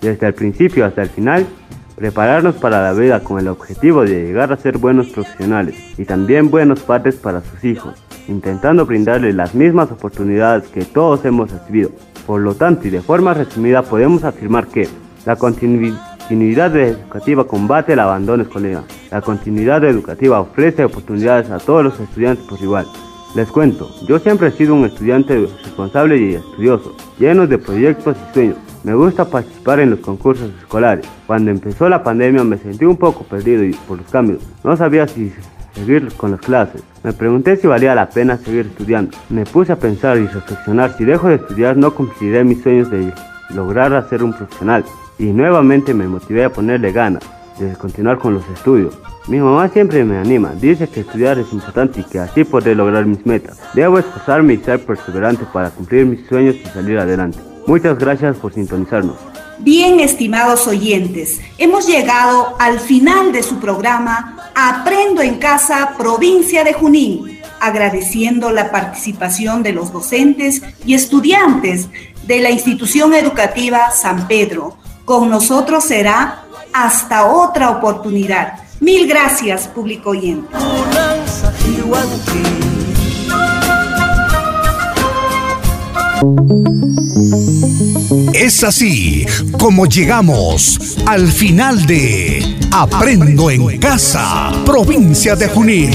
desde 0.00 0.26
el 0.26 0.34
principio 0.34 0.84
hasta 0.84 1.02
el 1.02 1.08
final, 1.08 1.46
prepararnos 2.00 2.54
para 2.54 2.82
la 2.82 2.94
vida 2.94 3.20
con 3.20 3.38
el 3.38 3.48
objetivo 3.48 4.04
de 4.04 4.24
llegar 4.24 4.50
a 4.50 4.56
ser 4.56 4.78
buenos 4.78 5.08
profesionales 5.08 5.76
y 5.98 6.06
también 6.06 6.50
buenos 6.50 6.80
padres 6.80 7.16
para 7.16 7.42
sus 7.42 7.62
hijos, 7.62 7.92
intentando 8.26 8.86
brindarles 8.86 9.34
las 9.34 9.54
mismas 9.54 9.92
oportunidades 9.92 10.66
que 10.68 10.86
todos 10.86 11.22
hemos 11.26 11.50
recibido. 11.52 11.90
Por 12.26 12.40
lo 12.40 12.54
tanto, 12.54 12.88
y 12.88 12.90
de 12.90 13.02
forma 13.02 13.34
resumida, 13.34 13.82
podemos 13.82 14.24
afirmar 14.24 14.68
que 14.68 14.88
la 15.26 15.36
continuidad 15.36 16.74
educativa 16.74 17.46
combate 17.46 17.92
el 17.92 18.00
abandono 18.00 18.44
escolar. 18.44 18.84
La 19.10 19.20
continuidad 19.20 19.84
educativa 19.84 20.40
ofrece 20.40 20.82
oportunidades 20.86 21.50
a 21.50 21.58
todos 21.58 21.84
los 21.84 22.00
estudiantes 22.00 22.46
por 22.46 22.58
igual. 22.62 22.86
Les 23.36 23.48
cuento, 23.48 23.88
yo 24.08 24.18
siempre 24.18 24.48
he 24.48 24.50
sido 24.50 24.74
un 24.74 24.84
estudiante 24.84 25.46
responsable 25.62 26.18
y 26.18 26.34
estudioso, 26.34 26.96
lleno 27.16 27.46
de 27.46 27.58
proyectos 27.58 28.16
y 28.16 28.34
sueños. 28.34 28.56
Me 28.82 28.92
gusta 28.92 29.24
participar 29.24 29.78
en 29.78 29.90
los 29.90 30.00
concursos 30.00 30.50
escolares. 30.58 31.06
Cuando 31.28 31.52
empezó 31.52 31.88
la 31.88 32.02
pandemia 32.02 32.42
me 32.42 32.58
sentí 32.58 32.84
un 32.84 32.96
poco 32.96 33.22
perdido 33.22 33.62
por 33.86 33.98
los 33.98 34.10
cambios. 34.10 34.42
No 34.64 34.76
sabía 34.76 35.06
si 35.06 35.32
seguir 35.74 36.12
con 36.16 36.32
las 36.32 36.40
clases. 36.40 36.82
Me 37.04 37.12
pregunté 37.12 37.56
si 37.56 37.68
valía 37.68 37.94
la 37.94 38.10
pena 38.10 38.36
seguir 38.36 38.66
estudiando. 38.66 39.16
Me 39.28 39.44
puse 39.44 39.72
a 39.72 39.76
pensar 39.76 40.18
y 40.18 40.26
reflexionar 40.26 40.96
si 40.96 41.04
dejo 41.04 41.28
de 41.28 41.36
estudiar 41.36 41.76
no 41.76 41.94
cumpliré 41.94 42.42
mis 42.42 42.62
sueños 42.62 42.90
de 42.90 43.12
lograr 43.54 44.08
ser 44.08 44.24
un 44.24 44.32
profesional. 44.32 44.84
Y 45.20 45.26
nuevamente 45.26 45.94
me 45.94 46.08
motivé 46.08 46.44
a 46.44 46.52
ponerle 46.52 46.90
ganas 46.90 47.22
de 47.64 47.76
continuar 47.76 48.18
con 48.18 48.34
los 48.34 48.46
estudios. 48.48 48.98
Mi 49.28 49.38
mamá 49.38 49.68
siempre 49.68 50.04
me 50.04 50.18
anima, 50.18 50.52
dice 50.60 50.88
que 50.88 51.00
estudiar 51.00 51.38
es 51.38 51.52
importante 51.52 52.00
y 52.00 52.04
que 52.04 52.18
así 52.18 52.44
podré 52.44 52.74
lograr 52.74 53.06
mis 53.06 53.24
metas. 53.26 53.58
Debo 53.74 53.98
esforzarme 53.98 54.54
y 54.54 54.58
ser 54.58 54.84
perseverante 54.84 55.44
para 55.52 55.70
cumplir 55.70 56.06
mis 56.06 56.26
sueños 56.26 56.56
y 56.56 56.66
salir 56.68 56.98
adelante. 56.98 57.38
Muchas 57.66 57.98
gracias 57.98 58.36
por 58.36 58.52
sintonizarnos. 58.52 59.16
Bien, 59.58 60.00
estimados 60.00 60.66
oyentes, 60.66 61.40
hemos 61.58 61.86
llegado 61.86 62.56
al 62.58 62.80
final 62.80 63.30
de 63.30 63.42
su 63.42 63.60
programa 63.60 64.50
Aprendo 64.54 65.20
en 65.20 65.36
Casa, 65.36 65.94
provincia 65.98 66.64
de 66.64 66.72
Junín, 66.72 67.40
agradeciendo 67.60 68.50
la 68.50 68.70
participación 68.70 69.62
de 69.62 69.74
los 69.74 69.92
docentes 69.92 70.62
y 70.86 70.94
estudiantes 70.94 71.88
de 72.26 72.40
la 72.40 72.50
institución 72.50 73.12
educativa 73.12 73.90
San 73.90 74.26
Pedro. 74.26 74.76
Con 75.04 75.28
nosotros 75.28 75.84
será 75.84 76.44
hasta 76.72 77.26
otra 77.26 77.70
oportunidad. 77.70 78.54
Mil 78.80 79.06
gracias, 79.06 79.68
público 79.68 80.10
oyente. 80.10 80.48
Es 88.34 88.64
así 88.64 89.26
como 89.58 89.86
llegamos 89.86 90.98
al 91.06 91.30
final 91.30 91.86
de 91.86 92.58
Aprendo 92.70 93.50
en 93.50 93.78
Casa, 93.78 94.50
provincia 94.64 95.36
de 95.36 95.48
Junín. 95.48 95.90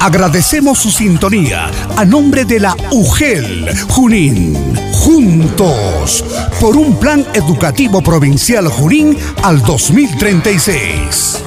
Agradecemos 0.00 0.78
su 0.78 0.90
sintonía 0.90 1.70
a 1.96 2.04
nombre 2.04 2.44
de 2.44 2.60
la 2.60 2.76
UGEL 2.90 3.68
Junín. 3.88 4.79
Juntos 5.12 6.24
por 6.60 6.76
un 6.76 6.96
plan 6.96 7.26
educativo 7.34 8.00
provincial 8.00 8.68
Junín 8.68 9.18
al 9.42 9.60
2036. 9.60 11.42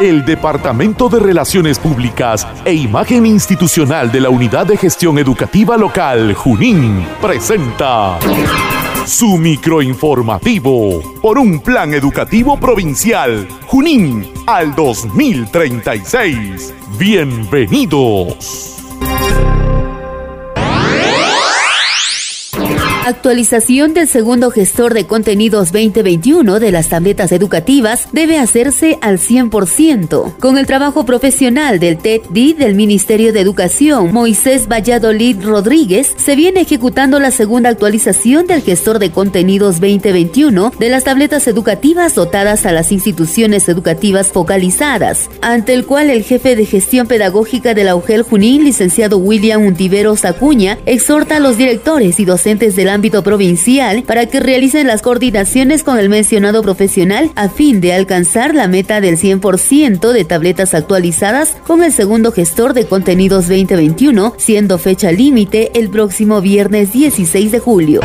El 0.00 0.24
Departamento 0.26 1.08
de 1.08 1.18
Relaciones 1.18 1.78
Públicas 1.78 2.46
e 2.66 2.74
Imagen 2.74 3.24
Institucional 3.24 4.12
de 4.12 4.20
la 4.20 4.28
Unidad 4.28 4.66
de 4.66 4.76
Gestión 4.76 5.18
Educativa 5.18 5.78
Local, 5.78 6.34
Junín, 6.34 7.06
presenta 7.22 8.18
su 9.10 9.36
microinformativo 9.36 11.02
por 11.20 11.36
un 11.36 11.58
plan 11.58 11.92
educativo 11.92 12.56
provincial, 12.56 13.48
Junín, 13.66 14.24
al 14.46 14.72
2036. 14.76 16.72
Bienvenidos. 16.96 18.79
Actualización 23.02 23.94
del 23.94 24.06
segundo 24.06 24.50
gestor 24.50 24.92
de 24.92 25.06
contenidos 25.06 25.72
2021 25.72 26.60
de 26.60 26.70
las 26.70 26.90
tabletas 26.90 27.32
educativas 27.32 28.06
debe 28.12 28.38
hacerse 28.38 28.98
al 29.00 29.18
100%. 29.18 30.36
Con 30.38 30.58
el 30.58 30.66
trabajo 30.66 31.06
profesional 31.06 31.80
del 31.80 31.96
TED-D 31.96 32.56
del 32.58 32.74
Ministerio 32.74 33.32
de 33.32 33.40
Educación, 33.40 34.12
Moisés 34.12 34.68
Valladolid 34.68 35.42
Rodríguez, 35.42 36.12
se 36.18 36.36
viene 36.36 36.60
ejecutando 36.60 37.18
la 37.20 37.30
segunda 37.30 37.70
actualización 37.70 38.46
del 38.46 38.60
gestor 38.60 38.98
de 38.98 39.10
contenidos 39.10 39.80
2021 39.80 40.72
de 40.78 40.88
las 40.90 41.04
tabletas 41.04 41.48
educativas 41.48 42.14
dotadas 42.14 42.66
a 42.66 42.72
las 42.72 42.92
instituciones 42.92 43.66
educativas 43.70 44.28
focalizadas, 44.28 45.30
ante 45.40 45.72
el 45.72 45.86
cual 45.86 46.10
el 46.10 46.22
jefe 46.22 46.54
de 46.54 46.66
gestión 46.66 47.06
pedagógica 47.06 47.72
de 47.72 47.84
la 47.84 47.96
UGEL 47.96 48.22
Junín, 48.24 48.64
licenciado 48.64 49.16
William 49.16 49.64
Untiveros 49.64 50.26
Acuña, 50.26 50.76
exhorta 50.84 51.36
a 51.36 51.40
los 51.40 51.56
directores 51.56 52.20
y 52.20 52.26
docentes 52.26 52.76
de 52.76 52.84
la 52.84 52.90
ámbito 53.00 53.22
provincial 53.22 54.02
para 54.02 54.26
que 54.26 54.40
realicen 54.40 54.86
las 54.86 55.00
coordinaciones 55.00 55.82
con 55.82 55.98
el 55.98 56.10
mencionado 56.10 56.60
profesional 56.60 57.30
a 57.34 57.48
fin 57.48 57.80
de 57.80 57.94
alcanzar 57.94 58.54
la 58.54 58.68
meta 58.68 59.00
del 59.00 59.16
100% 59.16 60.12
de 60.12 60.24
tabletas 60.26 60.74
actualizadas 60.74 61.56
con 61.66 61.82
el 61.82 61.94
segundo 61.94 62.30
gestor 62.30 62.74
de 62.74 62.84
contenidos 62.84 63.48
2021, 63.48 64.34
siendo 64.36 64.76
fecha 64.76 65.12
límite 65.12 65.70
el 65.80 65.88
próximo 65.88 66.42
viernes 66.42 66.92
16 66.92 67.52
de 67.52 67.58
julio. 67.58 68.00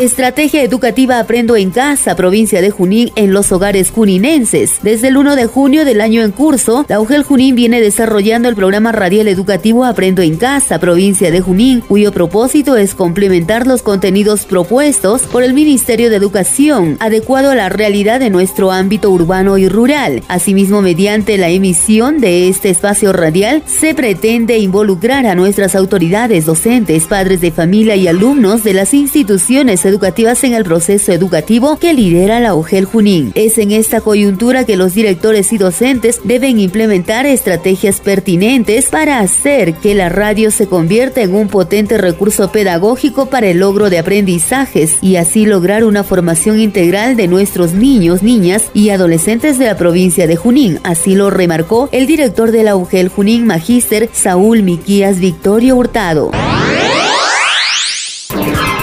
Estrategia 0.00 0.62
Educativa 0.62 1.18
Aprendo 1.18 1.56
en 1.56 1.70
Casa, 1.70 2.14
provincia 2.14 2.60
de 2.60 2.70
Junín, 2.70 3.10
en 3.16 3.32
los 3.32 3.50
hogares 3.50 3.90
juninenses. 3.90 4.78
Desde 4.80 5.08
el 5.08 5.16
1 5.16 5.34
de 5.34 5.46
junio 5.46 5.84
del 5.84 6.00
año 6.00 6.22
en 6.22 6.30
curso, 6.30 6.86
la 6.88 7.00
UGEL 7.00 7.24
Junín 7.24 7.56
viene 7.56 7.80
desarrollando 7.80 8.48
el 8.48 8.54
programa 8.54 8.92
radial 8.92 9.26
educativo 9.26 9.84
Aprendo 9.84 10.22
en 10.22 10.36
Casa, 10.36 10.78
provincia 10.78 11.32
de 11.32 11.40
Junín, 11.40 11.80
cuyo 11.80 12.12
propósito 12.12 12.76
es 12.76 12.94
complementar 12.94 13.66
los 13.66 13.82
contenidos 13.82 14.46
propuestos 14.46 15.22
por 15.22 15.42
el 15.42 15.52
Ministerio 15.52 16.10
de 16.10 16.16
Educación, 16.16 16.96
adecuado 17.00 17.50
a 17.50 17.56
la 17.56 17.68
realidad 17.68 18.20
de 18.20 18.30
nuestro 18.30 18.70
ámbito 18.70 19.10
urbano 19.10 19.58
y 19.58 19.68
rural. 19.68 20.22
Asimismo, 20.28 20.80
mediante 20.80 21.38
la 21.38 21.48
emisión 21.48 22.20
de 22.20 22.48
este 22.48 22.70
espacio 22.70 23.12
radial, 23.12 23.64
se 23.66 23.96
pretende 23.96 24.58
involucrar 24.58 25.26
a 25.26 25.34
nuestras 25.34 25.74
autoridades, 25.74 26.46
docentes, 26.46 27.06
padres 27.06 27.40
de 27.40 27.50
familia 27.50 27.96
y 27.96 28.06
alumnos 28.06 28.62
de 28.62 28.74
las 28.74 28.94
instituciones 28.94 29.87
educativas 29.88 30.44
en 30.44 30.54
el 30.54 30.64
proceso 30.64 31.12
educativo 31.12 31.76
que 31.78 31.94
lidera 31.94 32.40
la 32.40 32.54
UGEL 32.54 32.84
Junín. 32.84 33.32
Es 33.34 33.58
en 33.58 33.72
esta 33.72 34.00
coyuntura 34.00 34.64
que 34.64 34.76
los 34.76 34.94
directores 34.94 35.52
y 35.52 35.58
docentes 35.58 36.20
deben 36.24 36.60
implementar 36.60 37.26
estrategias 37.26 38.00
pertinentes 38.00 38.86
para 38.86 39.20
hacer 39.20 39.74
que 39.74 39.94
la 39.94 40.08
radio 40.08 40.50
se 40.50 40.66
convierta 40.66 41.22
en 41.22 41.34
un 41.34 41.48
potente 41.48 41.98
recurso 41.98 42.52
pedagógico 42.52 43.26
para 43.26 43.48
el 43.48 43.58
logro 43.58 43.90
de 43.90 43.98
aprendizajes 43.98 44.98
y 45.00 45.16
así 45.16 45.46
lograr 45.46 45.84
una 45.84 46.04
formación 46.04 46.60
integral 46.60 47.16
de 47.16 47.28
nuestros 47.28 47.72
niños, 47.72 48.22
niñas 48.22 48.70
y 48.74 48.90
adolescentes 48.90 49.58
de 49.58 49.66
la 49.66 49.76
provincia 49.76 50.26
de 50.26 50.36
Junín. 50.36 50.80
Así 50.84 51.14
lo 51.14 51.30
remarcó 51.30 51.88
el 51.92 52.06
director 52.06 52.50
de 52.50 52.62
la 52.62 52.76
UGEL 52.76 53.08
Junín, 53.08 53.46
Magíster 53.46 54.08
Saúl 54.12 54.62
Miquías 54.62 55.18
Victorio 55.18 55.76
Hurtado. 55.76 56.30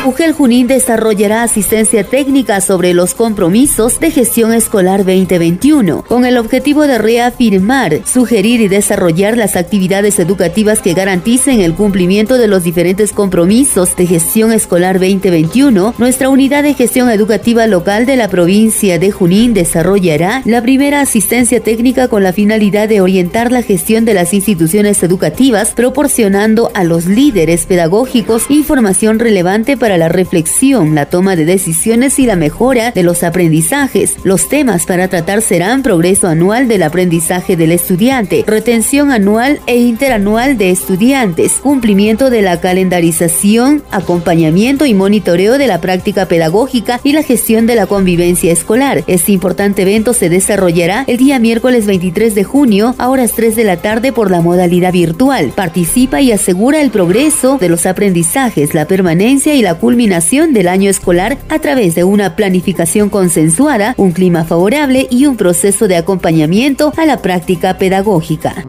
UGEL 0.05 0.33
Junín 0.33 0.67
desarrollará 0.67 1.41
asistencia 1.41 2.03
técnica 2.03 2.61
sobre 2.61 2.93
los 2.93 3.15
compromisos 3.15 3.99
de 3.99 4.11
gestión 4.11 4.53
escolar 4.53 4.99
2021, 4.99 6.03
con 6.03 6.25
el 6.25 6.37
objetivo 6.37 6.85
de 6.85 6.99
reafirmar, 6.99 8.01
sugerir 8.05 8.61
y 8.61 8.67
desarrollar 8.67 9.35
las 9.35 9.55
actividades 9.55 10.19
educativas 10.19 10.83
que 10.83 10.93
garanticen 10.93 11.59
el 11.59 11.73
cumplimiento 11.73 12.37
de 12.37 12.47
los 12.47 12.63
diferentes 12.63 13.13
compromisos 13.13 13.95
de 13.95 14.05
gestión 14.05 14.51
escolar 14.51 14.99
2021. 14.99 15.95
Nuestra 15.97 16.29
unidad 16.29 16.61
de 16.61 16.75
gestión 16.75 17.09
educativa 17.09 17.65
local 17.65 18.05
de 18.05 18.15
la 18.15 18.27
provincia 18.27 18.99
de 18.99 19.09
Junín 19.09 19.55
desarrollará 19.55 20.43
la 20.45 20.61
primera 20.61 21.01
asistencia 21.01 21.61
técnica 21.61 22.09
con 22.09 22.21
la 22.21 22.31
finalidad 22.31 22.87
de 22.87 23.01
orientar 23.01 23.51
la 23.51 23.63
gestión 23.63 24.05
de 24.05 24.13
las 24.13 24.35
instituciones 24.35 25.01
educativas, 25.01 25.71
proporcionando 25.71 26.69
a 26.75 26.83
los 26.83 27.07
líderes 27.07 27.65
pedagógicos 27.65 28.43
información 28.49 29.17
relevante 29.17 29.77
la 29.97 30.09
reflexión, 30.09 30.95
la 30.95 31.07
toma 31.07 31.35
de 31.35 31.45
decisiones 31.45 32.19
y 32.19 32.25
la 32.25 32.35
mejora 32.35 32.91
de 32.91 33.03
los 33.03 33.23
aprendizajes. 33.23 34.15
Los 34.23 34.49
temas 34.49 34.85
para 34.85 35.07
tratar 35.07 35.41
serán 35.41 35.83
progreso 35.83 36.27
anual 36.27 36.67
del 36.67 36.83
aprendizaje 36.83 37.55
del 37.55 37.71
estudiante, 37.71 38.43
retención 38.47 39.11
anual 39.11 39.59
e 39.67 39.77
interanual 39.77 40.57
de 40.57 40.71
estudiantes, 40.71 41.53
cumplimiento 41.53 42.29
de 42.29 42.41
la 42.41 42.59
calendarización, 42.59 43.83
acompañamiento 43.91 44.85
y 44.85 44.93
monitoreo 44.93 45.57
de 45.57 45.67
la 45.67 45.81
práctica 45.81 46.27
pedagógica 46.27 46.99
y 47.03 47.13
la 47.13 47.23
gestión 47.23 47.67
de 47.67 47.75
la 47.75 47.87
convivencia 47.87 48.51
escolar. 48.51 49.03
Este 49.07 49.31
importante 49.31 49.83
evento 49.83 50.13
se 50.13 50.29
desarrollará 50.29 51.03
el 51.07 51.17
día 51.17 51.39
miércoles 51.39 51.85
23 51.85 52.35
de 52.35 52.43
junio 52.43 52.95
a 52.97 53.09
horas 53.09 53.33
3 53.35 53.55
de 53.55 53.63
la 53.63 53.77
tarde 53.77 54.11
por 54.11 54.31
la 54.31 54.41
modalidad 54.41 54.91
virtual. 54.91 55.51
Participa 55.55 56.21
y 56.21 56.31
asegura 56.31 56.81
el 56.81 56.91
progreso 56.91 57.57
de 57.57 57.69
los 57.69 57.85
aprendizajes, 57.85 58.73
la 58.73 58.85
permanencia 58.85 59.55
y 59.55 59.61
la 59.61 59.75
culminación 59.85 60.51
del 60.51 60.67
año 60.67 60.89
escolar 60.89 61.37
a 61.47 61.59
través 61.59 61.93
de 61.93 62.03
una 62.03 62.35
planificación 62.35 63.07
consensuada, 63.07 63.93
un 63.97 64.13
clima 64.13 64.43
favorable 64.43 65.05
y 65.11 65.27
un 65.27 65.37
proceso 65.37 65.87
de 65.87 65.95
acompañamiento 65.95 66.91
a 66.97 67.05
la 67.05 67.21
práctica 67.21 67.77
pedagógica. 67.77 68.65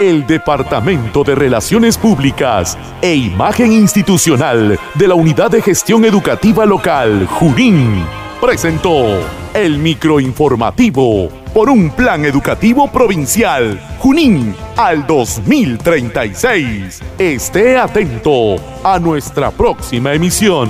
El 0.00 0.26
Departamento 0.26 1.22
de 1.22 1.36
Relaciones 1.36 1.96
Públicas 1.96 2.76
e 3.00 3.14
Imagen 3.14 3.70
Institucional 3.70 4.76
de 4.96 5.06
la 5.06 5.14
Unidad 5.14 5.52
de 5.52 5.62
Gestión 5.62 6.04
Educativa 6.04 6.66
Local, 6.66 7.28
Junín, 7.28 8.02
presentó 8.44 9.20
el 9.54 9.78
microinformativo 9.78 11.30
por 11.54 11.70
un 11.70 11.88
plan 11.88 12.26
educativo 12.26 12.88
provincial 12.88 13.80
Junín 13.98 14.54
al 14.76 15.06
2036. 15.06 17.00
Esté 17.18 17.78
atento 17.78 18.56
a 18.84 18.98
nuestra 18.98 19.50
próxima 19.50 20.12
emisión. 20.12 20.68